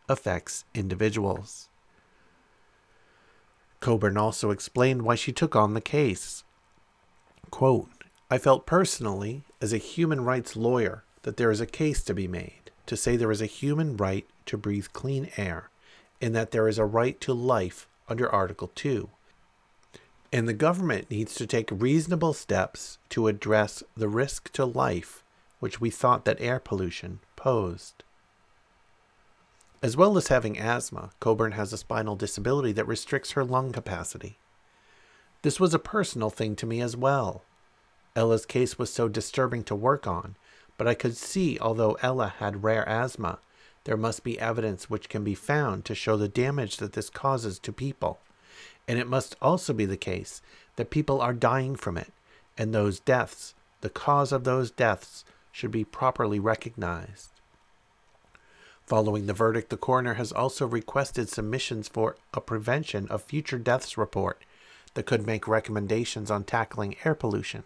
affects 0.07 0.63
individuals. 0.73 1.67
Cockburn 3.81 4.15
also 4.15 4.51
explained 4.51 5.01
why 5.01 5.15
she 5.15 5.33
took 5.33 5.57
on 5.57 5.73
the 5.73 5.81
case. 5.81 6.45
Quote, 7.51 7.89
I 8.31 8.37
felt 8.37 8.65
personally, 8.65 9.43
as 9.59 9.73
a 9.73 9.77
human 9.77 10.23
rights 10.23 10.55
lawyer, 10.55 11.03
that 11.23 11.35
there 11.35 11.51
is 11.51 11.59
a 11.59 11.65
case 11.65 12.01
to 12.03 12.13
be 12.13 12.29
made 12.29 12.71
to 12.85 12.95
say 12.95 13.17
there 13.17 13.29
is 13.29 13.41
a 13.41 13.45
human 13.45 13.97
right 13.97 14.25
to 14.45 14.57
breathe 14.57 14.87
clean 14.93 15.31
air 15.35 15.69
and 16.21 16.33
that 16.33 16.51
there 16.51 16.69
is 16.69 16.77
a 16.77 16.85
right 16.85 17.19
to 17.19 17.33
life 17.33 17.89
under 18.07 18.33
Article 18.33 18.71
2. 18.73 19.09
And 20.33 20.47
the 20.47 20.53
government 20.53 21.11
needs 21.11 21.35
to 21.35 21.45
take 21.45 21.69
reasonable 21.71 22.33
steps 22.33 22.97
to 23.09 23.27
address 23.27 23.83
the 23.95 24.09
risk 24.09 24.51
to 24.53 24.65
life 24.65 25.23
which 25.59 25.79
we 25.79 25.91
thought 25.91 26.25
that 26.25 26.41
air 26.41 26.59
pollution 26.59 27.19
posed. 27.35 28.03
As 29.83 29.95
well 29.95 30.17
as 30.17 30.29
having 30.29 30.57
asthma, 30.57 31.11
Cockburn 31.19 31.51
has 31.51 31.71
a 31.71 31.77
spinal 31.77 32.15
disability 32.15 32.71
that 32.71 32.87
restricts 32.87 33.33
her 33.33 33.45
lung 33.45 33.71
capacity. 33.71 34.39
This 35.43 35.59
was 35.59 35.73
a 35.75 35.79
personal 35.79 36.31
thing 36.31 36.55
to 36.55 36.65
me 36.65 36.81
as 36.81 36.97
well. 36.97 37.43
Ella's 38.15 38.47
case 38.47 38.79
was 38.79 38.91
so 38.91 39.07
disturbing 39.07 39.63
to 39.65 39.75
work 39.75 40.07
on, 40.07 40.35
but 40.79 40.87
I 40.87 40.95
could 40.95 41.15
see, 41.15 41.59
although 41.59 41.95
Ella 42.01 42.33
had 42.39 42.63
rare 42.63 42.89
asthma, 42.89 43.37
there 43.83 43.95
must 43.95 44.23
be 44.23 44.39
evidence 44.39 44.89
which 44.89 45.09
can 45.09 45.23
be 45.23 45.35
found 45.35 45.85
to 45.85 45.93
show 45.93 46.17
the 46.17 46.27
damage 46.27 46.77
that 46.77 46.93
this 46.93 47.11
causes 47.11 47.59
to 47.59 47.71
people. 47.71 48.19
And 48.87 48.99
it 48.99 49.07
must 49.07 49.35
also 49.41 49.73
be 49.73 49.85
the 49.85 49.97
case 49.97 50.41
that 50.75 50.89
people 50.89 51.21
are 51.21 51.33
dying 51.33 51.75
from 51.75 51.97
it, 51.97 52.11
and 52.57 52.73
those 52.73 52.99
deaths, 52.99 53.53
the 53.81 53.89
cause 53.89 54.31
of 54.31 54.43
those 54.43 54.71
deaths, 54.71 55.23
should 55.51 55.71
be 55.71 55.83
properly 55.83 56.39
recognized. 56.39 57.29
Following 58.85 59.27
the 59.27 59.33
verdict, 59.33 59.69
the 59.69 59.77
coroner 59.77 60.15
has 60.15 60.31
also 60.31 60.67
requested 60.67 61.29
submissions 61.29 61.87
for 61.87 62.17
a 62.33 62.41
prevention 62.41 63.07
of 63.09 63.23
future 63.23 63.57
deaths 63.57 63.97
report 63.97 64.43
that 64.93 65.05
could 65.05 65.25
make 65.25 65.47
recommendations 65.47 66.29
on 66.29 66.43
tackling 66.43 66.95
air 67.05 67.15
pollution, 67.15 67.63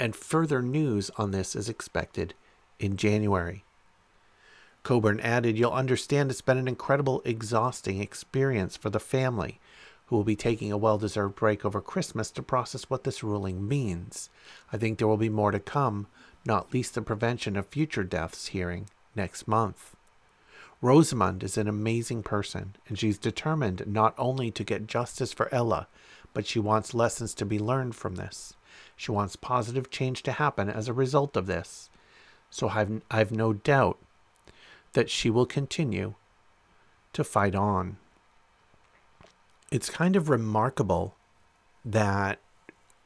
and 0.00 0.16
further 0.16 0.62
news 0.62 1.10
on 1.16 1.30
this 1.30 1.54
is 1.54 1.68
expected 1.68 2.34
in 2.78 2.96
January. 2.96 3.64
Cockburn 4.82 5.20
added, 5.20 5.58
You'll 5.58 5.72
understand 5.72 6.30
it's 6.30 6.40
been 6.40 6.58
an 6.58 6.68
incredible, 6.68 7.20
exhausting 7.24 8.00
experience 8.00 8.76
for 8.76 8.88
the 8.88 9.00
family, 9.00 9.58
who 10.06 10.16
will 10.16 10.24
be 10.24 10.36
taking 10.36 10.70
a 10.70 10.76
well 10.76 10.98
deserved 10.98 11.34
break 11.34 11.64
over 11.64 11.80
Christmas 11.80 12.30
to 12.32 12.42
process 12.42 12.84
what 12.84 13.04
this 13.04 13.22
ruling 13.22 13.66
means. 13.66 14.30
I 14.72 14.76
think 14.76 14.98
there 14.98 15.08
will 15.08 15.16
be 15.16 15.28
more 15.28 15.50
to 15.50 15.60
come, 15.60 16.06
not 16.44 16.72
least 16.72 16.94
the 16.94 17.02
prevention 17.02 17.56
of 17.56 17.66
future 17.66 18.04
deaths 18.04 18.48
hearing 18.48 18.88
next 19.14 19.48
month. 19.48 19.96
Rosamund 20.82 21.42
is 21.42 21.56
an 21.56 21.68
amazing 21.68 22.22
person, 22.22 22.76
and 22.86 22.98
she's 22.98 23.18
determined 23.18 23.84
not 23.86 24.14
only 24.18 24.50
to 24.50 24.62
get 24.62 24.86
justice 24.86 25.32
for 25.32 25.52
Ella, 25.52 25.88
but 26.34 26.46
she 26.46 26.58
wants 26.58 26.94
lessons 26.94 27.32
to 27.34 27.46
be 27.46 27.58
learned 27.58 27.96
from 27.96 28.16
this. 28.16 28.54
She 28.94 29.10
wants 29.10 29.36
positive 29.36 29.90
change 29.90 30.22
to 30.24 30.32
happen 30.32 30.68
as 30.68 30.86
a 30.86 30.92
result 30.92 31.36
of 31.36 31.46
this. 31.46 31.88
So 32.50 32.68
I've, 32.68 33.00
I've 33.10 33.32
no 33.32 33.54
doubt 33.54 33.98
that 34.92 35.10
she 35.10 35.30
will 35.30 35.46
continue 35.46 36.14
to 37.14 37.24
fight 37.24 37.54
on. 37.54 37.96
It's 39.76 39.90
kind 39.90 40.16
of 40.16 40.30
remarkable 40.30 41.16
that 41.84 42.38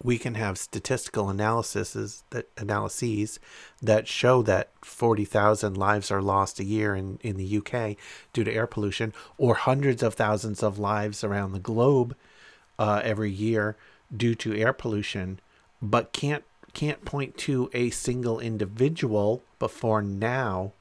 we 0.05 0.19
can 0.19 0.37
have 0.37 0.57
statistical 0.57 1.29
analyses 1.29 2.23
that 2.31 2.47
analyses 2.57 3.41
that 3.83 4.07
show 4.07 4.41
that 4.43 4.69
40,000 4.81 5.77
lives 5.77 6.13
are 6.13 6.23
lost 6.23 6.61
a 6.61 6.65
year 6.65 6.95
in, 6.95 7.19
in 7.25 7.37
the 7.39 7.59
UK 7.59 7.97
due 8.33 8.45
to 8.45 8.55
air 8.55 8.69
pollution, 8.69 9.13
or 9.37 9.57
hundreds 9.57 10.01
of 10.01 10.15
thousands 10.15 10.63
of 10.63 10.79
lives 10.79 11.25
around 11.25 11.51
the 11.51 11.59
globe 11.59 12.15
uh, 12.79 13.01
every 13.03 13.33
year 13.33 13.77
due 14.17 14.37
to 14.37 14.57
air 14.57 14.73
pollution, 14.73 15.41
but 15.83 16.13
can't 16.13 16.45
can't 16.73 17.05
point 17.05 17.37
to 17.37 17.69
a 17.75 17.91
single 17.91 18.39
individual 18.39 19.43
before 19.59 20.03
now 20.03 20.73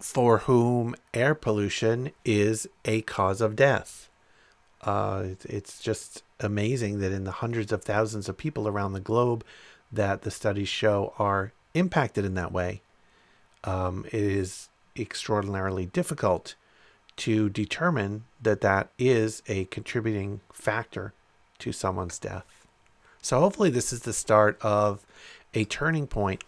for 0.00 0.38
whom 0.48 0.94
air 1.12 1.34
pollution 1.34 2.10
is 2.24 2.66
a 2.86 3.02
cause 3.02 3.42
of 3.42 3.54
death. 3.54 4.08
Uh, 4.84 5.28
it's 5.44 5.82
just 5.82 6.22
amazing 6.40 7.00
that 7.00 7.12
in 7.12 7.24
the 7.24 7.30
hundreds 7.30 7.72
of 7.72 7.82
thousands 7.82 8.28
of 8.28 8.36
people 8.36 8.68
around 8.68 8.92
the 8.92 9.00
globe 9.00 9.44
that 9.90 10.22
the 10.22 10.30
studies 10.30 10.68
show 10.68 11.14
are 11.18 11.52
impacted 11.72 12.24
in 12.24 12.34
that 12.34 12.52
way, 12.52 12.82
um, 13.64 14.04
it 14.06 14.14
is 14.14 14.68
extraordinarily 14.96 15.86
difficult 15.86 16.54
to 17.16 17.48
determine 17.48 18.24
that 18.42 18.60
that 18.60 18.90
is 18.98 19.42
a 19.46 19.64
contributing 19.66 20.40
factor 20.52 21.12
to 21.58 21.72
someone's 21.72 22.18
death. 22.18 22.66
So 23.22 23.40
hopefully 23.40 23.70
this 23.70 23.92
is 23.92 24.00
the 24.00 24.12
start 24.12 24.58
of 24.60 25.06
a 25.54 25.64
turning 25.64 26.06
point 26.06 26.44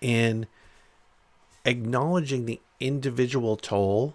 in 0.00 0.46
acknowledging 1.64 2.46
the 2.46 2.60
individual 2.78 3.56
toll 3.56 4.14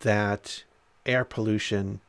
that 0.00 0.64
air 1.06 1.24
pollution 1.24 2.00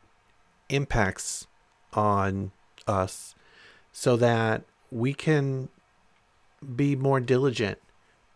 impacts 0.69 1.47
on 1.93 2.51
us 2.87 3.35
so 3.91 4.15
that 4.17 4.63
we 4.91 5.13
can 5.13 5.69
be 6.75 6.95
more 6.95 7.19
diligent 7.19 7.79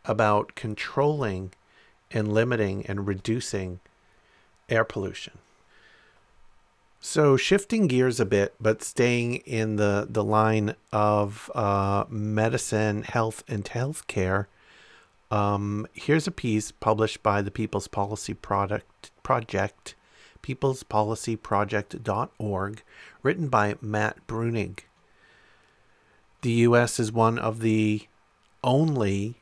about 0.06 0.56
controlling 0.56 1.52
and 2.12 2.32
limiting 2.34 2.86
and 2.86 3.08
reducing 3.08 3.80
air 4.70 4.84
pollution. 4.84 5.38
So 7.02 7.38
shifting 7.38 7.88
gears 7.88 8.20
a 8.20 8.26
bit, 8.26 8.56
but 8.60 8.84
staying 8.84 9.38
in 9.38 9.78
the, 9.78 10.06
the 10.10 10.24
line 10.24 10.76
of 10.92 11.50
uh, 11.56 12.06
medicine, 12.10 13.04
health, 13.04 13.44
and 13.48 13.64
healthcare, 13.64 14.48
um, 15.32 15.88
here's 15.94 16.28
a 16.28 16.32
piece 16.32 16.72
published 16.72 17.24
by 17.24 17.42
the 17.42 17.52
People's 17.52 17.88
Policy 17.88 18.34
Product 18.34 19.12
Project, 19.24 19.96
peoplespolicyproject.org, 20.44 22.84
written 23.24 23.50
by 23.50 23.76
Matt 23.82 24.28
Bruenig. 24.28 24.82
The 26.42 26.52
U.S. 26.52 27.00
is 27.00 27.12
one 27.12 27.38
of 27.38 27.60
the 27.60 28.08
only 28.64 29.36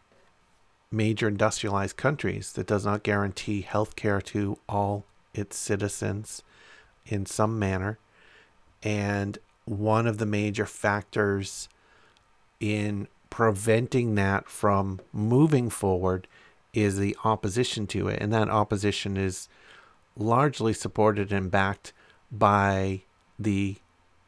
major 0.91 1.27
industrialized 1.27 1.97
countries 1.97 2.53
that 2.53 2.67
does 2.67 2.85
not 2.85 3.03
guarantee 3.03 3.61
health 3.61 3.95
care 3.95 4.21
to 4.21 4.57
all 4.67 5.05
its 5.33 5.57
citizens 5.57 6.43
in 7.05 7.25
some 7.25 7.59
manner. 7.59 7.99
And 8.83 9.37
one 9.65 10.07
of 10.07 10.17
the 10.17 10.25
major 10.25 10.65
factors 10.65 11.67
in 12.59 13.07
preventing 13.29 14.15
that 14.15 14.49
from 14.49 15.01
moving 15.11 15.69
forward 15.69 16.27
is 16.73 16.97
the 16.97 17.15
opposition 17.23 17.87
to 17.87 18.07
it. 18.07 18.21
And 18.21 18.31
that 18.33 18.49
opposition 18.49 19.17
is 19.17 19.49
largely 20.17 20.73
supported 20.73 21.31
and 21.31 21.51
backed 21.51 21.93
by 22.31 23.01
the 23.39 23.75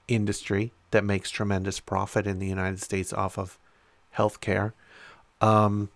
industry 0.07 0.71
that 0.91 1.03
makes 1.03 1.29
tremendous 1.29 1.79
profit 1.79 2.25
in 2.25 2.39
the 2.39 2.47
United 2.47 2.81
States 2.81 3.13
off 3.13 3.37
of 3.37 3.57
healthcare. 4.15 4.73
Um, 5.41 5.89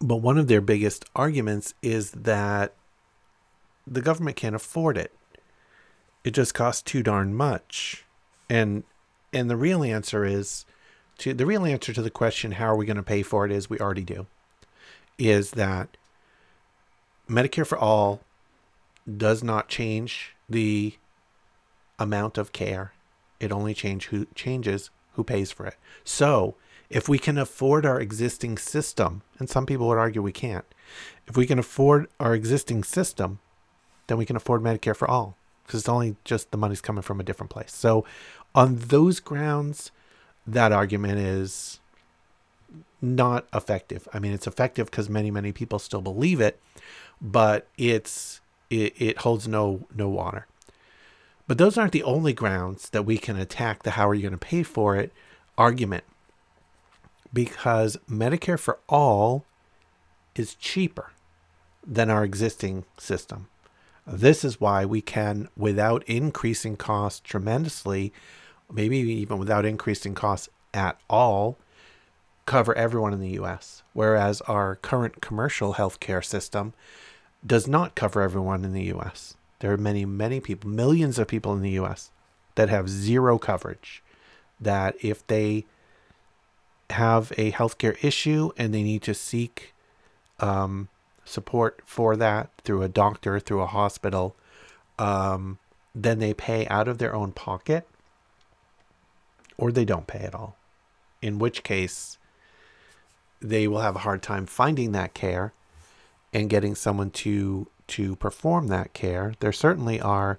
but 0.00 0.16
one 0.16 0.38
of 0.38 0.48
their 0.48 0.60
biggest 0.60 1.04
arguments 1.14 1.74
is 1.82 2.10
that 2.12 2.74
the 3.86 4.02
government 4.02 4.36
can't 4.36 4.56
afford 4.56 4.96
it. 4.96 5.12
It 6.22 6.32
just 6.32 6.54
costs 6.54 6.82
too 6.82 7.02
darn 7.02 7.34
much. 7.34 8.04
And 8.48 8.84
and 9.32 9.50
the 9.50 9.56
real 9.56 9.82
answer 9.82 10.24
is 10.24 10.64
to 11.18 11.34
the 11.34 11.46
real 11.46 11.64
answer 11.64 11.92
to 11.92 12.02
the 12.02 12.10
question 12.10 12.52
how 12.52 12.66
are 12.66 12.76
we 12.76 12.86
going 12.86 12.96
to 12.96 13.02
pay 13.02 13.22
for 13.22 13.44
it 13.44 13.52
is 13.52 13.68
we 13.68 13.78
already 13.78 14.04
do 14.04 14.26
is 15.18 15.52
that 15.52 15.96
medicare 17.28 17.66
for 17.66 17.78
all 17.78 18.20
does 19.16 19.42
not 19.42 19.68
change 19.68 20.34
the 20.48 20.94
amount 21.98 22.38
of 22.38 22.52
care. 22.52 22.92
It 23.40 23.52
only 23.52 23.74
change 23.74 24.06
who 24.06 24.26
changes 24.34 24.90
who 25.12 25.24
pays 25.24 25.52
for 25.52 25.66
it. 25.66 25.76
So 26.02 26.56
if 26.90 27.08
we 27.08 27.18
can 27.18 27.38
afford 27.38 27.86
our 27.86 28.00
existing 28.00 28.58
system 28.58 29.22
and 29.38 29.48
some 29.48 29.66
people 29.66 29.88
would 29.88 29.98
argue 29.98 30.22
we 30.22 30.32
can't 30.32 30.64
if 31.26 31.36
we 31.36 31.46
can 31.46 31.58
afford 31.58 32.06
our 32.20 32.34
existing 32.34 32.84
system 32.84 33.40
then 34.06 34.18
we 34.18 34.26
can 34.26 34.36
afford 34.36 34.62
medicare 34.62 34.94
for 34.94 35.10
all 35.10 35.36
because 35.64 35.80
it's 35.80 35.88
only 35.88 36.16
just 36.24 36.50
the 36.50 36.58
money's 36.58 36.82
coming 36.82 37.02
from 37.02 37.20
a 37.20 37.24
different 37.24 37.50
place. 37.50 37.74
So 37.74 38.04
on 38.54 38.76
those 38.76 39.18
grounds 39.18 39.90
that 40.46 40.72
argument 40.72 41.18
is 41.18 41.80
not 43.00 43.46
effective. 43.54 44.06
I 44.12 44.18
mean, 44.18 44.32
it's 44.32 44.46
effective 44.46 44.90
because 44.90 45.08
many, 45.08 45.30
many 45.30 45.52
people 45.52 45.78
still 45.78 46.00
believe 46.00 46.40
it, 46.40 46.60
but 47.20 47.66
it's 47.76 48.40
it, 48.70 48.94
it 48.98 49.18
holds 49.18 49.46
no 49.48 49.86
no 49.94 50.08
water. 50.08 50.46
But 51.46 51.58
those 51.58 51.76
aren't 51.76 51.92
the 51.92 52.02
only 52.02 52.32
grounds 52.32 52.88
that 52.90 53.04
we 53.04 53.18
can 53.18 53.36
attack 53.36 53.82
the 53.82 53.92
how 53.92 54.08
are 54.08 54.14
you 54.14 54.22
going 54.22 54.32
to 54.32 54.38
pay 54.38 54.62
for 54.62 54.96
it 54.96 55.12
argument. 55.58 56.04
Because 57.32 57.96
Medicare 58.08 58.58
for 58.58 58.78
all 58.88 59.44
is 60.34 60.54
cheaper 60.54 61.10
than 61.86 62.10
our 62.10 62.24
existing 62.24 62.84
system. 62.96 63.48
This 64.06 64.44
is 64.44 64.60
why 64.60 64.84
we 64.84 65.00
can, 65.00 65.48
without 65.56 66.02
increasing 66.04 66.76
costs 66.76 67.20
tremendously, 67.20 68.12
maybe 68.72 68.98
even 68.98 69.38
without 69.38 69.64
increasing 69.64 70.14
costs 70.14 70.48
at 70.72 70.98
all, 71.08 71.56
cover 72.46 72.74
everyone 72.74 73.12
in 73.12 73.20
the 73.20 73.40
US. 73.40 73.82
Whereas 73.92 74.40
our 74.42 74.76
current 74.76 75.20
commercial 75.20 75.74
healthcare 75.74 76.24
system 76.24 76.74
does 77.46 77.68
not 77.68 77.94
cover 77.94 78.22
everyone 78.22 78.64
in 78.64 78.72
the 78.72 78.92
US. 78.94 79.36
There 79.60 79.72
are 79.72 79.78
many, 79.78 80.04
many 80.04 80.40
people, 80.40 80.68
millions 80.70 81.18
of 81.18 81.28
people 81.28 81.52
in 81.52 81.62
the 81.62 81.78
US 81.80 82.10
that 82.54 82.68
have 82.68 82.88
zero 82.88 83.38
coverage. 83.38 84.02
That 84.60 84.96
if 85.02 85.26
they 85.26 85.64
have 86.90 87.32
a 87.36 87.52
healthcare 87.52 88.02
issue 88.02 88.50
and 88.56 88.72
they 88.72 88.82
need 88.82 89.02
to 89.02 89.14
seek 89.14 89.74
um, 90.40 90.88
support 91.24 91.80
for 91.84 92.16
that 92.16 92.50
through 92.62 92.82
a 92.82 92.88
doctor, 92.88 93.40
through 93.40 93.62
a 93.62 93.66
hospital, 93.66 94.36
um, 94.98 95.58
then 95.94 96.18
they 96.18 96.34
pay 96.34 96.66
out 96.68 96.88
of 96.88 96.98
their 96.98 97.14
own 97.14 97.32
pocket 97.32 97.86
or 99.56 99.70
they 99.72 99.84
don't 99.84 100.06
pay 100.06 100.20
at 100.20 100.34
all. 100.34 100.56
In 101.22 101.38
which 101.38 101.62
case, 101.62 102.18
they 103.40 103.66
will 103.66 103.80
have 103.80 103.96
a 103.96 104.00
hard 104.00 104.22
time 104.22 104.46
finding 104.46 104.92
that 104.92 105.14
care 105.14 105.52
and 106.34 106.50
getting 106.50 106.74
someone 106.74 107.10
to 107.10 107.68
to 107.86 108.16
perform 108.16 108.68
that 108.68 108.92
care. 108.92 109.34
There 109.40 109.52
certainly 109.52 110.00
are 110.00 110.38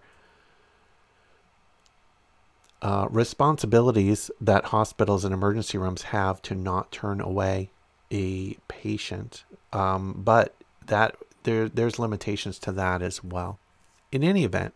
uh, 2.82 3.08
responsibilities 3.10 4.30
that 4.42 4.66
hospitals 4.66 5.24
and 5.24 5.34
emergency 5.34 5.78
rooms 5.78 6.04
have 6.04 6.42
to 6.44 6.54
not 6.54 6.92
turn 6.92 7.22
away 7.22 7.70
a 8.12 8.58
patient, 8.68 9.44
um, 9.74 10.22
but 10.24 10.54
that 10.86 11.16
there 11.44 11.70
there's 11.70 11.98
limitations 11.98 12.60
to 12.60 12.72
that 12.74 13.02
as 13.02 13.24
well. 13.24 13.58
In 14.12 14.24
any 14.24 14.44
event, 14.44 14.74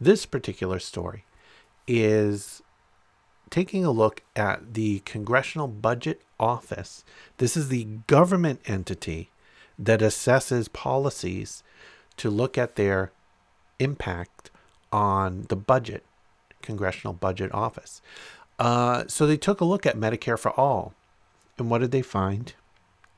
this 0.00 0.26
particular 0.26 0.78
story 0.78 1.24
is 1.86 2.62
taking 3.50 3.84
a 3.84 3.90
look 3.90 4.22
at 4.36 4.74
the 4.74 4.98
Congressional 5.00 5.68
Budget 5.68 6.20
Office. 6.38 7.04
This 7.38 7.56
is 7.56 7.68
the 7.68 7.84
government 8.06 8.60
entity 8.66 9.30
that 9.78 10.00
assesses 10.00 10.72
policies 10.72 11.62
to 12.16 12.30
look 12.30 12.58
at 12.58 12.76
their 12.76 13.12
impact 13.78 14.50
on 14.92 15.46
the 15.48 15.56
budget, 15.56 16.04
Congressional 16.62 17.12
Budget 17.12 17.52
Office. 17.54 18.02
Uh, 18.58 19.04
so 19.06 19.26
they 19.26 19.36
took 19.36 19.60
a 19.60 19.64
look 19.64 19.86
at 19.86 19.96
Medicare 19.96 20.38
for 20.38 20.50
All. 20.58 20.94
And 21.58 21.70
what 21.70 21.78
did 21.78 21.92
they 21.92 22.02
find? 22.02 22.54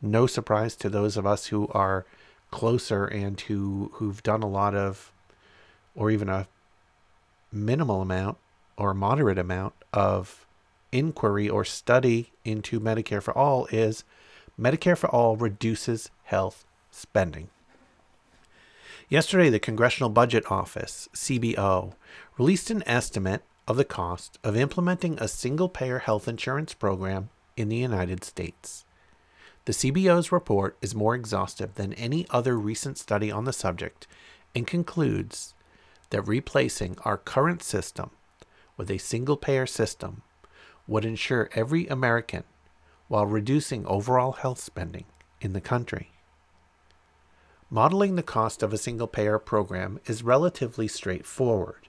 No 0.02 0.26
surprise 0.26 0.76
to 0.76 0.88
those 0.88 1.16
of 1.16 1.26
us 1.26 1.46
who 1.46 1.68
are 1.68 2.04
closer 2.50 3.04
and 3.04 3.40
who 3.42 3.90
who've 3.94 4.22
done 4.22 4.42
a 4.42 4.48
lot 4.48 4.74
of 4.74 5.12
or 5.94 6.10
even 6.10 6.28
a 6.28 6.48
minimal 7.52 8.02
amount 8.02 8.38
or 8.76 8.94
moderate 8.94 9.38
amount 9.38 9.74
of 9.92 10.46
inquiry 10.90 11.48
or 11.48 11.64
study 11.64 12.32
into 12.44 12.80
Medicare 12.80 13.22
for 13.22 13.36
All 13.36 13.66
is 13.66 14.04
Medicare 14.58 14.96
for 14.96 15.08
All 15.10 15.36
reduces 15.36 16.10
health 16.30 16.64
spending. 16.92 17.48
Yesterday, 19.08 19.50
the 19.50 19.58
Congressional 19.58 20.10
Budget 20.10 20.44
Office, 20.50 21.08
CBO, 21.12 21.94
released 22.38 22.70
an 22.70 22.84
estimate 22.86 23.42
of 23.66 23.76
the 23.76 23.84
cost 23.84 24.38
of 24.44 24.56
implementing 24.56 25.18
a 25.18 25.26
single 25.26 25.68
payer 25.68 25.98
health 25.98 26.28
insurance 26.28 26.72
program 26.72 27.30
in 27.56 27.68
the 27.68 27.76
United 27.76 28.22
States. 28.22 28.84
The 29.64 29.72
CBO's 29.72 30.30
report 30.30 30.76
is 30.80 30.94
more 30.94 31.16
exhaustive 31.16 31.74
than 31.74 31.92
any 31.94 32.26
other 32.30 32.56
recent 32.56 32.96
study 32.96 33.32
on 33.32 33.44
the 33.44 33.52
subject 33.52 34.06
and 34.54 34.66
concludes 34.66 35.54
that 36.10 36.22
replacing 36.22 36.96
our 37.04 37.16
current 37.16 37.62
system 37.64 38.10
with 38.76 38.88
a 38.90 38.98
single 38.98 39.36
payer 39.36 39.66
system 39.66 40.22
would 40.86 41.04
ensure 41.04 41.50
every 41.54 41.88
American 41.88 42.44
while 43.08 43.26
reducing 43.26 43.84
overall 43.86 44.32
health 44.32 44.60
spending 44.60 45.06
in 45.40 45.52
the 45.52 45.60
country. 45.60 46.10
Modeling 47.72 48.16
the 48.16 48.24
cost 48.24 48.64
of 48.64 48.72
a 48.72 48.78
single 48.78 49.06
payer 49.06 49.38
program 49.38 50.00
is 50.06 50.24
relatively 50.24 50.88
straightforward. 50.88 51.86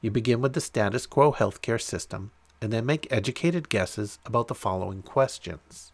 You 0.00 0.10
begin 0.10 0.40
with 0.40 0.54
the 0.54 0.62
status 0.62 1.04
quo 1.04 1.32
healthcare 1.32 1.80
system 1.80 2.30
and 2.62 2.72
then 2.72 2.86
make 2.86 3.06
educated 3.10 3.68
guesses 3.68 4.18
about 4.24 4.48
the 4.48 4.54
following 4.54 5.02
questions. 5.02 5.92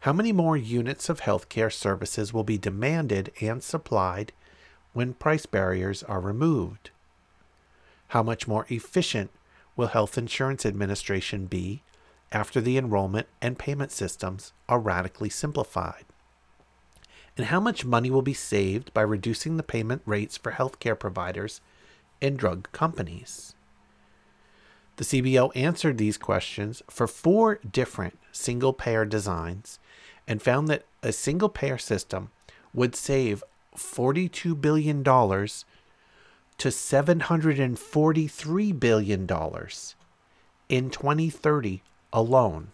How 0.00 0.12
many 0.12 0.32
more 0.32 0.56
units 0.56 1.08
of 1.08 1.20
healthcare 1.20 1.72
services 1.72 2.32
will 2.32 2.42
be 2.42 2.58
demanded 2.58 3.30
and 3.40 3.62
supplied 3.62 4.32
when 4.92 5.14
price 5.14 5.46
barriers 5.46 6.02
are 6.02 6.20
removed? 6.20 6.90
How 8.08 8.24
much 8.24 8.48
more 8.48 8.66
efficient 8.70 9.30
will 9.76 9.86
Health 9.86 10.18
Insurance 10.18 10.66
Administration 10.66 11.46
be 11.46 11.84
after 12.32 12.60
the 12.60 12.76
enrollment 12.76 13.28
and 13.40 13.56
payment 13.56 13.92
systems 13.92 14.52
are 14.68 14.80
radically 14.80 15.30
simplified? 15.30 16.06
And 17.40 17.46
how 17.46 17.58
much 17.58 17.86
money 17.86 18.10
will 18.10 18.20
be 18.20 18.34
saved 18.34 18.92
by 18.92 19.00
reducing 19.00 19.56
the 19.56 19.62
payment 19.62 20.02
rates 20.04 20.36
for 20.36 20.52
healthcare 20.52 20.98
providers 20.98 21.62
and 22.20 22.36
drug 22.36 22.70
companies? 22.72 23.54
The 24.96 25.04
CBO 25.04 25.50
answered 25.56 25.96
these 25.96 26.18
questions 26.18 26.82
for 26.90 27.06
four 27.06 27.54
different 27.54 28.18
single 28.30 28.74
payer 28.74 29.06
designs 29.06 29.78
and 30.28 30.42
found 30.42 30.68
that 30.68 30.84
a 31.02 31.12
single 31.12 31.48
payer 31.48 31.78
system 31.78 32.30
would 32.74 32.94
save 32.94 33.42
$42 33.74 34.60
billion 34.60 35.02
to 35.02 36.68
$743 36.68 38.80
billion 38.80 39.20
in 40.68 40.90
2030 40.90 41.82
alone. 42.12 42.72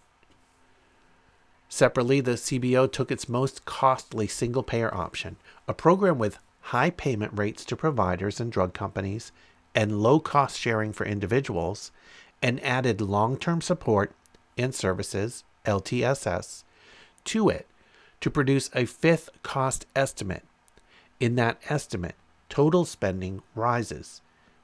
Separately, 1.76 2.22
the 2.22 2.38
CBO 2.38 2.90
took 2.90 3.12
its 3.12 3.28
most 3.28 3.66
costly 3.66 4.26
single 4.26 4.62
payer 4.62 4.94
option, 4.94 5.36
a 5.68 5.74
program 5.74 6.18
with 6.18 6.38
high 6.72 6.88
payment 6.88 7.32
rates 7.34 7.66
to 7.66 7.76
providers 7.76 8.40
and 8.40 8.50
drug 8.50 8.72
companies 8.72 9.30
and 9.74 10.00
low 10.00 10.18
cost 10.18 10.58
sharing 10.58 10.94
for 10.94 11.04
individuals, 11.04 11.92
and 12.40 12.64
added 12.64 13.02
long 13.02 13.36
term 13.36 13.60
support 13.60 14.12
and 14.56 14.74
services, 14.74 15.44
LTSS, 15.66 16.64
to 17.24 17.50
it 17.50 17.66
to 18.22 18.30
produce 18.30 18.70
a 18.72 18.86
fifth 18.86 19.28
cost 19.42 19.84
estimate. 19.94 20.44
In 21.20 21.34
that 21.34 21.60
estimate, 21.68 22.16
total 22.48 22.86
spending 22.86 23.42
rises 23.54 24.22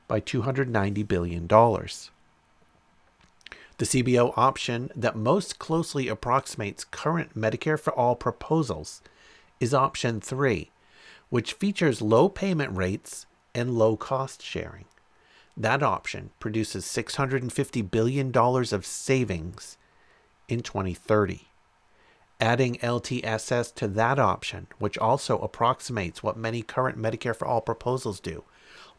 by 0.08 0.18
$290 0.18 1.06
billion. 1.06 1.46
The 3.78 3.84
CBO 3.84 4.32
option 4.36 4.90
that 4.94 5.16
most 5.16 5.58
closely 5.58 6.08
approximates 6.08 6.84
current 6.84 7.36
Medicare 7.36 7.80
for 7.80 7.92
All 7.92 8.14
proposals 8.14 9.02
is 9.60 9.74
option 9.74 10.20
3, 10.20 10.70
which 11.30 11.54
features 11.54 12.02
low 12.02 12.28
payment 12.28 12.76
rates 12.76 13.26
and 13.54 13.76
low 13.76 13.96
cost 13.96 14.42
sharing. 14.42 14.84
That 15.56 15.82
option 15.82 16.30
produces 16.40 16.84
$650 16.86 17.90
billion 17.90 18.36
of 18.36 18.86
savings 18.86 19.76
in 20.48 20.60
2030. 20.60 21.48
Adding 22.40 22.76
LTSS 22.76 23.74
to 23.76 23.88
that 23.88 24.18
option, 24.18 24.66
which 24.78 24.98
also 24.98 25.38
approximates 25.38 26.22
what 26.22 26.36
many 26.36 26.62
current 26.62 26.98
Medicare 26.98 27.36
for 27.36 27.46
All 27.46 27.60
proposals 27.60 28.18
do, 28.18 28.44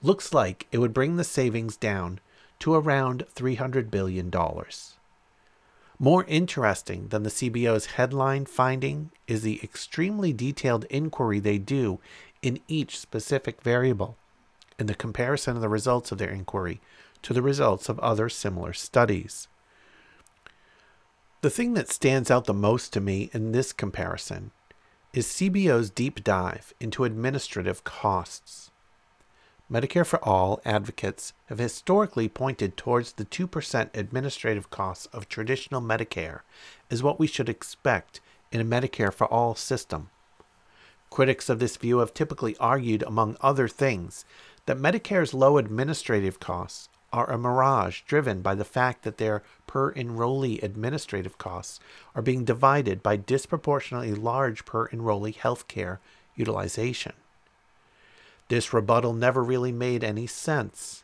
looks 0.02 0.34
like 0.34 0.68
it 0.72 0.78
would 0.78 0.94
bring 0.94 1.18
the 1.18 1.24
savings 1.24 1.76
down 1.76 2.20
to 2.64 2.74
around 2.74 3.26
$300 3.36 3.92
billion. 3.92 4.32
More 6.00 6.24
interesting 6.30 7.10
than 7.10 7.24
the 7.24 7.30
CBO's 7.30 7.88
headline 7.98 8.46
finding 8.46 9.12
is 9.28 9.42
the 9.42 9.60
extremely 9.62 10.32
detailed 10.32 10.86
inquiry 10.86 11.42
they 11.42 11.58
do 11.58 12.00
in 12.42 12.62
each 12.70 12.98
specific 12.98 13.62
variable 13.62 14.16
and 14.80 14.88
the 14.88 14.96
comparison 14.96 15.58
of 15.58 15.62
the 15.62 15.68
results 15.68 16.14
of 16.14 16.20
their 16.20 16.30
inquiry 16.30 16.80
to 17.24 17.34
the 17.34 17.42
results 17.42 17.90
of 17.90 18.00
other 18.00 18.30
similar 18.30 18.72
studies. 18.72 19.50
The 21.42 21.50
thing 21.50 21.74
that 21.74 21.92
stands 21.92 22.32
out 22.32 22.46
the 22.46 22.54
most 22.54 22.94
to 22.94 23.02
me 23.02 23.30
in 23.34 23.52
this 23.52 23.74
comparison 23.74 24.52
is 25.12 25.28
CBO's 25.28 25.90
deep 25.90 26.24
dive 26.24 26.74
into 26.80 27.04
administrative 27.04 27.84
costs. 27.84 28.72
Medicare 29.74 30.06
for 30.06 30.24
All 30.24 30.62
advocates 30.66 31.34
have 31.48 31.58
historically 31.58 32.30
pointed 32.30 32.78
towards 32.78 33.14
the 33.14 33.26
2% 33.26 33.90
administrative 33.96 34.70
costs 34.70 35.08
of 35.08 35.28
traditional 35.28 35.82
Medicare 35.82 36.42
as 36.92 37.02
what 37.02 37.20
we 37.20 37.26
should 37.26 37.50
expect 37.50 38.22
in 38.52 38.62
a 38.62 38.64
Medicare 38.64 39.12
for 39.12 39.26
All 39.26 39.56
system. 39.56 40.12
Critics 41.10 41.50
of 41.50 41.58
this 41.58 41.76
view 41.76 41.98
have 41.98 42.14
typically 42.14 42.56
argued, 42.58 43.02
among 43.02 43.36
other 43.42 43.68
things, 43.68 44.26
that 44.68 44.78
Medicare's 44.78 45.34
low 45.34 45.58
administrative 45.58 46.40
costs 46.40 46.88
are 47.12 47.32
a 47.32 47.40
mirage 47.40 48.02
driven 48.02 48.44
by 48.44 48.54
the 48.54 48.64
fact 48.64 49.02
that 49.02 49.18
their 49.18 49.42
per 49.66 49.92
enrollee 49.94 50.62
administrative 50.62 51.40
costs 51.40 51.80
are 52.14 52.22
being 52.22 52.46
divided 52.46 53.02
by 53.02 53.16
disproportionately 53.16 54.14
large 54.14 54.66
per 54.66 54.88
enrollee 54.90 55.36
healthcare 55.36 55.98
utilization. 56.36 57.14
This 58.54 58.72
rebuttal 58.72 59.14
never 59.14 59.44
really 59.44 59.72
made 59.72 60.04
any 60.04 60.28
sense. 60.28 61.04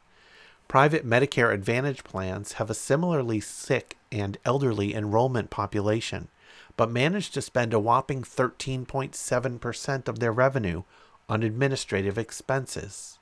Private 0.67 1.03
Medicare 1.03 1.51
Advantage 1.51 2.03
plans 2.03 2.53
have 2.53 2.69
a 2.69 2.75
similarly 2.75 3.39
sick 3.39 3.97
and 4.11 4.37
elderly 4.45 4.93
enrollment 4.93 5.49
population, 5.49 6.27
but 6.77 6.91
manage 6.91 7.31
to 7.31 7.41
spend 7.41 7.73
a 7.73 7.79
whopping 7.79 8.21
13.7% 8.21 10.07
of 10.07 10.19
their 10.19 10.31
revenue 10.31 10.83
on 11.27 11.41
administrative 11.41 12.19
expenses. 12.19 13.17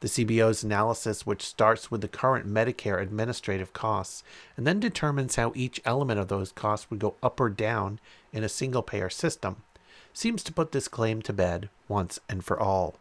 The 0.00 0.08
CBO's 0.08 0.64
analysis, 0.64 1.24
which 1.24 1.46
starts 1.46 1.88
with 1.88 2.00
the 2.00 2.08
current 2.08 2.48
Medicare 2.48 3.00
administrative 3.00 3.72
costs 3.72 4.24
and 4.56 4.66
then 4.66 4.80
determines 4.80 5.36
how 5.36 5.52
each 5.54 5.80
element 5.84 6.18
of 6.18 6.26
those 6.26 6.50
costs 6.50 6.90
would 6.90 6.98
go 6.98 7.14
up 7.22 7.38
or 7.38 7.48
down 7.48 8.00
in 8.32 8.42
a 8.42 8.48
single 8.48 8.82
payer 8.82 9.08
system, 9.08 9.62
seems 10.12 10.42
to 10.42 10.52
put 10.52 10.72
this 10.72 10.88
claim 10.88 11.22
to 11.22 11.32
bed 11.32 11.68
once 11.86 12.18
and 12.28 12.44
for 12.44 12.58
all. 12.58 12.96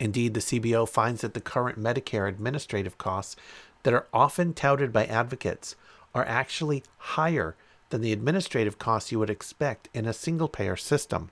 Indeed, 0.00 0.32
the 0.32 0.40
CBO 0.40 0.88
finds 0.88 1.20
that 1.20 1.34
the 1.34 1.40
current 1.42 1.78
Medicare 1.78 2.26
administrative 2.26 2.96
costs 2.96 3.36
that 3.82 3.92
are 3.92 4.06
often 4.12 4.54
touted 4.54 4.92
by 4.92 5.04
advocates 5.04 5.76
are 6.14 6.24
actually 6.24 6.82
higher 6.96 7.54
than 7.90 8.00
the 8.00 8.12
administrative 8.12 8.78
costs 8.78 9.12
you 9.12 9.18
would 9.18 9.30
expect 9.30 9.90
in 9.92 10.06
a 10.06 10.14
single 10.14 10.48
payer 10.48 10.76
system, 10.76 11.30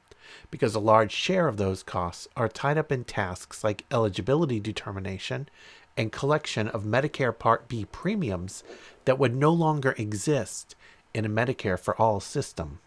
because 0.51 0.75
a 0.75 0.81
large 0.81 1.13
share 1.13 1.49
of 1.49 1.57
those 1.57 1.83
costs 1.83 2.29
are 2.37 2.49
tied 2.49 2.77
up 2.77 2.93
in 2.93 3.05
tasks 3.05 3.65
like 3.65 3.87
eligibility 3.91 4.61
determination 4.61 5.49
and 5.97 6.13
collection 6.13 6.69
of 6.69 6.85
Medicare 6.85 7.37
Part 7.37 7.69
B 7.69 7.87
premiums 7.91 8.63
that 9.07 9.19
would 9.19 9.35
no 9.35 9.51
longer 9.51 9.95
exist 9.97 10.77
in 11.15 11.25
a 11.25 11.29
Medicare 11.29 11.79
for 11.79 12.01
All 12.01 12.21
system. 12.21 12.81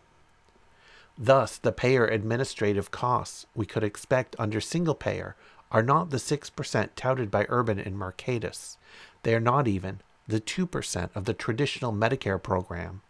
Thus, 1.18 1.58
the 1.58 1.72
payer 1.72 2.06
administrative 2.06 2.92
costs 2.92 3.48
we 3.56 3.66
could 3.66 3.84
expect 3.84 4.36
under 4.38 4.62
single 4.62 4.96
payer 4.96 5.36
are 5.72 5.82
not 5.82 6.10
the 6.10 6.18
6% 6.18 6.90
touted 6.96 7.32
by 7.32 7.46
Urban 7.50 7.80
and 7.80 7.96
Mercatus. 7.96 8.78
They 9.24 9.34
are 9.34 9.40
not 9.40 9.68
even 9.68 10.02
the 10.28 10.42
2% 10.42 11.10
of 11.16 11.26
the 11.26 11.34
traditional 11.34 11.94
Medicare 11.94 12.42
program. 12.42 13.02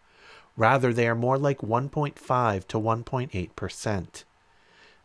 Rather, 0.57 0.93
they 0.93 1.07
are 1.07 1.16
more 1.16 1.38
like 1.38 1.59
1.5 1.59 2.68
to 2.68 2.78
1.8%. 2.78 4.24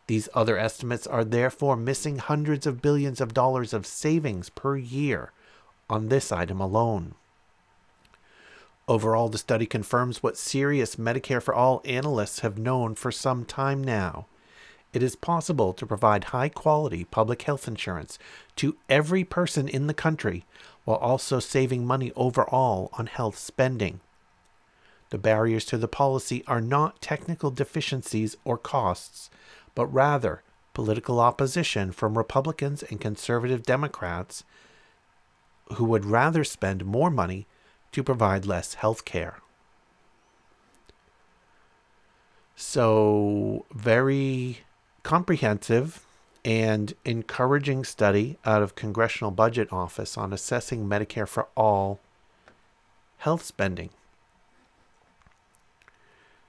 These 0.07 0.29
other 0.35 0.59
estimates 0.59 1.07
are 1.07 1.25
therefore 1.25 1.77
missing 1.77 2.19
hundreds 2.19 2.67
of 2.67 2.83
billions 2.83 3.21
of 3.21 3.35
dollars 3.35 3.73
of 3.73 3.87
savings 3.87 4.51
per 4.51 4.77
year 4.77 5.33
on 5.89 6.09
this 6.09 6.31
item 6.31 6.61
alone. 6.61 7.15
Overall, 8.89 9.29
the 9.29 9.39
study 9.39 9.67
confirms 9.67 10.23
what 10.23 10.37
serious 10.37 10.95
Medicare 10.95 11.43
for 11.43 11.55
All 11.55 11.83
analysts 11.85 12.41
have 12.41 12.59
known 12.59 12.95
for 12.95 13.11
some 13.11 13.45
time 13.45 13.83
now 13.83 14.27
it 14.93 15.03
is 15.03 15.17
possible 15.17 15.73
to 15.75 15.87
provide 15.87 16.25
high 16.25 16.49
quality 16.49 17.05
public 17.05 17.43
health 17.43 17.69
insurance 17.69 18.19
to 18.57 18.77
every 18.89 19.25
person 19.25 19.69
in 19.69 19.87
the 19.87 19.95
country 19.95 20.45
while 20.85 20.97
also 20.99 21.39
saving 21.39 21.87
money 21.87 22.13
overall 22.17 22.91
on 22.95 23.07
health 23.07 23.39
spending. 23.39 24.01
The 25.11 25.19
barriers 25.19 25.65
to 25.67 25.79
the 25.79 25.89
policy 25.89 26.43
are 26.47 26.61
not 26.61 27.01
technical 27.01 27.51
deficiencies 27.51 28.37
or 28.45 28.59
costs, 28.59 29.31
but 29.75 29.87
rather 29.87 30.43
political 30.75 31.21
opposition 31.21 31.93
from 31.93 32.19
Republicans 32.19 32.83
and 32.83 33.01
conservative 33.01 33.63
Democrats 33.63 34.45
who 35.75 35.85
would 35.85 36.05
rather 36.05 36.45
spend 36.45 36.85
more 36.85 37.11
money 37.11 37.47
to 37.93 38.03
provide 38.03 38.47
less 38.47 38.75
health 38.75 39.05
care. 39.05 39.39
So, 42.55 43.67
very 43.75 44.61
comprehensive 45.07 46.05
and 46.45 46.93
encouraging 47.05 47.85
study 47.85 48.37
out 48.45 48.61
of 48.61 48.75
Congressional 48.75 49.31
Budget 49.31 49.73
Office 49.73 50.19
on 50.19 50.33
assessing 50.33 50.89
Medicare 50.89 51.29
for 51.29 51.47
all 51.57 52.01
health 53.19 53.45
spending. 53.45 53.91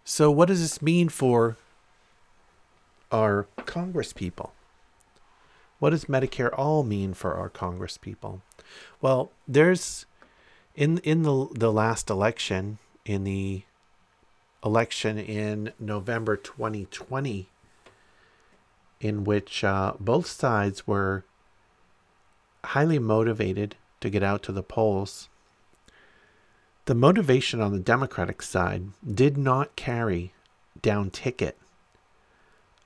So, 0.04 0.32
what 0.32 0.48
does 0.48 0.60
this 0.60 0.82
mean 0.82 1.08
for 1.08 1.56
our 3.12 3.46
Congress 3.68 4.12
people? 4.12 4.54
What 5.78 5.92
does 5.92 6.06
Medicare 6.06 6.50
all 6.58 6.82
mean 6.82 7.14
for 7.14 7.36
our 7.36 7.50
Congress 7.50 8.00
people? 8.00 8.42
Well, 9.02 9.32
there's 9.48 10.08
in 10.74 10.98
in 11.00 11.22
the 11.22 11.48
the 11.54 11.72
last 11.72 12.10
election, 12.10 12.80
in 13.06 13.24
the 13.24 13.66
election 14.66 15.20
in 15.20 15.74
November 15.80 16.36
2020, 16.36 17.50
in 19.00 19.24
which 19.24 19.64
uh, 19.64 19.94
both 20.00 20.28
sides 20.28 20.88
were 20.88 21.24
highly 22.64 23.00
motivated 23.00 23.76
to 24.02 24.10
get 24.10 24.24
out 24.24 24.44
to 24.44 24.52
the 24.52 24.64
polls. 24.64 25.30
The 26.86 26.96
motivation 26.96 27.62
on 27.62 27.74
the 27.74 27.80
Democratic 27.80 28.42
side 28.42 28.88
did 29.06 29.38
not 29.38 29.76
carry 29.76 30.32
down 30.82 31.10
ticket 31.10 31.58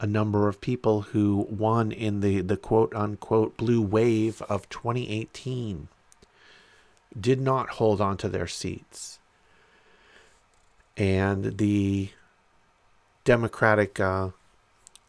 a 0.01 0.07
number 0.07 0.47
of 0.47 0.59
people 0.59 1.01
who 1.01 1.45
won 1.47 1.91
in 1.91 2.21
the, 2.21 2.41
the 2.41 2.57
quote 2.57 2.93
unquote 2.95 3.55
blue 3.55 3.81
wave 3.81 4.41
of 4.49 4.67
2018 4.69 5.87
did 7.19 7.39
not 7.39 7.69
hold 7.69 8.01
on 8.01 8.17
to 8.17 8.27
their 8.27 8.47
seats. 8.47 9.19
And 10.97 11.59
the 11.59 12.09
Democratic 13.23 13.99
uh, 13.99 14.29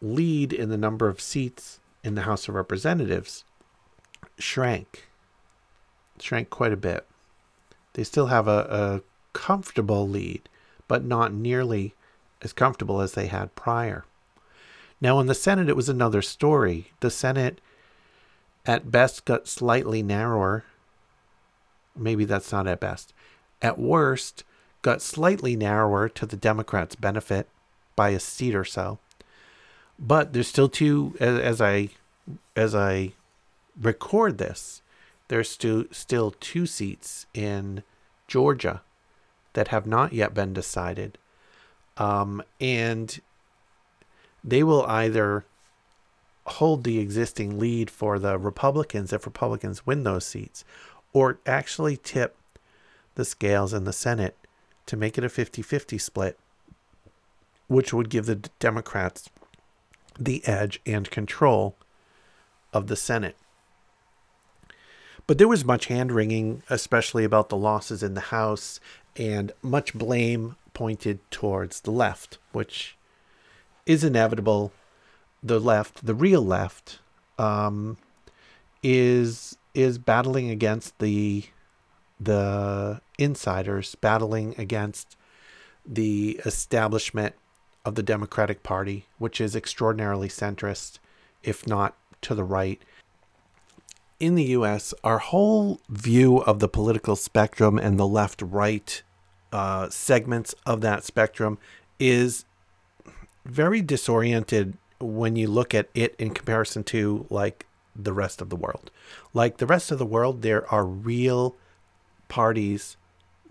lead 0.03 0.53
in 0.53 0.69
the 0.69 0.77
number 0.77 1.09
of 1.09 1.21
seats 1.21 1.81
in 2.03 2.17
the 2.17 2.23
House 2.23 2.49
of 2.49 2.55
Representatives 2.55 3.45
shrank, 4.39 5.09
shrank 6.21 6.51
quite 6.51 6.73
a 6.73 6.77
bit. 6.77 7.07
They 7.95 8.05
still 8.05 8.27
have 8.27 8.49
a, 8.49 8.67
a 8.69 9.03
comfortable 9.33 10.09
lead, 10.09 10.49
but 10.89 11.05
not 11.05 11.33
nearly 11.33 11.95
as 12.43 12.53
comfortable 12.53 13.01
as 13.01 13.13
they 13.13 13.27
had 13.27 13.55
prior. 13.55 14.05
Now, 15.01 15.21
in 15.21 15.27
the 15.27 15.35
Senate, 15.35 15.69
it 15.69 15.77
was 15.77 15.89
another 15.89 16.23
story. 16.23 16.93
The 17.01 17.11
Senate, 17.11 17.61
at 18.67 18.91
best, 18.91 19.25
got 19.25 19.49
slightly 19.49 20.03
narrower. 20.03 20.65
Maybe 21.97 22.25
that's 22.25 22.53
not 22.53 22.67
at 22.67 22.81
best. 22.81 23.13
At 23.61 23.79
worst, 23.79 24.45
got 24.81 25.03
slightly 25.03 25.55
narrower 25.55 26.09
to 26.09 26.27
the 26.27 26.37
Democrats' 26.37 26.97
benefit 26.97 27.49
by 27.95 28.11
a 28.11 28.21
seat 28.21 28.55
or 28.55 28.65
so 28.65 28.99
but 29.99 30.33
there's 30.33 30.49
still 30.49 30.69
two 30.69 31.15
as, 31.21 31.39
as 31.39 31.61
I 31.61 31.89
as 32.57 32.75
I 32.75 33.13
record 33.81 34.39
this. 34.39 34.83
There's 35.29 35.49
still 35.49 35.85
still 35.91 36.33
two 36.33 36.67
seats 36.67 37.27
in 37.33 37.83
Georgia 38.27 38.83
that 39.55 39.69
have 39.69 39.87
not 39.87 40.13
yet 40.13 40.35
been 40.35 40.53
decided, 40.53 41.19
um, 41.97 42.43
and 42.61 43.21
they 44.45 44.63
will 44.63 44.85
either 44.87 45.45
hold 46.45 46.85
the 46.85 46.99
existing 46.99 47.59
lead 47.59 47.89
for 47.91 48.19
the 48.19 48.39
Republicans 48.39 49.13
if 49.13 49.25
Republicans 49.25 49.87
win 49.87 50.03
those 50.03 50.27
seats, 50.27 50.65
or 51.13 51.39
actually 51.47 51.97
tip 51.97 52.37
the 53.15 53.25
scales 53.25 53.73
in 53.73 53.85
the 53.85 53.93
Senate 53.93 54.37
to 54.87 54.97
make 54.97 55.17
it 55.17 55.25
a 55.25 55.29
50 55.29 55.63
50 55.63 55.99
split, 55.99 56.39
which 57.69 57.93
would 57.93 58.11
give 58.11 58.27
the 58.27 58.37
Democrats 58.59 59.31
the 60.19 60.47
edge 60.47 60.81
and 60.87 61.11
control 61.11 61.77
of 62.73 62.87
the 62.87 62.97
Senate. 62.97 63.37
But 65.27 65.39
there 65.39 65.49
was 65.49 65.65
much 65.65 65.87
hand 65.87 66.13
wringing, 66.13 66.63
especially 66.69 67.25
about 67.25 67.49
the 67.49 67.57
losses 67.57 68.03
in 68.03 68.15
the 68.15 68.21
House, 68.21 68.81
and 69.17 69.53
much 69.63 69.95
blame 69.95 70.57
pointed 70.75 71.19
towards 71.31 71.81
the 71.81 71.91
left, 71.91 72.39
which 72.53 72.97
is 73.87 74.03
inevitable. 74.03 74.73
The 75.43 75.61
left, 75.61 76.07
the 76.07 76.15
real 76.15 76.43
left, 76.43 76.99
um, 77.39 77.99
is 78.83 79.57
is 79.75 79.99
battling 79.99 80.51
against 80.51 80.99
the 80.99 81.45
the 82.21 83.01
insiders, 83.19 83.95
battling 83.97 84.55
against 84.59 85.17
the 85.85 86.41
establishment 86.45 87.35
of 87.85 87.95
the 87.95 88.03
Democratic 88.03 88.63
Party, 88.63 89.07
which 89.19 89.41
is 89.41 89.57
extraordinarily 89.57 90.29
centrist, 90.29 90.99
if 91.43 91.67
not 91.67 91.97
to 92.23 92.35
the 92.35 92.45
right. 92.45 92.81
In 94.21 94.37
the 94.37 94.45
US, 94.45 94.95
our 95.03 95.19
whole 95.19 95.81
view 95.89 96.39
of 96.39 96.61
the 96.61 96.69
political 96.69 97.17
spectrum 97.17 97.79
and 97.79 97.99
the 97.99 98.07
left 98.07 98.41
right 98.41 99.03
uh, 99.53 99.89
segments 99.91 100.55
of 100.65 100.81
that 100.81 101.05
spectrum 101.05 101.59
is 101.99 102.45
very 103.45 103.83
disoriented 103.83 104.77
when 105.01 105.35
you 105.35 105.49
look 105.49 105.75
at 105.75 105.89
it 105.95 106.15
in 106.19 106.31
comparison 106.31 106.85
to 106.85 107.27
like 107.29 107.67
the 107.95 108.13
rest 108.13 108.41
of 108.41 108.49
the 108.49 108.57
world. 108.57 108.91
Like 109.35 109.59
the 109.59 109.67
rest 109.67 109.91
of 109.91 109.99
the 109.99 110.07
world, 110.07 110.43
there 110.43 110.71
are 110.73 110.85
real 110.85 111.57
parties 112.29 112.97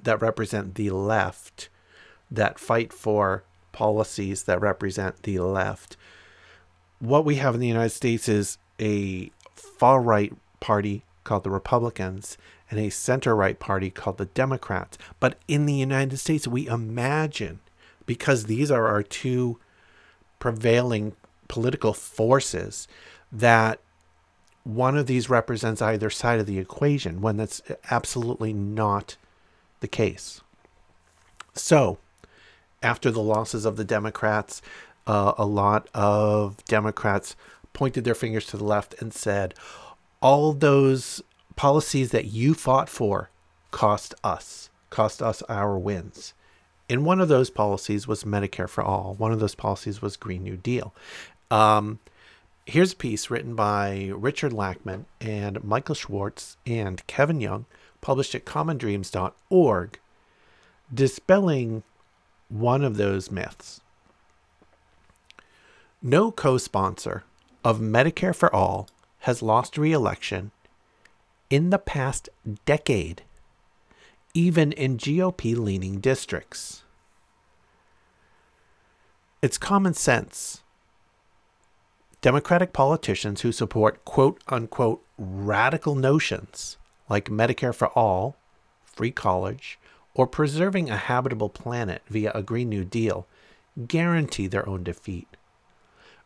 that 0.01 0.21
represent 0.21 0.75
the 0.75 0.89
left 0.89 1.69
that 2.31 2.57
fight 2.57 2.93
for 2.93 3.43
policies 3.71 4.43
that 4.43 4.61
represent 4.61 5.23
the 5.23 5.39
left. 5.39 5.97
what 7.01 7.25
we 7.25 7.35
have 7.35 7.55
in 7.55 7.59
the 7.59 7.67
United 7.67 7.89
States 7.89 8.29
is 8.29 8.57
a 8.79 9.31
far 9.53 10.01
right 10.01 10.33
party 10.59 11.03
called 11.23 11.43
the 11.43 11.49
Republicans 11.49 12.37
and 12.69 12.79
a 12.79 12.89
center 12.89 13.35
right 13.35 13.59
party 13.59 13.89
called 13.89 14.17
the 14.17 14.25
Democrats. 14.25 14.97
But 15.19 15.37
in 15.47 15.65
the 15.65 15.73
United 15.73 16.17
States, 16.17 16.47
we 16.47 16.67
imagine, 16.67 17.59
because 18.05 18.45
these 18.45 18.71
are 18.71 18.87
our 18.87 19.03
two 19.03 19.59
prevailing 20.39 21.13
political 21.47 21.93
forces, 21.93 22.87
that 23.31 23.79
one 24.63 24.95
of 24.95 25.07
these 25.07 25.29
represents 25.29 25.81
either 25.81 26.09
side 26.11 26.39
of 26.39 26.45
the 26.45 26.59
equation 26.59 27.19
when 27.19 27.37
that's 27.37 27.61
absolutely 27.89 28.53
not 28.53 29.17
the 29.79 29.87
case. 29.87 30.41
So, 31.53 31.97
after 32.81 33.11
the 33.11 33.21
losses 33.21 33.65
of 33.65 33.77
the 33.77 33.83
Democrats, 33.83 34.61
uh, 35.07 35.33
a 35.37 35.45
lot 35.45 35.87
of 35.93 36.63
Democrats 36.65 37.35
pointed 37.73 38.03
their 38.03 38.15
fingers 38.15 38.45
to 38.47 38.57
the 38.57 38.63
left 38.63 39.01
and 39.01 39.13
said, 39.13 39.53
all 40.21 40.53
those 40.53 41.21
policies 41.55 42.11
that 42.11 42.25
you 42.25 42.53
fought 42.53 42.89
for 42.89 43.29
cost 43.71 44.13
us, 44.23 44.69
cost 44.89 45.21
us 45.21 45.41
our 45.43 45.77
wins. 45.77 46.33
And 46.89 47.05
one 47.05 47.21
of 47.21 47.29
those 47.29 47.49
policies 47.49 48.07
was 48.07 48.23
Medicare 48.23 48.69
for 48.69 48.83
all. 48.83 49.15
One 49.17 49.31
of 49.31 49.39
those 49.39 49.55
policies 49.55 50.01
was 50.01 50.17
Green 50.17 50.43
New 50.43 50.57
Deal. 50.57 50.93
Um, 51.49 51.99
here's 52.65 52.93
a 52.93 52.97
piece 52.97 53.29
written 53.29 53.55
by 53.55 54.11
Richard 54.13 54.51
Lachmann 54.51 55.05
and 55.19 55.63
Michael 55.63 55.95
Schwartz 55.95 56.57
and 56.65 57.05
Kevin 57.07 57.39
Young, 57.39 57.65
published 58.01 58.35
at 58.35 58.45
commondreams.org, 58.45 59.99
dispelling 60.93 61.83
one 62.51 62.83
of 62.83 62.97
those 62.97 63.31
myths. 63.31 63.81
No 66.01 66.31
co 66.31 66.57
sponsor 66.57 67.23
of 67.63 67.79
Medicare 67.79 68.35
for 68.35 68.53
All 68.53 68.89
has 69.19 69.41
lost 69.41 69.77
re 69.77 69.93
election 69.93 70.51
in 71.49 71.69
the 71.69 71.79
past 71.79 72.29
decade, 72.65 73.23
even 74.33 74.71
in 74.71 74.97
GOP 74.97 75.55
leaning 75.55 75.99
districts. 75.99 76.83
It's 79.41 79.57
common 79.57 79.93
sense. 79.93 80.61
Democratic 82.21 82.73
politicians 82.73 83.41
who 83.41 83.51
support 83.51 84.03
quote 84.05 84.41
unquote 84.47 85.03
radical 85.17 85.95
notions 85.95 86.77
like 87.09 87.25
Medicare 87.25 87.75
for 87.75 87.87
all, 87.89 88.37
free 88.83 89.11
college, 89.11 89.79
or 90.13 90.27
preserving 90.27 90.89
a 90.89 90.97
habitable 90.97 91.49
planet 91.49 92.01
via 92.07 92.31
a 92.33 92.43
Green 92.43 92.69
New 92.69 92.83
Deal 92.83 93.27
guarantee 93.87 94.47
their 94.47 94.67
own 94.67 94.83
defeat. 94.83 95.27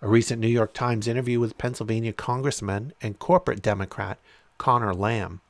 A 0.01 0.07
recent 0.07 0.41
New 0.41 0.47
York 0.47 0.73
Times 0.73 1.07
interview 1.07 1.39
with 1.39 1.57
Pennsylvania 1.57 2.13
Congressman 2.13 2.93
and 3.01 3.19
corporate 3.19 3.61
Democrat 3.61 4.19
Conor 4.57 4.93
Lamb, 4.93 5.41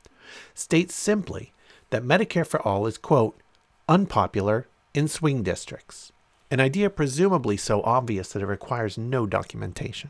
states 0.53 0.95
simply 0.95 1.53
that 1.89 2.03
Medicare 2.03 2.47
for 2.47 2.61
All 2.61 2.87
is, 2.87 2.97
quote, 2.97 3.37
unpopular 3.87 4.67
in 4.93 5.07
swing 5.07 5.43
districts, 5.43 6.11
an 6.49 6.59
idea 6.59 6.89
presumably 6.89 7.57
so 7.57 7.81
obvious 7.83 8.29
that 8.29 8.41
it 8.41 8.47
requires 8.47 8.97
no 8.97 9.25
documentation. 9.25 10.09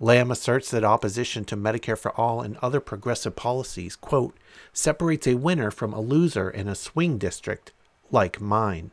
Lamb 0.00 0.30
asserts 0.30 0.70
that 0.70 0.84
opposition 0.84 1.44
to 1.44 1.56
Medicare 1.56 1.98
for 1.98 2.12
All 2.18 2.40
and 2.40 2.56
other 2.58 2.80
progressive 2.80 3.36
policies, 3.36 3.96
quote, 3.96 4.36
separates 4.72 5.26
a 5.26 5.34
winner 5.34 5.70
from 5.70 5.92
a 5.92 6.00
loser 6.00 6.50
in 6.50 6.68
a 6.68 6.74
swing 6.74 7.18
district 7.18 7.72
like 8.10 8.40
mine. 8.40 8.90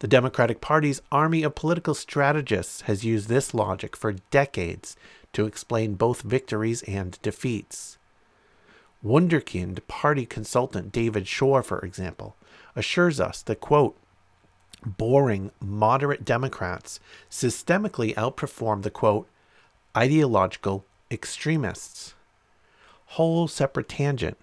The 0.00 0.08
Democratic 0.08 0.60
Party's 0.60 1.02
army 1.10 1.42
of 1.42 1.56
political 1.56 1.94
strategists 1.94 2.82
has 2.82 3.04
used 3.04 3.28
this 3.28 3.52
logic 3.52 3.96
for 3.96 4.12
decades 4.30 4.96
to 5.32 5.46
explain 5.46 5.94
both 5.94 6.22
victories 6.22 6.82
and 6.82 7.20
defeats. 7.22 7.98
Wunderkind 9.04 9.80
party 9.88 10.26
consultant 10.26 10.92
David 10.92 11.26
Shor, 11.26 11.62
for 11.62 11.80
example, 11.80 12.36
assures 12.76 13.20
us 13.20 13.42
that, 13.42 13.60
quote, 13.60 13.96
boring 14.84 15.50
moderate 15.60 16.24
Democrats 16.24 17.00
systemically 17.30 18.14
outperform 18.14 18.82
the, 18.82 18.90
quote, 18.90 19.28
ideological 19.98 20.84
extremists. 21.10 22.14
Whole 23.06 23.48
separate 23.48 23.88
tangent. 23.88 24.36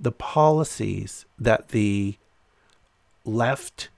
The 0.00 0.10
policies 0.12 1.24
that 1.38 1.68
the 1.68 2.16
left 3.24 3.88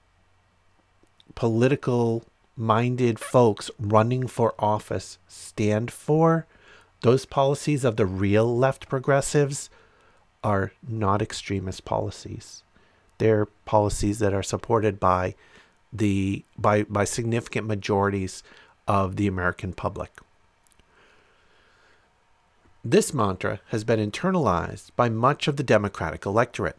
political 1.33 2.23
minded 2.55 3.17
folks 3.17 3.71
running 3.79 4.27
for 4.27 4.53
office 4.59 5.17
stand 5.27 5.89
for, 5.91 6.45
those 7.01 7.25
policies 7.25 7.83
of 7.83 7.95
the 7.95 8.05
real 8.05 8.55
left 8.55 8.87
progressives 8.87 9.69
are 10.43 10.71
not 10.87 11.21
extremist 11.21 11.83
policies. 11.83 12.63
They're 13.17 13.47
policies 13.65 14.19
that 14.19 14.33
are 14.33 14.43
supported 14.43 14.99
by 14.99 15.33
the 15.91 16.43
by 16.57 16.83
by 16.83 17.05
significant 17.05 17.65
majorities 17.65 18.43
of 18.87 19.15
the 19.15 19.27
American 19.27 19.73
public. 19.73 20.11
This 22.87 23.15
mantra 23.15 23.61
has 23.69 23.83
been 23.83 23.99
internalized 23.99 24.91
by 24.95 25.09
much 25.09 25.47
of 25.47 25.55
the 25.55 25.63
Democratic 25.63 26.23
electorate. 26.23 26.77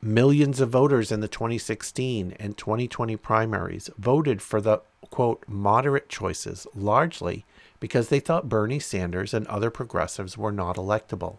Millions 0.00 0.60
of 0.60 0.70
voters 0.70 1.10
in 1.10 1.18
the 1.18 1.26
2016 1.26 2.36
and 2.38 2.56
2020 2.56 3.16
primaries 3.16 3.90
voted 3.98 4.40
for 4.40 4.60
the 4.60 4.82
quote 5.10 5.42
moderate 5.48 6.08
choices 6.08 6.68
largely 6.76 7.44
because 7.80 8.08
they 8.08 8.20
thought 8.20 8.48
Bernie 8.48 8.78
Sanders 8.78 9.34
and 9.34 9.44
other 9.48 9.68
progressives 9.68 10.38
were 10.38 10.52
not 10.52 10.76
electable. 10.76 11.38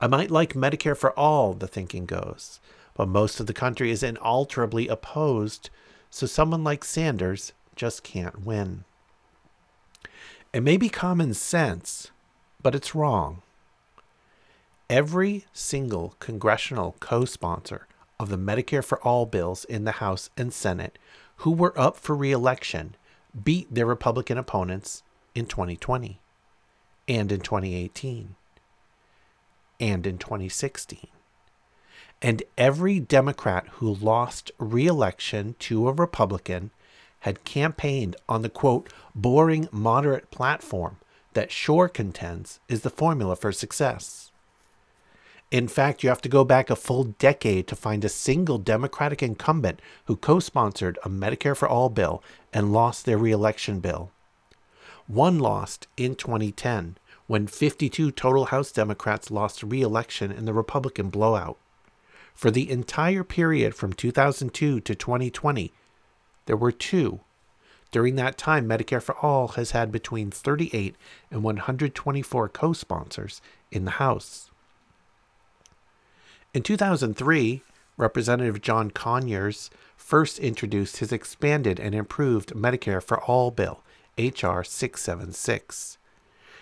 I 0.00 0.06
might 0.06 0.30
like 0.30 0.54
Medicare 0.54 0.96
for 0.96 1.12
all, 1.12 1.52
the 1.52 1.68
thinking 1.68 2.06
goes, 2.06 2.60
but 2.94 3.08
most 3.08 3.40
of 3.40 3.46
the 3.46 3.52
country 3.52 3.90
is 3.90 4.02
inalterably 4.02 4.88
opposed, 4.88 5.68
so 6.08 6.24
someone 6.26 6.64
like 6.64 6.82
Sanders 6.82 7.52
just 7.76 8.04
can't 8.04 8.46
win. 8.46 8.84
It 10.54 10.62
may 10.62 10.78
be 10.78 10.88
common 10.88 11.34
sense, 11.34 12.10
but 12.62 12.74
it's 12.74 12.94
wrong. 12.94 13.42
Every 14.88 15.46
single 15.52 16.14
congressional 16.18 16.96
co 17.00 17.24
sponsor 17.24 17.86
of 18.20 18.28
the 18.28 18.38
Medicare 18.38 18.84
for 18.84 19.00
All 19.02 19.26
bills 19.26 19.64
in 19.64 19.84
the 19.84 19.92
House 19.92 20.30
and 20.36 20.52
Senate 20.52 20.98
who 21.36 21.50
were 21.50 21.78
up 21.78 21.96
for 21.96 22.14
re 22.14 22.30
election 22.30 22.94
beat 23.42 23.72
their 23.74 23.86
Republican 23.86 24.38
opponents 24.38 25.02
in 25.34 25.46
2020 25.46 26.20
and 27.08 27.32
in 27.32 27.40
2018 27.40 28.36
and 29.80 30.06
in 30.06 30.18
2016. 30.18 31.08
And 32.20 32.42
every 32.56 33.00
Democrat 33.00 33.66
who 33.74 33.92
lost 33.92 34.52
re 34.58 34.86
election 34.86 35.56
to 35.60 35.88
a 35.88 35.92
Republican 35.92 36.70
had 37.20 37.44
campaigned 37.44 38.14
on 38.28 38.42
the 38.42 38.48
quote, 38.48 38.92
boring 39.14 39.68
moderate 39.72 40.30
platform 40.30 40.98
that 41.34 41.52
Shor 41.52 41.88
contends 41.88 42.60
is 42.68 42.82
the 42.82 42.90
formula 42.90 43.36
for 43.36 43.52
success. 43.52 44.30
In 45.50 45.68
fact, 45.68 46.02
you 46.02 46.08
have 46.08 46.22
to 46.22 46.30
go 46.30 46.44
back 46.44 46.70
a 46.70 46.76
full 46.76 47.04
decade 47.04 47.66
to 47.68 47.76
find 47.76 48.04
a 48.04 48.08
single 48.08 48.56
Democratic 48.56 49.22
incumbent 49.22 49.80
who 50.06 50.16
co 50.16 50.40
sponsored 50.40 50.98
a 51.04 51.10
Medicare 51.10 51.56
for 51.56 51.68
All 51.68 51.90
bill 51.90 52.22
and 52.52 52.72
lost 52.72 53.04
their 53.04 53.18
reelection 53.18 53.80
bill. 53.80 54.10
One 55.06 55.38
lost 55.38 55.88
in 55.98 56.14
2010 56.14 56.96
when 57.26 57.46
52 57.46 58.10
total 58.12 58.46
House 58.46 58.72
Democrats 58.72 59.30
lost 59.30 59.62
reelection 59.62 60.32
in 60.32 60.46
the 60.46 60.54
Republican 60.54 61.10
blowout. 61.10 61.58
For 62.34 62.50
the 62.50 62.70
entire 62.70 63.22
period 63.22 63.74
from 63.74 63.92
2002 63.92 64.80
to 64.80 64.94
2020, 64.94 65.72
there 66.46 66.56
were 66.56 66.72
two. 66.72 67.20
During 67.92 68.16
that 68.16 68.38
time, 68.38 68.66
Medicare 68.66 69.02
for 69.02 69.14
All 69.18 69.48
has 69.48 69.70
had 69.72 69.92
between 69.92 70.30
38 70.30 70.96
and 71.30 71.44
124 71.44 72.48
co 72.48 72.72
sponsors 72.72 73.40
in 73.70 73.84
the 73.84 73.92
House. 73.92 74.50
In 76.54 76.62
2003, 76.62 77.62
Representative 77.98 78.62
John 78.62 78.90
Conyers 78.90 79.70
first 79.94 80.38
introduced 80.38 80.96
his 80.96 81.12
expanded 81.12 81.78
and 81.78 81.94
improved 81.94 82.54
Medicare 82.54 83.02
for 83.02 83.20
All 83.20 83.50
bill, 83.50 83.82
H.R. 84.16 84.64
676. 84.64 85.98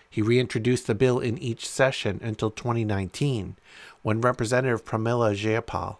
He 0.08 0.22
reintroduced 0.22 0.88
the 0.88 0.94
bill 0.96 1.20
in 1.20 1.38
each 1.38 1.68
session 1.68 2.18
until 2.22 2.50
2019, 2.50 3.56
when 4.02 4.20
Representative 4.20 4.84
Pramila 4.84 5.36
Jayapal 5.36 5.98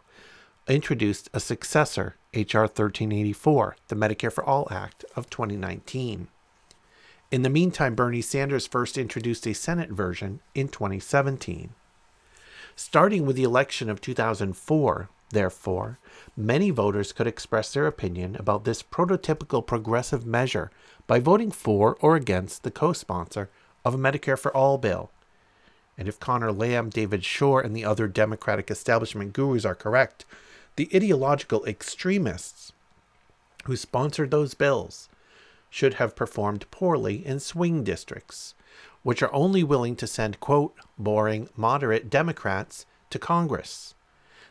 introduced 0.67 1.31
a 1.33 1.39
successor, 1.39 2.17
H.R. 2.33 2.63
1384, 2.63 3.77
the 3.89 3.97
Medicare 3.97 4.33
for 4.33 4.45
All 4.45 4.69
Act 4.71 5.05
of 5.17 5.29
2019. 5.31 6.29
In 7.33 7.43
the 7.43 7.51
meantime, 7.51 7.97
Bernie 7.97 8.21
Sanders 8.21 8.69
first 8.69 8.97
introduced 8.97 9.47
a 9.47 9.53
Senate 9.53 9.91
version 9.91 10.41
in 10.55 10.69
2017. 10.69 11.71
Starting 12.77 13.27
with 13.27 13.35
the 13.35 13.43
election 13.43 13.91
of 13.91 14.01
2004, 14.01 15.09
Therefore, 15.31 15.99
many 16.37 16.71
voters 16.71 17.13
could 17.13 17.27
express 17.29 17.73
their 17.73 17.87
opinion 17.87 18.35
about 18.37 18.65
this 18.65 18.83
prototypical 18.83 19.65
progressive 19.65 20.27
measure 20.27 20.71
by 21.07 21.21
voting 21.21 21.53
for 21.53 21.97
or 22.01 22.17
against 22.17 22.65
the 22.65 22.71
co 22.71 22.93
sponsor 22.93 23.49
of 23.85 23.95
a 23.95 23.99
Medicare 23.99 24.39
for 24.39 24.55
All 24.57 24.77
bill. 24.77 25.11
And 25.97 26.09
if 26.09 26.19
Conor 26.19 26.53
Lamb, 26.53 26.91
David 26.91 27.25
Shor, 27.25 27.61
and 27.61 27.77
the 27.77 27.85
other 27.85 28.09
Democratic 28.09 28.71
establishment 28.71 29.33
gurus 29.33 29.65
are 29.65 29.75
correct, 29.75 30.25
the 30.77 30.89
ideological 30.95 31.65
extremists 31.65 32.73
who 33.65 33.77
sponsored 33.77 34.31
those 34.31 34.55
bills 34.55 35.09
should 35.69 35.95
have 35.95 36.17
performed 36.17 36.71
poorly 36.71 37.25
in 37.25 37.39
swing 37.39 37.85
districts, 37.85 38.55
which 39.03 39.23
are 39.23 39.33
only 39.33 39.63
willing 39.63 39.97
to 39.97 40.07
send, 40.07 40.41
quote, 40.41 40.75
boring, 40.99 41.49
moderate 41.57 42.11
Democrats 42.11 42.87
to 43.11 43.19
Congress. 43.19 43.95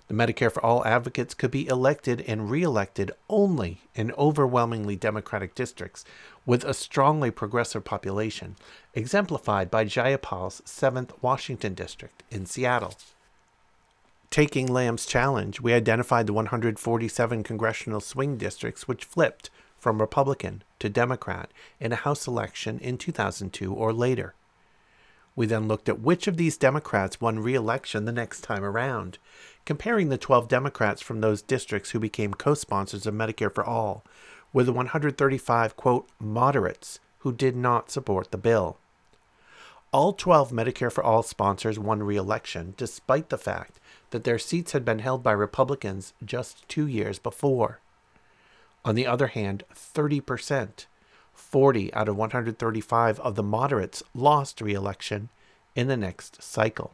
The 0.07 0.15
Medicare 0.15 0.51
for 0.51 0.65
All 0.65 0.83
advocates 0.85 1.35
could 1.35 1.51
be 1.51 1.67
elected 1.67 2.21
and 2.21 2.49
reelected 2.49 3.11
only 3.29 3.81
in 3.93 4.11
overwhelmingly 4.13 4.95
Democratic 4.95 5.53
districts 5.53 6.03
with 6.47 6.63
a 6.63 6.73
strongly 6.73 7.29
progressive 7.29 7.85
population, 7.85 8.55
exemplified 8.95 9.69
by 9.69 9.85
Jayapal's 9.85 10.61
7th 10.65 11.11
Washington 11.21 11.75
District 11.75 12.23
in 12.31 12.47
Seattle. 12.47 12.95
Taking 14.31 14.67
Lamb's 14.67 15.07
challenge, 15.07 15.59
we 15.59 15.73
identified 15.73 16.27
the 16.27 16.33
147 16.33 17.41
congressional 17.41 17.99
swing 17.99 18.37
districts 18.37 18.87
which 18.87 19.05
flipped 19.05 19.49
from 19.79 19.99
Republican 19.99 20.63
to 20.77 20.87
Democrat 20.87 21.49
in 21.79 21.91
a 21.91 21.95
House 21.95 22.27
election 22.27 22.77
in 22.77 22.99
2002 22.99 23.73
or 23.73 23.91
later. 23.91 24.35
We 25.35 25.47
then 25.47 25.67
looked 25.67 25.89
at 25.89 26.01
which 26.01 26.27
of 26.27 26.37
these 26.37 26.57
Democrats 26.57 27.19
won 27.19 27.39
re 27.39 27.55
election 27.55 28.05
the 28.05 28.11
next 28.11 28.41
time 28.41 28.63
around 28.63 29.17
comparing 29.65 30.09
the 30.09 30.17
12 30.17 30.47
Democrats 30.47 31.01
from 31.01 31.21
those 31.21 31.41
districts 31.41 31.91
who 31.91 31.99
became 31.99 32.33
co 32.35 32.53
sponsors 32.53 33.07
of 33.07 33.15
Medicare 33.15 33.53
for 33.53 33.63
All 33.63 34.03
with 34.53 34.67
the 34.67 34.73
135, 34.73 35.75
quote, 35.75 36.07
moderates 36.19 36.99
who 37.19 37.31
did 37.31 37.55
not 37.55 37.89
support 37.89 38.29
the 38.29 38.37
bill. 38.37 38.77
All 39.91 40.13
12 40.13 40.51
Medicare 40.51 40.91
for 40.91 41.03
All 41.03 41.23
sponsors 41.23 41.79
won 41.79 42.03
re 42.03 42.15
election, 42.15 42.75
despite 42.77 43.29
the 43.29 43.37
fact 43.37 43.78
that 44.11 44.23
their 44.23 44.39
seats 44.39 44.71
had 44.71 44.83
been 44.83 44.99
held 44.99 45.23
by 45.23 45.31
Republicans 45.31 46.13
just 46.23 46.67
two 46.67 46.87
years 46.87 47.19
before. 47.19 47.79
On 48.85 48.95
the 48.95 49.07
other 49.07 49.27
hand, 49.27 49.63
30%, 49.73 50.85
40 51.33 51.93
out 51.93 52.09
of 52.09 52.15
135 52.15 53.19
of 53.19 53.35
the 53.35 53.43
moderates 53.43 54.03
lost 54.13 54.61
re 54.61 54.73
election 54.73 55.29
in 55.75 55.87
the 55.87 55.97
next 55.97 56.41
cycle. 56.41 56.93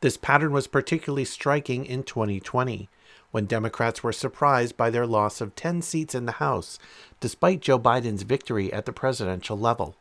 This 0.00 0.16
pattern 0.16 0.52
was 0.52 0.66
particularly 0.66 1.24
striking 1.24 1.86
in 1.86 2.02
2020, 2.02 2.88
when 3.30 3.46
Democrats 3.46 4.02
were 4.02 4.12
surprised 4.12 4.76
by 4.76 4.90
their 4.90 5.06
loss 5.06 5.40
of 5.40 5.54
10 5.54 5.82
seats 5.82 6.14
in 6.14 6.26
the 6.26 6.32
House, 6.32 6.78
despite 7.20 7.60
Joe 7.60 7.78
Biden's 7.78 8.22
victory 8.22 8.72
at 8.72 8.86
the 8.86 8.92
presidential 8.92 9.58
level. 9.58 9.96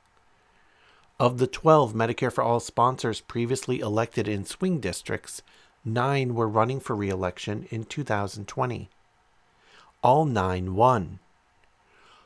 Of 1.17 1.37
the 1.37 1.47
12 1.47 1.93
Medicare 1.93 2.31
for 2.31 2.43
All 2.43 2.59
sponsors 2.59 3.21
previously 3.21 3.79
elected 3.79 4.27
in 4.27 4.43
swing 4.43 4.81
districts, 4.81 5.41
nine 5.85 6.35
were 6.35 6.49
running 6.49 6.81
for 6.81 6.93
re 6.93 7.07
election 7.07 7.69
in 7.71 7.85
2020. 7.85 8.89
All 10.03 10.25
nine 10.25 10.75
won. 10.75 11.19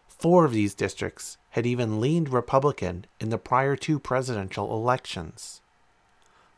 Four 0.07 0.43
of 0.43 0.53
these 0.53 0.73
districts 0.73 1.37
had 1.51 1.67
even 1.67 2.01
leaned 2.01 2.29
Republican 2.29 3.05
in 3.19 3.29
the 3.29 3.37
prior 3.37 3.75
two 3.75 3.99
presidential 3.99 4.73
elections. 4.73 5.61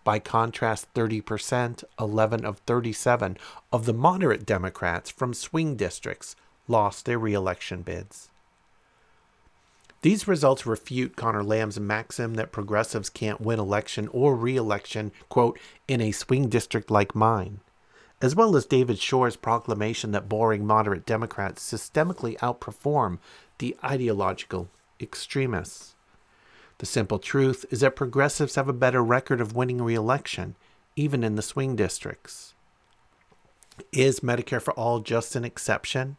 By 0.05 0.19
contrast, 0.19 0.93
30%, 0.93 1.83
11 1.99 2.45
of 2.45 2.59
37 2.59 3.37
of 3.73 3.85
the 3.85 3.93
moderate 3.93 4.45
Democrats 4.45 5.11
from 5.11 5.33
swing 5.33 5.75
districts 5.75 6.37
lost 6.69 7.03
their 7.03 7.19
reelection 7.19 7.81
bids. 7.81 8.30
These 10.01 10.27
results 10.27 10.65
refute 10.65 11.15
Conor 11.15 11.43
Lamb's 11.43 11.79
maxim 11.79 12.33
that 12.33 12.51
progressives 12.51 13.09
can't 13.09 13.39
win 13.39 13.59
election 13.59 14.07
or 14.07 14.35
re-election, 14.35 15.11
quote, 15.29 15.59
in 15.87 16.01
a 16.01 16.11
swing 16.11 16.49
district 16.49 16.89
like 16.89 17.13
mine, 17.13 17.59
as 18.19 18.35
well 18.35 18.55
as 18.55 18.65
David 18.65 18.97
Shor's 18.97 19.35
proclamation 19.35 20.11
that 20.11 20.27
boring 20.27 20.65
moderate 20.65 21.05
Democrats 21.05 21.63
systemically 21.71 22.35
outperform 22.39 23.19
the 23.59 23.77
ideological 23.83 24.69
extremists. 24.99 25.95
The 26.79 26.87
simple 26.87 27.19
truth 27.19 27.63
is 27.69 27.81
that 27.81 27.95
progressives 27.95 28.55
have 28.55 28.67
a 28.67 28.73
better 28.73 29.03
record 29.03 29.39
of 29.39 29.55
winning 29.55 29.83
re 29.83 29.93
election, 29.93 30.55
even 30.95 31.23
in 31.23 31.35
the 31.35 31.43
swing 31.43 31.75
districts. 31.75 32.55
Is 33.91 34.21
Medicare 34.21 34.61
for 34.61 34.73
All 34.73 34.99
just 34.99 35.35
an 35.35 35.45
exception? 35.45 36.17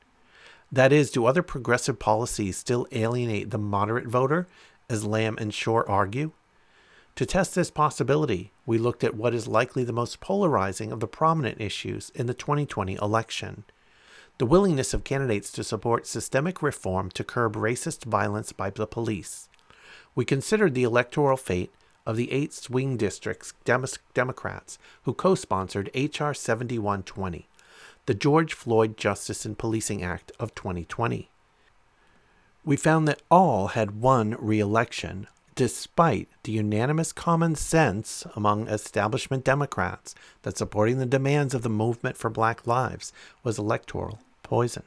That 0.72 0.92
is, 0.92 1.10
do 1.10 1.26
other 1.26 1.42
progressive 1.42 1.98
policies 1.98 2.56
still 2.56 2.86
alienate 2.92 3.50
the 3.50 3.58
moderate 3.58 4.06
voter, 4.06 4.46
as 4.88 5.04
Lamb 5.04 5.36
and 5.38 5.52
Shor 5.52 5.88
argue? 5.88 6.32
To 7.16 7.26
test 7.26 7.54
this 7.54 7.70
possibility, 7.70 8.52
we 8.64 8.78
looked 8.78 9.04
at 9.04 9.14
what 9.14 9.34
is 9.34 9.46
likely 9.46 9.84
the 9.84 9.92
most 9.92 10.20
polarizing 10.20 10.90
of 10.90 11.00
the 11.00 11.06
prominent 11.06 11.60
issues 11.60 12.10
in 12.14 12.26
the 12.26 12.34
2020 12.34 12.94
election 12.94 13.64
the 14.38 14.46
willingness 14.46 14.94
of 14.94 15.04
candidates 15.04 15.52
to 15.52 15.62
support 15.62 16.06
systemic 16.06 16.62
reform 16.62 17.10
to 17.10 17.22
curb 17.22 17.54
racist 17.54 18.04
violence 18.04 18.50
by 18.50 18.70
the 18.70 18.86
police 18.86 19.48
we 20.14 20.24
considered 20.24 20.74
the 20.74 20.82
electoral 20.82 21.36
fate 21.36 21.72
of 22.06 22.16
the 22.16 22.32
eight 22.32 22.52
swing 22.52 22.96
districts 22.96 23.54
Dem- 23.64 23.84
Democrats 24.14 24.78
who 25.04 25.14
co 25.14 25.34
sponsored 25.34 25.90
H.R. 25.94 26.34
7120, 26.34 27.48
the 28.06 28.14
George 28.14 28.52
Floyd 28.52 28.96
Justice 28.96 29.44
and 29.44 29.56
Policing 29.56 30.02
Act 30.02 30.32
of 30.40 30.54
2020. 30.54 31.30
We 32.64 32.76
found 32.76 33.06
that 33.06 33.22
all 33.30 33.68
had 33.68 34.00
won 34.00 34.36
re 34.38 34.58
election 34.58 35.28
despite 35.54 36.28
the 36.44 36.52
unanimous 36.52 37.12
common 37.12 37.54
sense 37.54 38.26
among 38.34 38.68
establishment 38.68 39.44
Democrats 39.44 40.14
that 40.42 40.56
supporting 40.56 40.98
the 40.98 41.06
demands 41.06 41.54
of 41.54 41.62
the 41.62 41.68
movement 41.68 42.16
for 42.16 42.30
Black 42.30 42.66
Lives 42.66 43.12
was 43.44 43.58
electoral 43.58 44.20
poison. 44.42 44.84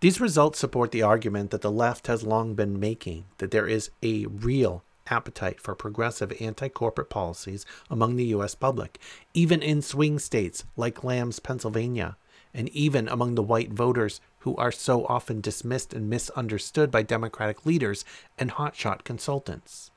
These 0.00 0.20
results 0.20 0.58
support 0.58 0.92
the 0.92 1.02
argument 1.02 1.50
that 1.50 1.62
the 1.62 1.70
left 1.70 2.06
has 2.06 2.22
long 2.22 2.54
been 2.54 2.78
making 2.78 3.24
that 3.38 3.50
there 3.50 3.66
is 3.66 3.90
a 4.02 4.26
real 4.26 4.84
appetite 5.10 5.60
for 5.60 5.74
progressive 5.74 6.32
anti 6.40 6.68
corporate 6.68 7.10
policies 7.10 7.64
among 7.90 8.16
the 8.16 8.26
U.S. 8.26 8.54
public, 8.54 8.98
even 9.32 9.62
in 9.62 9.82
swing 9.82 10.18
states 10.18 10.64
like 10.76 11.04
Lamb's 11.04 11.38
Pennsylvania, 11.38 12.16
and 12.52 12.68
even 12.70 13.08
among 13.08 13.34
the 13.34 13.42
white 13.42 13.72
voters 13.72 14.20
who 14.40 14.54
are 14.56 14.72
so 14.72 15.06
often 15.06 15.40
dismissed 15.40 15.94
and 15.94 16.08
misunderstood 16.08 16.90
by 16.90 17.02
Democratic 17.02 17.64
leaders 17.66 18.04
and 18.38 18.52
hotshot 18.52 19.02
consultants. 19.04 19.90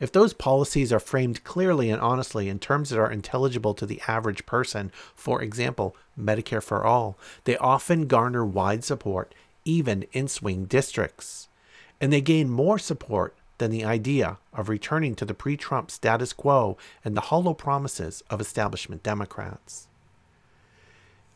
If 0.00 0.10
those 0.10 0.32
policies 0.32 0.94
are 0.94 0.98
framed 0.98 1.44
clearly 1.44 1.90
and 1.90 2.00
honestly 2.00 2.48
in 2.48 2.58
terms 2.58 2.88
that 2.88 2.98
are 2.98 3.12
intelligible 3.12 3.74
to 3.74 3.84
the 3.84 4.00
average 4.08 4.46
person, 4.46 4.90
for 5.14 5.42
example, 5.42 5.94
Medicare 6.18 6.62
for 6.62 6.84
All, 6.84 7.18
they 7.44 7.58
often 7.58 8.06
garner 8.06 8.44
wide 8.44 8.82
support, 8.82 9.34
even 9.66 10.06
in 10.12 10.26
swing 10.26 10.64
districts. 10.64 11.48
And 12.00 12.10
they 12.10 12.22
gain 12.22 12.48
more 12.48 12.78
support 12.78 13.36
than 13.60 13.70
the 13.70 13.84
idea 13.84 14.38
of 14.52 14.68
returning 14.68 15.14
to 15.14 15.24
the 15.24 15.34
pre 15.34 15.56
Trump 15.56 15.90
status 15.90 16.32
quo 16.32 16.76
and 17.04 17.16
the 17.16 17.28
hollow 17.30 17.54
promises 17.54 18.24
of 18.28 18.40
establishment 18.40 19.04
Democrats. 19.04 19.86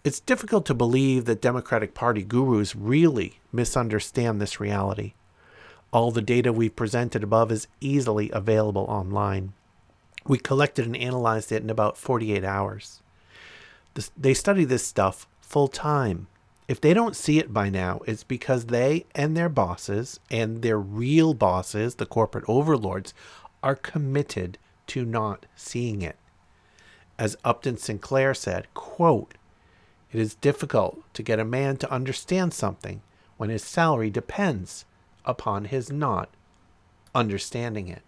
It's 0.03 0.21
difficult 0.21 0.67
to 0.67 0.75
believe 0.75 1.27
that 1.27 1.41
Democratic 1.41 1.95
Party 1.95 2.23
gurus 2.23 2.75
really 2.75 3.39
misunderstand 3.53 4.41
this 4.41 4.59
reality. 4.59 5.15
All 5.93 6.11
the 6.11 6.21
data 6.21 6.53
we've 6.53 6.75
presented 6.75 7.23
above 7.23 7.53
is 7.53 7.69
easily 7.81 8.31
available 8.31 8.85
online. 8.89 9.53
We 10.27 10.39
collected 10.39 10.87
and 10.87 10.97
analyzed 10.97 11.53
it 11.53 11.63
in 11.63 11.71
about 11.71 11.97
48 11.97 12.43
hours. 12.43 13.01
They 14.17 14.35
study 14.35 14.65
this 14.65 14.85
stuff 14.85 15.29
full 15.41 15.69
time. 15.69 16.27
If 16.67 16.81
they 16.81 16.95
don't 16.95 17.17
see 17.17 17.39
it 17.39 17.53
by 17.53 17.69
now, 17.69 18.01
it's 18.07 18.25
because 18.25 18.67
they 18.67 19.05
and 19.15 19.37
their 19.37 19.51
bosses 19.51 20.19
and 20.31 20.63
their 20.63 20.79
real 20.79 21.35
bosses, 21.35 21.97
the 21.97 22.07
corporate 22.07 22.45
overlords, 22.49 23.13
are 23.63 23.75
committed 23.75 24.59
to 24.89 25.05
not 25.05 25.47
seeing 25.55 26.01
it. 26.03 26.17
As 27.19 27.37
Upton 27.45 27.77
Sinclair 27.77 28.35
said, 28.35 28.73
quote, 28.75 29.35
it 30.11 30.21
is 30.21 30.35
difficult 30.37 31.03
to 31.15 31.23
get 31.23 31.41
a 31.41 31.45
man 31.45 31.77
to 31.79 31.91
understand 31.91 32.55
something 32.55 33.03
when 33.37 33.51
his 33.51 33.65
salary 33.65 34.11
depends 34.11 34.85
upon 35.25 35.67
his 35.67 35.91
not 35.91 36.31
understanding 37.15 37.89
it. 37.89 38.03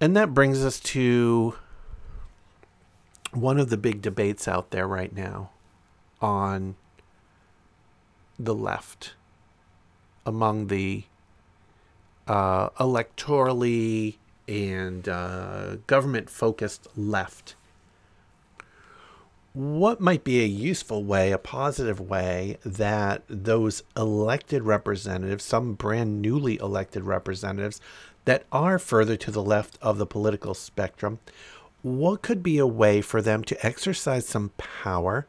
And 0.00 0.16
that 0.16 0.34
brings 0.34 0.64
us 0.64 0.80
to 0.80 1.54
one 3.36 3.58
of 3.58 3.70
the 3.70 3.76
big 3.76 4.00
debates 4.00 4.46
out 4.46 4.70
there 4.70 4.86
right 4.86 5.14
now 5.14 5.50
on 6.20 6.76
the 8.38 8.54
left 8.54 9.14
among 10.26 10.68
the 10.68 11.04
uh, 12.26 12.70
electorally 12.70 14.16
and 14.48 15.08
uh, 15.08 15.76
government 15.86 16.30
focused 16.30 16.86
left. 16.96 17.54
What 19.52 20.00
might 20.00 20.24
be 20.24 20.42
a 20.42 20.46
useful 20.46 21.04
way, 21.04 21.30
a 21.30 21.38
positive 21.38 22.00
way, 22.00 22.58
that 22.64 23.22
those 23.28 23.84
elected 23.96 24.64
representatives, 24.64 25.44
some 25.44 25.74
brand 25.74 26.20
newly 26.20 26.56
elected 26.58 27.04
representatives 27.04 27.80
that 28.24 28.44
are 28.50 28.78
further 28.80 29.16
to 29.16 29.30
the 29.30 29.42
left 29.42 29.78
of 29.80 29.98
the 29.98 30.06
political 30.06 30.54
spectrum, 30.54 31.20
what 31.84 32.22
could 32.22 32.42
be 32.42 32.56
a 32.56 32.66
way 32.66 33.02
for 33.02 33.20
them 33.20 33.44
to 33.44 33.66
exercise 33.66 34.26
some 34.26 34.50
power 34.56 35.26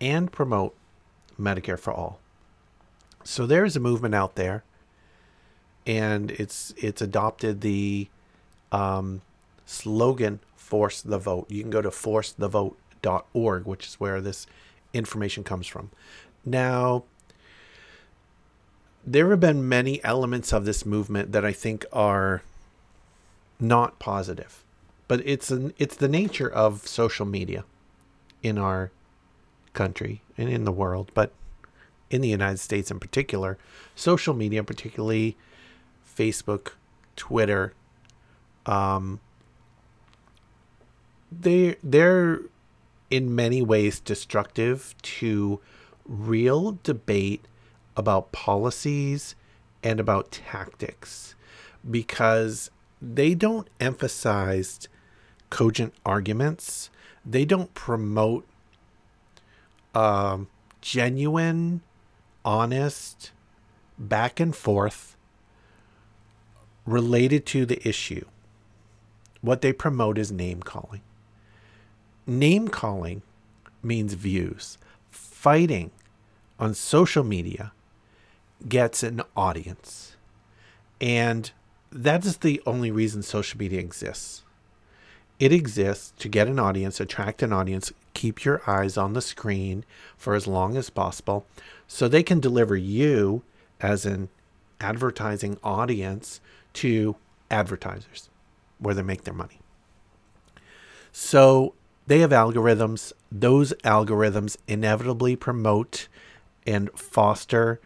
and 0.00 0.30
promote 0.30 0.76
Medicare 1.38 1.78
for 1.78 1.92
all? 1.92 2.20
So 3.24 3.44
there 3.44 3.64
is 3.64 3.74
a 3.74 3.80
movement 3.80 4.14
out 4.14 4.36
there, 4.36 4.62
and 5.84 6.30
it's 6.30 6.72
it's 6.76 7.02
adopted 7.02 7.60
the 7.60 8.06
um, 8.70 9.20
slogan 9.66 10.38
"Force 10.54 11.02
the 11.02 11.18
Vote." 11.18 11.50
You 11.50 11.62
can 11.62 11.70
go 11.70 11.82
to 11.82 11.90
forcethevote.org, 11.90 13.66
which 13.66 13.86
is 13.88 13.94
where 13.94 14.20
this 14.20 14.46
information 14.94 15.42
comes 15.42 15.66
from. 15.66 15.90
Now, 16.44 17.02
there 19.04 19.28
have 19.30 19.40
been 19.40 19.68
many 19.68 20.02
elements 20.04 20.52
of 20.52 20.64
this 20.64 20.86
movement 20.86 21.32
that 21.32 21.44
I 21.44 21.52
think 21.52 21.84
are 21.92 22.42
not 23.58 23.98
positive, 23.98 24.62
but 25.08 25.22
it's 25.24 25.50
an, 25.50 25.72
it's 25.78 25.96
the 25.96 26.08
nature 26.08 26.48
of 26.48 26.86
social 26.86 27.26
media 27.26 27.64
in 28.42 28.58
our 28.58 28.90
country 29.72 30.22
and 30.36 30.48
in 30.48 30.64
the 30.64 30.72
world, 30.72 31.10
but 31.14 31.32
in 32.10 32.20
the 32.20 32.28
United 32.28 32.58
States 32.58 32.90
in 32.90 33.00
particular, 33.00 33.58
social 33.94 34.34
media, 34.34 34.62
particularly 34.62 35.36
Facebook, 36.16 36.72
Twitter, 37.16 37.74
um, 38.66 39.20
they 41.30 41.76
they're 41.82 42.40
in 43.10 43.34
many 43.34 43.62
ways 43.62 44.00
destructive 44.00 44.94
to 45.02 45.60
real 46.06 46.78
debate 46.82 47.44
about 47.96 48.32
policies 48.32 49.34
and 49.82 50.00
about 50.00 50.30
tactics 50.30 51.34
because 51.88 52.70
they 53.00 53.34
don't 53.34 53.68
emphasize 53.80 54.88
cogent 55.50 55.94
arguments. 56.04 56.90
They 57.24 57.44
don't 57.44 57.72
promote 57.74 58.46
um, 59.94 60.48
genuine 60.80 61.82
honest 62.44 63.32
back 63.98 64.40
and 64.40 64.54
forth 64.54 65.16
related 66.86 67.44
to 67.46 67.66
the 67.66 67.86
issue. 67.86 68.24
What 69.40 69.60
they 69.60 69.72
promote 69.72 70.18
is 70.18 70.32
name 70.32 70.62
calling. 70.62 71.02
Name 72.26 72.68
calling 72.68 73.22
means 73.82 74.14
views. 74.14 74.78
Fighting 75.10 75.90
on 76.58 76.74
social 76.74 77.24
media 77.24 77.72
gets 78.68 79.02
an 79.02 79.22
audience. 79.36 80.16
And 81.00 81.50
that 81.90 82.24
is 82.24 82.38
the 82.38 82.60
only 82.66 82.90
reason 82.90 83.22
social 83.22 83.58
media 83.58 83.80
exists. 83.80 84.42
It 85.38 85.52
exists 85.52 86.12
to 86.18 86.28
get 86.28 86.48
an 86.48 86.58
audience, 86.58 86.98
attract 86.98 87.42
an 87.42 87.52
audience, 87.52 87.92
keep 88.14 88.44
your 88.44 88.60
eyes 88.68 88.96
on 88.96 89.12
the 89.12 89.22
screen 89.22 89.84
for 90.16 90.34
as 90.34 90.46
long 90.46 90.76
as 90.76 90.90
possible 90.90 91.46
so 91.86 92.08
they 92.08 92.24
can 92.24 92.40
deliver 92.40 92.76
you 92.76 93.42
as 93.80 94.04
an 94.04 94.28
advertising 94.80 95.58
audience 95.62 96.40
to 96.72 97.16
advertisers 97.50 98.28
where 98.78 98.94
they 98.94 99.02
make 99.02 99.24
their 99.24 99.34
money. 99.34 99.60
So 101.12 101.74
they 102.06 102.20
have 102.20 102.30
algorithms. 102.30 103.12
Those 103.30 103.72
algorithms 103.84 104.56
inevitably 104.66 105.36
promote 105.36 106.08
and 106.66 106.90
foster 106.98 107.80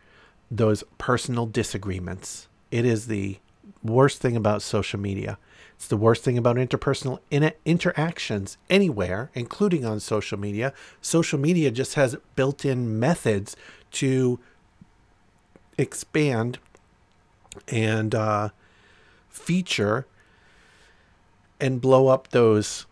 those 0.51 0.85
personal 0.99 1.47
disagreements. 1.47 2.49
It 2.71 2.85
is 2.85 3.07
the 3.07 3.39
worst 3.83 4.21
thing 4.21 4.37
about 4.37 4.63
social 4.63 5.01
media. 5.01 5.39
It's 5.83 5.89
the 5.89 5.97
worst 5.97 6.23
thing 6.23 6.39
about 6.39 6.55
interpersonal 6.55 7.19
in- 7.29 7.55
interactions 7.65 8.57
anywhere, 8.71 9.33
including 9.35 9.85
on 9.85 9.99
social 9.99 10.39
media. 10.39 10.73
Social 11.01 11.41
media 11.41 11.73
just 11.73 11.95
has 11.95 12.15
built 12.37 12.65
in 12.65 13.01
methods 13.01 13.57
to 13.95 14.39
expand 15.77 16.61
and 17.67 18.15
uh, 18.15 18.51
feature 19.29 20.07
and 21.61 21.81
blow 21.81 22.07
up 22.07 22.29
those 22.29 22.87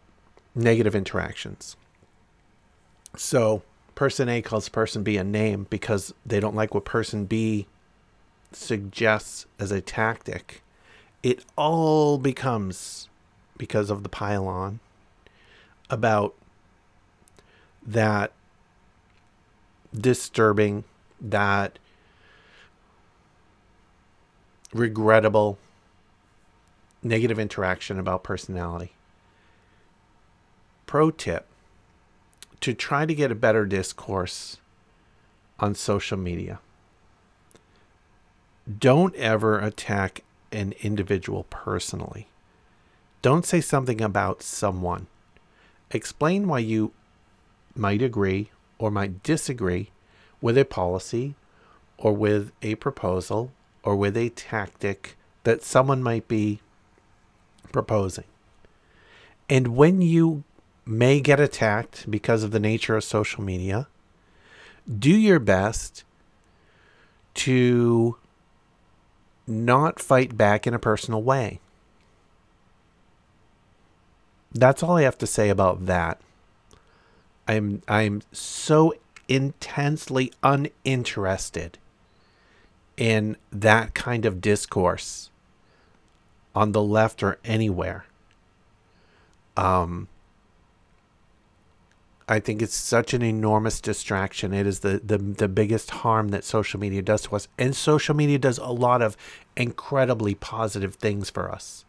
negative 0.57 0.97
interactions. 0.97 1.77
So, 3.17 3.63
person 3.95 4.29
A 4.29 4.43
calls 4.43 4.69
person 4.69 5.05
B 5.05 5.17
a 5.17 5.23
name 5.23 5.69
because 5.71 6.13
they 6.27 6.41
don't 6.41 6.57
like 6.57 6.75
what 6.75 6.85
person 6.85 7.27
B 7.27 7.69
suggests 8.51 9.47
as 9.61 9.71
a 9.71 9.81
tactic 9.81 10.65
it 11.23 11.45
all 11.57 12.19
becomes 12.19 13.09
because 13.59 13.91
of 13.91 14.03
the 14.03 14.09
pylon 14.09 14.81
about 15.91 16.35
that 17.87 18.33
disturbing, 19.95 20.85
that 21.21 21.79
regrettable 24.73 25.59
negative 27.03 27.39
interaction 27.39 27.99
about 27.99 28.23
personality. 28.23 28.93
Pro 30.87 31.11
tip 31.11 31.47
to 32.61 32.75
try 32.75 33.07
to 33.07 33.15
get 33.15 33.33
a 33.33 33.35
better 33.35 33.65
discourse 33.65 34.59
on 35.59 35.75
social 35.75 36.19
media. 36.19 36.61
Don't 38.79 39.15
ever 39.17 39.59
attack 39.59 40.23
an 40.53 40.75
individual 40.81 41.45
personally. 41.51 42.29
Don't 43.23 43.45
say 43.45 43.61
something 43.61 44.01
about 44.01 44.43
someone. 44.43 45.07
Explain 45.91 46.49
why 46.49 46.61
you 46.61 46.93
might 47.75 48.03
agree 48.03 48.51
or 48.79 48.91
might 48.91 49.23
disagree 49.23 49.91
with 50.41 50.57
a 50.57 50.65
policy 50.65 51.35
or 51.99 52.13
with 52.13 52.53
a 52.63 52.75
proposal 52.77 53.53
or 53.83 53.97
with 53.97 54.17
a 54.17 54.31
tactic 54.31 55.17
that 55.45 55.63
someone 55.63 56.03
might 56.03 56.29
be 56.29 56.61
proposing. 57.73 58.25
And 59.49 59.77
when 59.77 60.01
you 60.01 60.45
may 60.87 61.21
get 61.21 61.41
attacked 61.41 62.11
because 62.11 62.43
of 62.43 62.51
the 62.51 62.61
nature 62.61 62.97
of 62.97 63.05
social 63.05 63.43
media, 63.43 63.89
do 64.99 65.11
your 65.11 65.39
best 65.39 66.05
to 67.35 68.17
not 69.51 70.01
fight 70.01 70.37
back 70.37 70.67
in 70.67 70.75
a 70.75 70.79
personal 70.79 71.23
way. 71.23 71.61
That's 74.53 74.83
all 74.83 74.97
I 74.97 75.03
have 75.03 75.19
to 75.19 75.27
say 75.27 75.49
about 75.49 75.87
that. 75.87 76.21
I'm 77.47 77.83
I'm 77.89 78.23
so 78.33 78.95
intensely 79.29 80.33
uninterested 80.43 81.79
in 82.97 83.37
that 83.53 83.95
kind 83.95 84.25
of 84.25 84.41
discourse 84.41 85.31
on 86.55 86.73
the 86.73 86.83
left 86.83 87.23
or 87.23 87.39
anywhere. 87.45 88.05
Um 89.57 90.09
I 92.31 92.39
think 92.39 92.63
it's 92.63 92.77
such 92.77 93.13
an 93.13 93.23
enormous 93.23 93.81
distraction. 93.81 94.55
It 94.55 94.65
is 94.65 94.81
the, 94.81 95.01
the 95.05 95.19
the 95.19 95.49
biggest 95.49 95.91
harm 95.91 96.29
that 96.29 96.45
social 96.45 96.79
media 96.79 97.03
does 97.03 97.23
to 97.23 97.35
us. 97.35 97.49
And 97.59 97.75
social 97.75 98.15
media 98.15 98.39
does 98.39 98.59
a 98.59 98.69
lot 98.71 99.03
of 99.03 99.17
incredibly 99.57 100.37
positive 100.37 100.95
things 100.95 101.29
for 101.29 101.51
us. 101.51 101.85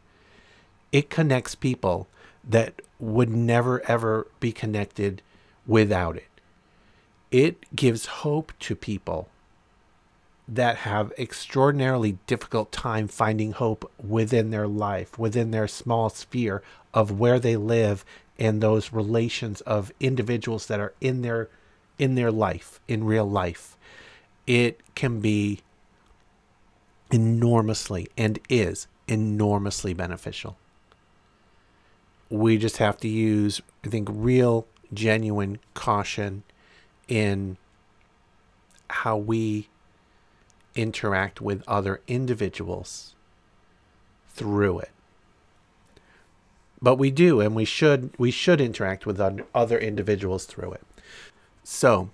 It 0.91 1.11
connects 1.11 1.53
people 1.53 2.07
that 2.43 2.81
would 2.99 3.29
never 3.29 3.87
ever 3.87 4.25
be 4.39 4.51
connected 4.51 5.21
without 5.67 6.17
it. 6.17 6.27
It 7.29 7.75
gives 7.75 8.07
hope 8.07 8.51
to 8.61 8.75
people 8.75 9.29
that 10.51 10.77
have 10.77 11.13
extraordinarily 11.17 12.17
difficult 12.27 12.73
time 12.73 13.07
finding 13.07 13.53
hope 13.53 13.89
within 13.97 14.49
their 14.49 14.67
life, 14.67 15.17
within 15.17 15.51
their 15.51 15.67
small 15.67 16.09
sphere 16.09 16.61
of 16.93 17.17
where 17.19 17.39
they 17.39 17.55
live 17.55 18.03
and 18.37 18.59
those 18.59 18.91
relations 18.91 19.61
of 19.61 19.93
individuals 20.01 20.67
that 20.67 20.79
are 20.79 20.93
in 20.99 21.21
their 21.21 21.47
in 21.97 22.15
their 22.15 22.31
life 22.31 22.81
in 22.87 23.05
real 23.05 23.29
life. 23.29 23.77
It 24.45 24.81
can 24.93 25.21
be 25.21 25.61
enormously 27.11 28.09
and 28.17 28.37
is 28.49 28.87
enormously 29.07 29.93
beneficial. 29.93 30.57
We 32.29 32.57
just 32.57 32.77
have 32.77 32.97
to 32.97 33.07
use 33.07 33.61
i 33.85 33.87
think 33.87 34.09
real 34.11 34.67
genuine 34.93 35.59
caution 35.73 36.43
in 37.07 37.55
how 38.89 39.15
we 39.15 39.69
interact 40.75 41.41
with 41.41 41.63
other 41.67 42.01
individuals 42.07 43.15
through 44.29 44.79
it 44.79 44.91
but 46.81 46.95
we 46.95 47.11
do, 47.11 47.39
and 47.39 47.55
we 47.55 47.63
should 47.65 48.09
we 48.17 48.31
should 48.31 48.59
interact 48.59 49.05
with 49.05 49.21
other 49.53 49.77
individuals 49.77 50.45
through 50.45 50.71
it. 50.73 50.81
So, 51.63 52.09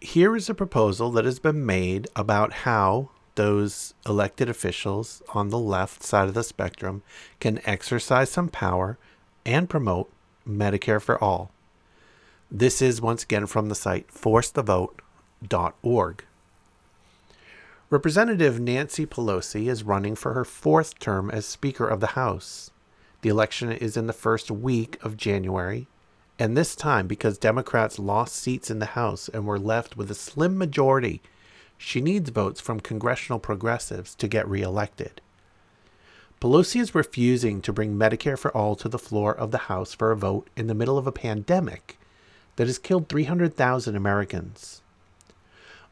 here 0.00 0.36
is 0.36 0.48
a 0.48 0.54
proposal 0.54 1.10
that 1.12 1.24
has 1.24 1.40
been 1.40 1.66
made 1.66 2.06
about 2.14 2.52
how 2.52 3.10
those 3.34 3.94
elected 4.06 4.48
officials 4.48 5.22
on 5.34 5.48
the 5.48 5.58
left 5.58 6.04
side 6.04 6.28
of 6.28 6.34
the 6.34 6.44
spectrum 6.44 7.02
can 7.40 7.60
exercise 7.64 8.30
some 8.30 8.48
power 8.48 8.96
and 9.44 9.68
promote 9.68 10.08
Medicare 10.48 11.02
for 11.02 11.20
all. 11.22 11.50
This 12.50 12.82
is 12.82 13.00
once 13.00 13.22
again 13.24 13.46
from 13.46 13.70
the 13.70 13.74
site 13.74 14.08
forcethevote.org. 14.08 16.24
Representative 17.92 18.58
Nancy 18.58 19.04
Pelosi 19.04 19.68
is 19.68 19.82
running 19.82 20.14
for 20.14 20.32
her 20.32 20.46
fourth 20.46 20.98
term 20.98 21.30
as 21.30 21.44
Speaker 21.44 21.86
of 21.86 22.00
the 22.00 22.16
House. 22.16 22.70
The 23.20 23.28
election 23.28 23.70
is 23.70 23.98
in 23.98 24.06
the 24.06 24.14
first 24.14 24.50
week 24.50 24.96
of 25.04 25.18
January, 25.18 25.88
and 26.38 26.56
this 26.56 26.74
time, 26.74 27.06
because 27.06 27.36
Democrats 27.36 27.98
lost 27.98 28.34
seats 28.34 28.70
in 28.70 28.78
the 28.78 28.96
House 28.96 29.28
and 29.28 29.44
were 29.44 29.58
left 29.58 29.94
with 29.94 30.10
a 30.10 30.14
slim 30.14 30.56
majority, 30.56 31.20
she 31.76 32.00
needs 32.00 32.30
votes 32.30 32.62
from 32.62 32.80
congressional 32.80 33.38
progressives 33.38 34.14
to 34.14 34.26
get 34.26 34.48
reelected. 34.48 35.20
Pelosi 36.40 36.80
is 36.80 36.94
refusing 36.94 37.60
to 37.60 37.74
bring 37.74 37.94
Medicare 37.94 38.38
for 38.38 38.56
All 38.56 38.74
to 38.76 38.88
the 38.88 38.98
floor 38.98 39.36
of 39.36 39.50
the 39.50 39.68
House 39.68 39.92
for 39.92 40.12
a 40.12 40.16
vote 40.16 40.48
in 40.56 40.66
the 40.66 40.74
middle 40.74 40.96
of 40.96 41.06
a 41.06 41.12
pandemic 41.12 41.98
that 42.56 42.68
has 42.68 42.78
killed 42.78 43.10
300,000 43.10 43.94
Americans. 43.94 44.81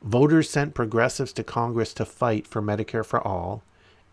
Voters 0.02 0.48
sent 0.48 0.74
progressives 0.74 1.32
to 1.34 1.44
Congress 1.44 1.92
to 1.94 2.04
fight 2.04 2.46
for 2.46 2.62
Medicare 2.62 3.04
for 3.04 3.20
All, 3.20 3.62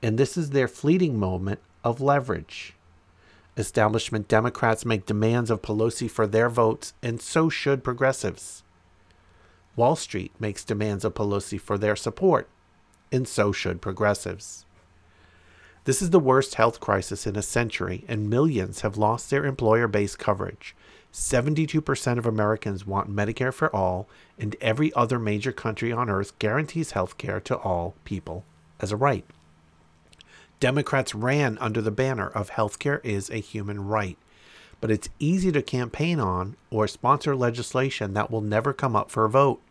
and 0.03 0.17
this 0.17 0.37
is 0.37 0.49
their 0.49 0.67
fleeting 0.67 1.17
moment 1.17 1.59
of 1.83 2.01
leverage. 2.01 2.73
Establishment 3.55 4.27
Democrats 4.27 4.85
make 4.85 5.05
demands 5.05 5.49
of 5.49 5.61
Pelosi 5.61 6.09
for 6.09 6.27
their 6.27 6.49
votes, 6.49 6.93
and 7.01 7.21
so 7.21 7.49
should 7.49 7.83
progressives. 7.83 8.63
Wall 9.75 9.95
Street 9.95 10.33
makes 10.39 10.63
demands 10.63 11.05
of 11.05 11.13
Pelosi 11.13 11.59
for 11.59 11.77
their 11.77 11.95
support, 11.95 12.49
and 13.11 13.27
so 13.27 13.51
should 13.51 13.81
progressives. 13.81 14.65
This 15.85 16.01
is 16.01 16.09
the 16.09 16.19
worst 16.19 16.55
health 16.55 16.81
crisis 16.81 17.25
in 17.25 17.37
a 17.37 17.41
century, 17.41 18.03
and 18.09 18.29
millions 18.29 18.81
have 18.81 18.97
lost 18.97 19.29
their 19.29 19.45
employer 19.45 19.87
based 19.87 20.19
coverage. 20.19 20.75
72% 21.13 22.17
of 22.17 22.25
Americans 22.25 22.85
want 22.85 23.09
Medicare 23.09 23.53
for 23.53 23.73
all, 23.75 24.07
and 24.37 24.55
every 24.61 24.93
other 24.93 25.17
major 25.17 25.51
country 25.51 25.91
on 25.91 26.09
earth 26.09 26.37
guarantees 26.39 26.91
health 26.91 27.17
care 27.17 27.39
to 27.39 27.57
all 27.57 27.95
people 28.03 28.43
as 28.79 28.91
a 28.91 28.97
right. 28.97 29.25
Democrats 30.59 31.13
ran 31.13 31.57
under 31.59 31.81
the 31.81 31.91
banner 31.91 32.27
of 32.27 32.51
healthcare 32.51 33.03
is 33.03 33.29
a 33.29 33.37
human 33.37 33.85
right, 33.85 34.17
but 34.81 34.91
it's 34.91 35.09
easy 35.19 35.51
to 35.51 35.61
campaign 35.61 36.19
on 36.19 36.55
or 36.71 36.87
sponsor 36.87 37.35
legislation 37.35 38.13
that 38.13 38.31
will 38.31 38.41
never 38.41 38.73
come 38.73 38.95
up 38.95 39.11
for 39.11 39.25
a 39.25 39.29
vote. 39.29 39.61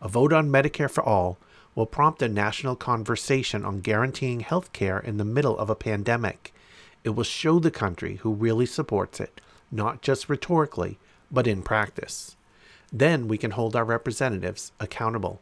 A 0.00 0.08
vote 0.08 0.32
on 0.32 0.50
Medicare 0.50 0.90
for 0.90 1.02
all 1.02 1.38
will 1.74 1.86
prompt 1.86 2.22
a 2.22 2.28
national 2.28 2.76
conversation 2.76 3.64
on 3.64 3.80
guaranteeing 3.80 4.40
health 4.40 4.72
care 4.72 4.98
in 4.98 5.16
the 5.16 5.24
middle 5.24 5.58
of 5.58 5.68
a 5.68 5.74
pandemic. 5.74 6.54
It 7.02 7.10
will 7.10 7.24
show 7.24 7.58
the 7.58 7.70
country 7.70 8.16
who 8.16 8.32
really 8.32 8.66
supports 8.66 9.18
it, 9.18 9.40
not 9.74 10.00
just 10.00 10.28
rhetorically, 10.28 10.98
but 11.30 11.46
in 11.46 11.62
practice. 11.62 12.36
Then 12.92 13.26
we 13.26 13.36
can 13.36 13.50
hold 13.50 13.74
our 13.74 13.84
representatives 13.84 14.72
accountable. 14.78 15.40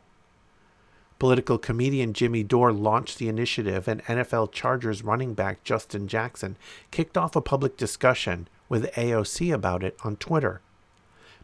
Political 1.18 1.58
comedian 1.58 2.14
Jimmy 2.14 2.42
Dore 2.42 2.72
launched 2.72 3.18
the 3.18 3.28
initiative, 3.28 3.86
and 3.86 4.02
NFL 4.06 4.50
Chargers 4.50 5.04
running 5.04 5.34
back 5.34 5.62
Justin 5.62 6.08
Jackson 6.08 6.56
kicked 6.90 7.16
off 7.16 7.36
a 7.36 7.40
public 7.40 7.76
discussion 7.76 8.48
with 8.68 8.90
AOC 8.94 9.54
about 9.54 9.84
it 9.84 9.96
on 10.02 10.16
Twitter. 10.16 10.60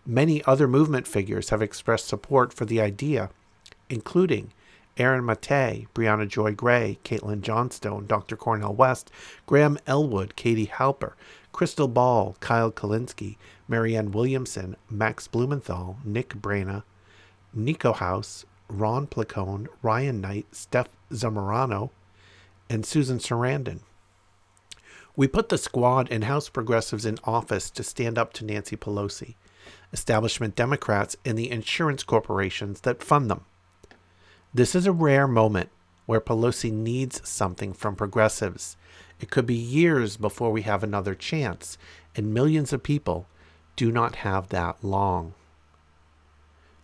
Many 0.04 0.42
other 0.44 0.66
movement 0.66 1.06
figures 1.06 1.50
have 1.50 1.62
expressed 1.62 2.08
support 2.08 2.52
for 2.52 2.64
the 2.64 2.80
idea, 2.80 3.30
including 3.90 4.52
Aaron 4.96 5.24
Mate, 5.24 5.86
Briahna 5.94 6.26
Joy 6.26 6.54
Gray, 6.54 6.98
Caitlin 7.04 7.42
Johnstone, 7.42 8.06
Dr. 8.06 8.36
Cornel 8.36 8.74
West, 8.74 9.12
Graham 9.46 9.78
Elwood, 9.86 10.34
Katie 10.34 10.66
Halper, 10.66 11.12
Krystal 11.58 11.92
Ball, 11.92 12.36
Kyle 12.38 12.70
Kulinski, 12.70 13.36
Marianne 13.66 14.12
Williamson, 14.12 14.76
Max 14.88 15.26
Blumenthal, 15.26 15.96
Nick 16.04 16.28
Brana, 16.34 16.84
Niko 17.56 17.96
House, 17.96 18.46
Ron 18.68 19.08
Placone, 19.08 19.66
Ryan 19.82 20.20
Knight, 20.20 20.46
Steph 20.52 20.88
Zamorano, 21.10 21.90
and 22.70 22.86
Susan 22.86 23.18
Sarandon. 23.18 23.80
We 25.16 25.26
put 25.26 25.48
the 25.48 25.58
squad 25.58 26.06
and 26.12 26.22
House 26.22 26.48
progressives 26.48 27.04
in 27.04 27.18
office 27.24 27.70
to 27.70 27.82
stand 27.82 28.18
up 28.18 28.32
to 28.34 28.44
Nancy 28.44 28.76
Pelosi, 28.76 29.34
establishment 29.92 30.54
Democrats, 30.54 31.16
and 31.24 31.36
the 31.36 31.50
insurance 31.50 32.04
corporations 32.04 32.82
that 32.82 33.02
fund 33.02 33.28
them. 33.28 33.44
This 34.54 34.76
is 34.76 34.86
a 34.86 34.92
rare 34.92 35.26
moment 35.26 35.70
where 36.06 36.20
Pelosi 36.20 36.72
needs 36.72 37.28
something 37.28 37.72
from 37.72 37.96
progressives. 37.96 38.76
It 39.20 39.30
could 39.30 39.46
be 39.46 39.54
years 39.54 40.16
before 40.16 40.52
we 40.52 40.62
have 40.62 40.82
another 40.82 41.14
chance, 41.14 41.76
and 42.14 42.32
millions 42.32 42.72
of 42.72 42.82
people 42.82 43.26
do 43.76 43.90
not 43.90 44.16
have 44.16 44.48
that 44.48 44.82
long. 44.82 45.34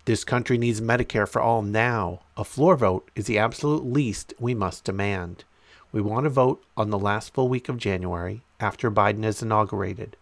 This 0.05 0.25
country 0.25 0.59
needs 0.59 0.81
Medicare 0.81 1.29
for 1.29 1.41
all 1.41 1.63
now. 1.63 2.21
A 2.37 2.45
floor 2.45 2.77
vote 2.77 3.11
is 3.15 3.27
the 3.27 3.39
absolute 3.39 3.85
least 3.85 4.35
we 4.39 4.55
must 4.55 4.85
demand. 4.85 5.45
We 5.93 6.03
want 6.03 6.25
to 6.25 6.31
vote 6.31 6.63
on 6.77 6.91
the 6.91 6.99
last 6.99 7.33
full 7.33 7.49
week 7.49 7.69
of 7.69 7.79
January 7.79 8.43
after 8.61 8.91
Biden 8.91 9.25
is 9.25 9.43
inaugurated. 9.43 10.17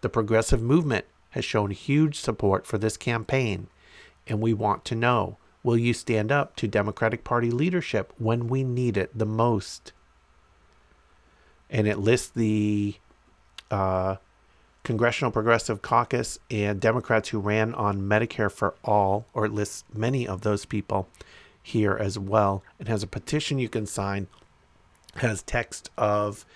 The 0.00 0.08
progressive 0.08 0.62
movement 0.62 1.04
has 1.30 1.44
shown 1.44 1.72
huge 1.72 2.18
support 2.18 2.66
for 2.66 2.78
this 2.78 2.96
campaign, 2.96 3.66
and 4.26 4.40
we 4.40 4.54
want 4.54 4.84
to 4.86 4.94
know 4.94 5.36
will 5.62 5.76
you 5.76 5.92
stand 5.92 6.32
up 6.32 6.56
to 6.56 6.68
Democratic 6.68 7.24
Party 7.24 7.50
leadership 7.50 8.12
when 8.16 8.46
we 8.46 8.64
need 8.64 8.96
it 8.96 9.10
the 9.16 9.26
most? 9.26 9.92
And 11.70 11.86
it 11.86 11.98
lists 11.98 12.30
the 12.30 12.94
uh, 13.70 14.16
Congressional 14.82 15.30
Progressive 15.30 15.82
Caucus 15.82 16.38
and 16.50 16.80
Democrats 16.80 17.28
who 17.28 17.38
ran 17.38 17.74
on 17.74 18.00
Medicare 18.00 18.50
for 18.50 18.74
All, 18.84 19.26
or 19.34 19.44
it 19.44 19.52
lists 19.52 19.84
many 19.92 20.26
of 20.26 20.40
those 20.40 20.64
people 20.64 21.08
here 21.62 21.94
as 21.94 22.18
well. 22.18 22.62
It 22.78 22.88
has 22.88 23.02
a 23.02 23.06
petition 23.06 23.58
you 23.58 23.68
can 23.68 23.86
sign, 23.86 24.28
has 25.16 25.42
text 25.42 25.90
of 25.98 26.46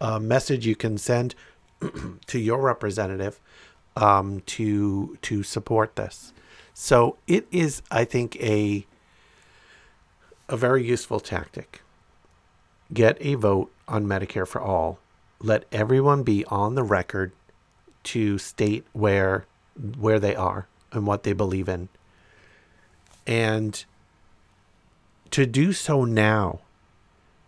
a 0.00 0.20
message 0.20 0.66
you 0.66 0.76
can 0.76 0.98
send 0.98 1.34
to 2.26 2.38
your 2.38 2.60
representative 2.60 3.40
um, 3.96 4.40
to 4.46 5.16
to 5.22 5.42
support 5.42 5.96
this. 5.96 6.32
So 6.74 7.16
it 7.26 7.46
is, 7.50 7.82
I 7.90 8.04
think, 8.04 8.36
a 8.36 8.86
a 10.48 10.56
very 10.56 10.84
useful 10.84 11.20
tactic. 11.20 11.82
Get 12.92 13.16
a 13.20 13.34
vote 13.34 13.70
on 13.86 14.06
Medicare 14.06 14.46
for 14.46 14.60
all. 14.60 14.98
Let 15.40 15.64
everyone 15.70 16.22
be 16.22 16.44
on 16.46 16.74
the 16.74 16.82
record 16.82 17.32
to 18.04 18.38
state 18.38 18.86
where 18.92 19.46
where 19.98 20.18
they 20.18 20.34
are 20.34 20.66
and 20.92 21.06
what 21.06 21.22
they 21.22 21.32
believe 21.32 21.68
in. 21.68 21.88
And 23.26 23.84
to 25.30 25.46
do 25.46 25.72
so 25.72 26.04
now 26.04 26.60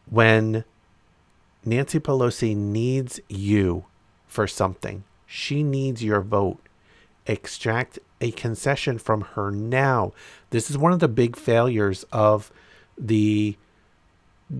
when 0.08 0.64
Nancy 1.64 1.98
Pelosi 1.98 2.56
needs 2.56 3.20
you 3.28 3.84
for 4.26 4.46
something. 4.46 5.04
She 5.26 5.62
needs 5.62 6.02
your 6.02 6.20
vote. 6.20 6.60
Extract 7.26 7.98
a 8.20 8.30
concession 8.32 8.98
from 8.98 9.22
her 9.22 9.50
now. 9.50 10.12
This 10.50 10.70
is 10.70 10.78
one 10.78 10.92
of 10.92 11.00
the 11.00 11.08
big 11.08 11.36
failures 11.36 12.04
of 12.12 12.52
the 12.98 13.56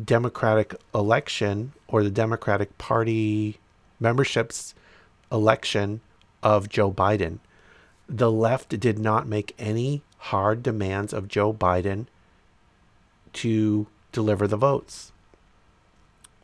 Democratic 0.04 0.74
election 0.94 1.72
or 1.88 2.02
the 2.02 2.10
Democratic 2.10 2.76
Party 2.78 3.58
memberships 3.98 4.74
election 5.32 6.00
of 6.42 6.68
Joe 6.68 6.92
Biden. 6.92 7.38
The 8.08 8.30
left 8.30 8.78
did 8.80 8.98
not 8.98 9.26
make 9.26 9.54
any 9.58 10.02
hard 10.18 10.62
demands 10.62 11.12
of 11.12 11.28
Joe 11.28 11.52
Biden 11.52 12.06
to 13.34 13.86
deliver 14.12 14.46
the 14.46 14.56
votes. 14.56 15.12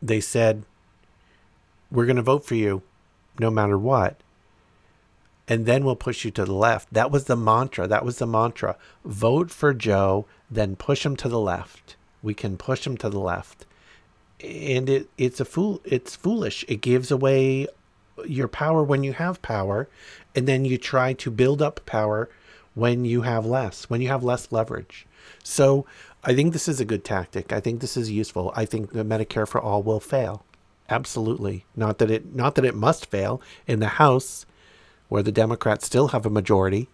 They 0.01 0.20
said, 0.20 0.64
We're 1.90 2.06
going 2.06 2.16
to 2.16 2.23
vote 2.23 2.44
for 2.44 2.55
you 2.55 2.82
no 3.39 3.51
matter 3.51 3.78
what. 3.78 4.20
And 5.48 5.66
then 5.66 5.85
we'll 5.85 5.97
push 5.97 6.24
you 6.24 6.31
to 6.32 6.44
the 6.44 6.52
left. 6.52 6.93
That 6.93 7.10
was 7.10 7.24
the 7.24 7.36
mantra. 7.36 7.86
That 7.86 8.05
was 8.05 8.18
the 8.18 8.27
mantra. 8.27 8.77
Vote 9.05 9.51
for 9.51 9.73
Joe, 9.73 10.27
then 10.51 10.74
push 10.74 11.06
him 11.06 11.14
to 11.16 11.28
the 11.28 11.39
left. 11.39 11.97
We 12.22 12.34
can 12.34 12.56
push 12.56 12.84
them 12.84 12.97
to 12.98 13.09
the 13.09 13.18
left. 13.18 13.66
And 14.40 14.88
it, 14.88 15.09
it's 15.16 15.40
a 15.40 15.44
fool 15.44 15.80
it's 15.84 16.14
foolish. 16.14 16.64
It 16.68 16.80
gives 16.80 17.10
away 17.10 17.68
your 18.26 18.48
power 18.48 18.82
when 18.82 19.05
you 19.05 19.12
have 19.12 19.43
power, 19.43 19.88
and 20.34 20.47
then 20.47 20.64
you 20.64 20.78
try 20.78 21.12
to 21.14 21.30
build 21.30 21.60
up 21.60 21.84
power 21.86 22.28
when 22.74 23.05
you 23.05 23.22
have 23.22 23.47
less, 23.47 23.88
when 23.88 24.01
you 24.01 24.09
have 24.09 24.22
less 24.22 24.52
leverage. 24.52 25.06
So 25.43 25.86
I 26.22 26.34
think 26.34 26.52
this 26.52 26.68
is 26.68 26.80
a 26.80 26.84
good 26.84 27.05
tactic. 27.05 27.52
I 27.52 27.60
think 27.60 27.80
this 27.80 27.97
is 27.97 28.10
useful. 28.10 28.52
I 28.55 28.64
think 28.64 28.93
the 28.93 29.05
Medicare 29.05 29.48
for 29.48 29.60
all 29.60 29.82
will 29.82 30.01
fail. 30.01 30.44
Absolutely. 30.88 31.64
Not 31.74 31.98
that 31.98 32.10
it 32.10 32.34
not 32.34 32.55
that 32.55 32.64
it 32.64 32.74
must 32.74 33.06
fail 33.06 33.40
in 33.66 33.80
the 33.80 33.88
House 33.88 34.47
where 35.09 35.22
the 35.22 35.32
Democrats 35.32 35.86
still 35.86 36.09
have 36.09 36.26
a 36.26 36.30
majority. 36.30 36.88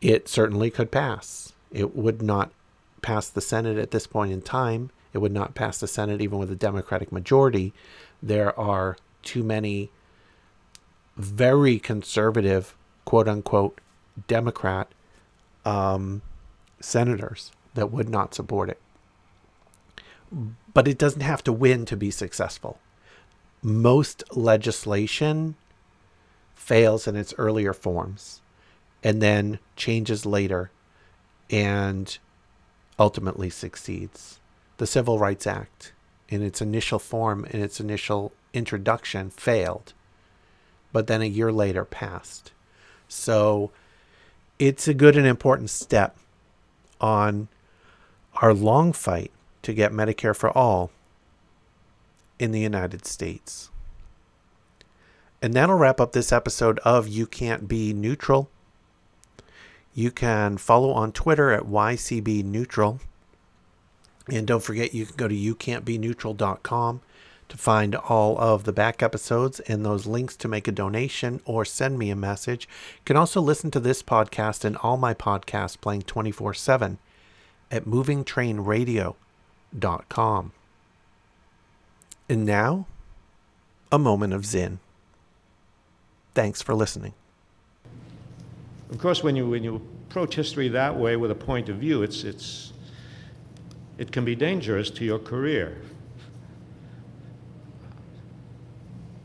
It 0.00 0.28
certainly 0.28 0.70
could 0.70 0.90
pass. 0.90 1.52
It 1.72 1.96
would 1.96 2.22
not 2.22 2.50
pass 3.06 3.28
the 3.28 3.40
Senate 3.40 3.78
at 3.78 3.92
this 3.92 4.04
point 4.04 4.32
in 4.32 4.42
time. 4.42 4.90
It 5.12 5.18
would 5.18 5.30
not 5.30 5.54
pass 5.54 5.78
the 5.78 5.86
Senate 5.86 6.20
even 6.20 6.40
with 6.40 6.50
a 6.50 6.56
Democratic 6.56 7.12
majority. 7.12 7.72
There 8.20 8.58
are 8.58 8.96
too 9.22 9.44
many 9.44 9.92
very 11.16 11.78
conservative, 11.78 12.74
quote 13.04 13.28
unquote, 13.28 13.80
Democrat 14.26 14.88
um, 15.64 16.22
senators 16.80 17.52
that 17.74 17.92
would 17.92 18.08
not 18.08 18.34
support 18.34 18.70
it. 18.70 18.80
But 20.74 20.88
it 20.88 20.98
doesn't 20.98 21.20
have 21.20 21.44
to 21.44 21.52
win 21.52 21.86
to 21.86 21.96
be 21.96 22.10
successful. 22.10 22.80
Most 23.62 24.24
legislation 24.36 25.54
fails 26.56 27.06
in 27.06 27.14
its 27.14 27.32
earlier 27.38 27.72
forms 27.72 28.40
and 29.04 29.22
then 29.22 29.60
changes 29.76 30.26
later 30.26 30.72
and 31.48 32.18
ultimately 32.98 33.50
succeeds. 33.50 34.40
The 34.78 34.86
Civil 34.86 35.18
Rights 35.18 35.46
Act, 35.46 35.92
in 36.28 36.42
its 36.42 36.60
initial 36.60 36.98
form, 36.98 37.44
in 37.46 37.62
its 37.62 37.80
initial 37.80 38.32
introduction, 38.52 39.30
failed, 39.30 39.92
but 40.92 41.06
then 41.06 41.22
a 41.22 41.26
year 41.26 41.52
later 41.52 41.84
passed. 41.84 42.52
So 43.08 43.70
it's 44.58 44.88
a 44.88 44.94
good 44.94 45.16
and 45.16 45.26
important 45.26 45.70
step 45.70 46.16
on 47.00 47.48
our 48.42 48.54
long 48.54 48.92
fight 48.92 49.30
to 49.62 49.72
get 49.72 49.92
Medicare 49.92 50.36
for 50.36 50.56
all 50.56 50.90
in 52.38 52.52
the 52.52 52.60
United 52.60 53.06
States. 53.06 53.70
And 55.42 55.54
that'll 55.54 55.76
wrap 55.76 56.00
up 56.00 56.12
this 56.12 56.32
episode 56.32 56.78
of 56.80 57.08
You 57.08 57.26
Can't 57.26 57.68
Be 57.68 57.92
Neutral. 57.92 58.50
You 59.96 60.10
can 60.10 60.58
follow 60.58 60.92
on 60.92 61.12
Twitter 61.12 61.52
at 61.52 61.62
YCB 61.62 62.44
Neutral. 62.44 63.00
And 64.30 64.46
don't 64.46 64.62
forget, 64.62 64.92
you 64.92 65.06
can 65.06 65.16
go 65.16 65.26
to 65.26 65.34
youcan'tbeneutral.com 65.34 67.00
to 67.48 67.56
find 67.56 67.94
all 67.94 68.38
of 68.38 68.64
the 68.64 68.74
back 68.74 69.02
episodes 69.02 69.58
and 69.60 69.86
those 69.86 70.04
links 70.04 70.36
to 70.36 70.48
make 70.48 70.68
a 70.68 70.72
donation 70.72 71.40
or 71.46 71.64
send 71.64 71.98
me 71.98 72.10
a 72.10 72.16
message. 72.16 72.68
You 72.96 73.04
can 73.06 73.16
also 73.16 73.40
listen 73.40 73.70
to 73.70 73.80
this 73.80 74.02
podcast 74.02 74.66
and 74.66 74.76
all 74.76 74.98
my 74.98 75.14
podcasts 75.14 75.80
playing 75.80 76.02
24 76.02 76.52
7 76.52 76.98
at 77.70 77.86
movingtrainradio.com. 77.86 80.52
And 82.28 82.44
now, 82.44 82.86
a 83.90 83.98
moment 83.98 84.34
of 84.34 84.44
Zen. 84.44 84.78
Thanks 86.34 86.60
for 86.60 86.74
listening. 86.74 87.14
Of 88.90 88.98
course, 88.98 89.22
when 89.22 89.34
you, 89.36 89.48
when 89.48 89.64
you 89.64 89.76
approach 90.08 90.34
history 90.34 90.68
that 90.68 90.96
way 90.96 91.16
with 91.16 91.30
a 91.30 91.34
point 91.34 91.68
of 91.68 91.76
view, 91.76 92.02
it's, 92.02 92.24
it's, 92.24 92.72
it 93.98 94.12
can 94.12 94.24
be 94.24 94.34
dangerous 94.34 94.90
to 94.90 95.04
your 95.04 95.18
career. 95.18 95.76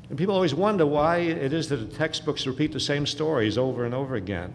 And 0.10 0.18
people 0.18 0.36
always 0.36 0.54
wonder 0.54 0.86
why 0.86 1.20
it 1.20 1.54
is 1.54 1.70
that 1.70 1.78
the 1.78 1.98
textbooks 1.98 2.46
repeat 2.46 2.74
the 2.74 2.80
same 2.80 3.06
stories 3.06 3.58
over 3.58 3.86
and 3.86 3.94
over 3.94 4.16
again, 4.16 4.54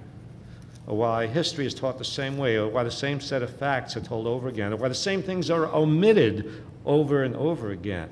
or 0.87 0.99
why 0.99 1.27
history 1.27 1.65
is 1.65 1.73
taught 1.73 1.97
the 1.97 2.05
same 2.05 2.37
way, 2.37 2.57
or 2.57 2.69
why 2.69 2.85
the 2.85 2.91
same 2.91 3.21
set 3.21 3.43
of 3.43 3.57
facts 3.57 3.97
are 3.97 4.03
told 4.03 4.27
over 4.27 4.49
again, 4.49 4.73
or 4.73 4.77
why 4.77 4.89
the 4.89 4.95
same 4.95 5.23
things 5.23 5.51
are 5.51 5.67
omitted 5.75 6.63
over 6.85 7.23
and 7.23 7.35
over 7.37 7.71
again. 7.71 8.11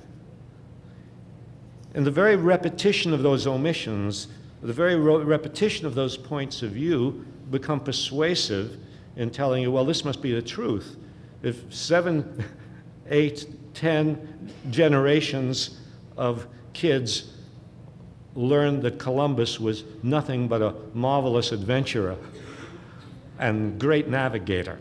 And 1.93 2.07
the 2.07 2.11
very 2.11 2.37
repetition 2.37 3.13
of 3.13 3.23
those 3.23 3.47
omissions, 3.47 4.29
the 4.65 4.73
very 4.73 4.97
repetition 4.97 5.87
of 5.87 5.95
those 5.95 6.17
points 6.17 6.63
of 6.63 6.71
view 6.71 7.25
become 7.51 7.79
persuasive 7.79 8.79
in 9.15 9.31
telling 9.31 9.63
you, 9.63 9.71
well, 9.71 9.85
this 9.85 10.07
must 10.07 10.23
be 10.23 10.33
the 10.33 10.41
truth. 10.41 10.97
If 11.43 11.73
seven, 11.73 12.43
eight, 13.11 13.47
ten 13.75 14.51
generations 14.71 15.81
of 16.17 16.47
kids 16.73 17.35
learned 18.35 18.83
that 18.83 18.99
Columbus 18.99 19.61
was 19.61 19.85
nothing 20.03 20.49
but 20.49 20.63
a 20.63 20.75
marvelous 20.95 21.53
adventurer 21.53 22.17
and 23.39 23.79
great 23.79 24.09
navigator, 24.09 24.79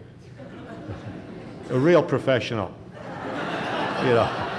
a 1.69 1.77
real 1.77 2.01
professional. 2.01 2.73
You 4.03 4.09
know. 4.09 4.52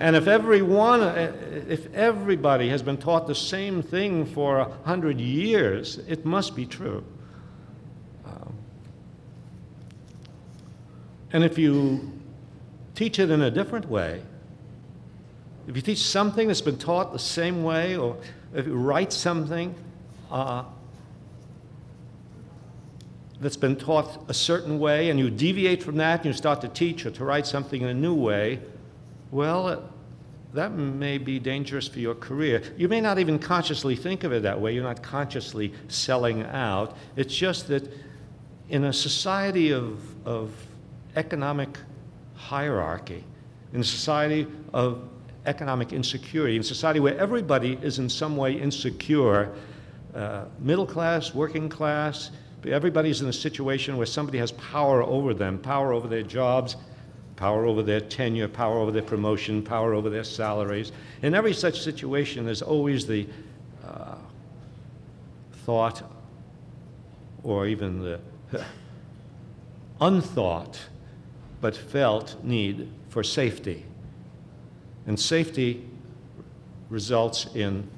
And 0.00 0.14
if 0.14 0.28
everyone, 0.28 1.02
if 1.02 1.92
everybody 1.92 2.68
has 2.68 2.82
been 2.82 2.98
taught 2.98 3.26
the 3.26 3.34
same 3.34 3.82
thing 3.82 4.26
for 4.26 4.58
a 4.58 4.70
hundred 4.84 5.20
years, 5.20 5.98
it 6.06 6.24
must 6.24 6.54
be 6.54 6.66
true. 6.66 7.04
Um, 8.24 8.54
and 11.32 11.42
if 11.42 11.58
you 11.58 12.12
teach 12.94 13.18
it 13.18 13.30
in 13.30 13.42
a 13.42 13.50
different 13.50 13.88
way, 13.88 14.22
if 15.66 15.74
you 15.74 15.82
teach 15.82 15.98
something 15.98 16.46
that's 16.46 16.60
been 16.60 16.78
taught 16.78 17.12
the 17.12 17.18
same 17.18 17.64
way, 17.64 17.96
or 17.96 18.16
if 18.54 18.66
you 18.66 18.74
write 18.74 19.12
something 19.12 19.74
uh, 20.30 20.62
that's 23.40 23.56
been 23.56 23.74
taught 23.74 24.24
a 24.28 24.34
certain 24.34 24.78
way, 24.78 25.10
and 25.10 25.18
you 25.18 25.28
deviate 25.28 25.82
from 25.82 25.96
that 25.96 26.20
and 26.20 26.26
you 26.26 26.32
start 26.32 26.60
to 26.60 26.68
teach 26.68 27.04
or 27.04 27.10
to 27.10 27.24
write 27.24 27.48
something 27.48 27.82
in 27.82 27.88
a 27.88 27.94
new 27.94 28.14
way, 28.14 28.60
well, 29.30 29.66
uh, 29.66 29.80
that 30.54 30.72
may 30.72 31.18
be 31.18 31.38
dangerous 31.38 31.86
for 31.86 31.98
your 31.98 32.14
career. 32.14 32.62
You 32.76 32.88
may 32.88 33.00
not 33.00 33.18
even 33.18 33.38
consciously 33.38 33.94
think 33.94 34.24
of 34.24 34.32
it 34.32 34.42
that 34.42 34.58
way. 34.58 34.74
You're 34.74 34.82
not 34.82 35.02
consciously 35.02 35.74
selling 35.88 36.42
out. 36.44 36.96
It's 37.16 37.34
just 37.34 37.68
that 37.68 37.92
in 38.70 38.84
a 38.84 38.92
society 38.92 39.72
of, 39.72 40.00
of 40.26 40.52
economic 41.16 41.78
hierarchy, 42.34 43.24
in 43.74 43.80
a 43.80 43.84
society 43.84 44.46
of 44.72 45.08
economic 45.44 45.92
insecurity, 45.92 46.56
in 46.56 46.60
a 46.60 46.64
society 46.64 47.00
where 47.00 47.18
everybody 47.18 47.78
is 47.82 47.98
in 47.98 48.08
some 48.08 48.36
way 48.36 48.52
insecure, 48.52 49.52
uh, 50.14 50.44
middle 50.58 50.86
class, 50.86 51.34
working 51.34 51.68
class, 51.68 52.30
everybody's 52.66 53.20
in 53.20 53.28
a 53.28 53.32
situation 53.32 53.96
where 53.96 54.06
somebody 54.06 54.38
has 54.38 54.52
power 54.52 55.02
over 55.02 55.34
them, 55.34 55.58
power 55.58 55.92
over 55.92 56.08
their 56.08 56.22
jobs, 56.22 56.76
power 57.38 57.66
over 57.66 57.84
their 57.84 58.00
tenure, 58.00 58.48
power 58.48 58.78
over 58.78 58.90
their 58.90 59.00
promotion, 59.00 59.62
power 59.62 59.94
over 59.94 60.10
their 60.10 60.24
salaries. 60.24 60.90
In 61.22 61.36
every 61.36 61.54
such 61.54 61.80
situation, 61.80 62.44
there's 62.44 62.62
always 62.62 63.06
the 63.06 63.28
uh, 63.86 64.16
thought 65.64 66.02
or 67.44 67.68
even 67.68 68.02
the 68.02 68.20
unthought 70.00 70.80
but 71.60 71.76
felt 71.76 72.34
need 72.42 72.90
for 73.08 73.22
safety. 73.22 73.84
And 75.06 75.18
safety 75.18 75.86
results 76.90 77.46
in 77.54 77.88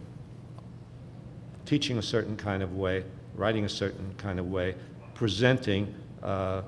teaching 1.64 1.96
a 1.96 2.02
certain 2.02 2.36
kind 2.36 2.62
of 2.62 2.76
way, 2.76 3.04
writing 3.36 3.64
a 3.64 3.70
certain 3.70 4.14
kind 4.18 4.38
of 4.38 4.50
way, 4.50 4.74
presenting 5.14 5.94
uh, 6.22 6.60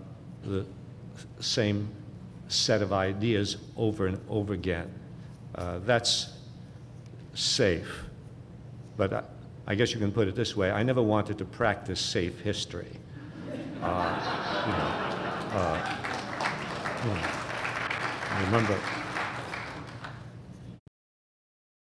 the 0.42 0.64
same 1.40 1.90
set 2.52 2.82
of 2.82 2.92
ideas 2.92 3.56
over 3.76 4.06
and 4.06 4.20
over 4.28 4.54
again. 4.54 4.92
Uh, 5.54 5.78
that's 5.80 6.28
safe. 7.34 8.04
But 8.96 9.12
I, 9.12 9.22
I, 9.66 9.74
guess 9.74 9.92
you 9.92 9.98
can 9.98 10.12
put 10.12 10.28
it 10.28 10.34
this 10.34 10.56
way 10.56 10.70
I 10.70 10.82
never 10.82 11.02
wanted 11.02 11.38
to 11.38 11.44
practice 11.44 12.00
safe 12.00 12.40
history. 12.40 12.88
Uh, 13.82 14.64
you 14.66 14.72
know, 14.72 15.58
uh, 15.58 15.96
you 17.04 17.10
know, 17.10 18.44
remember. 18.46 19.01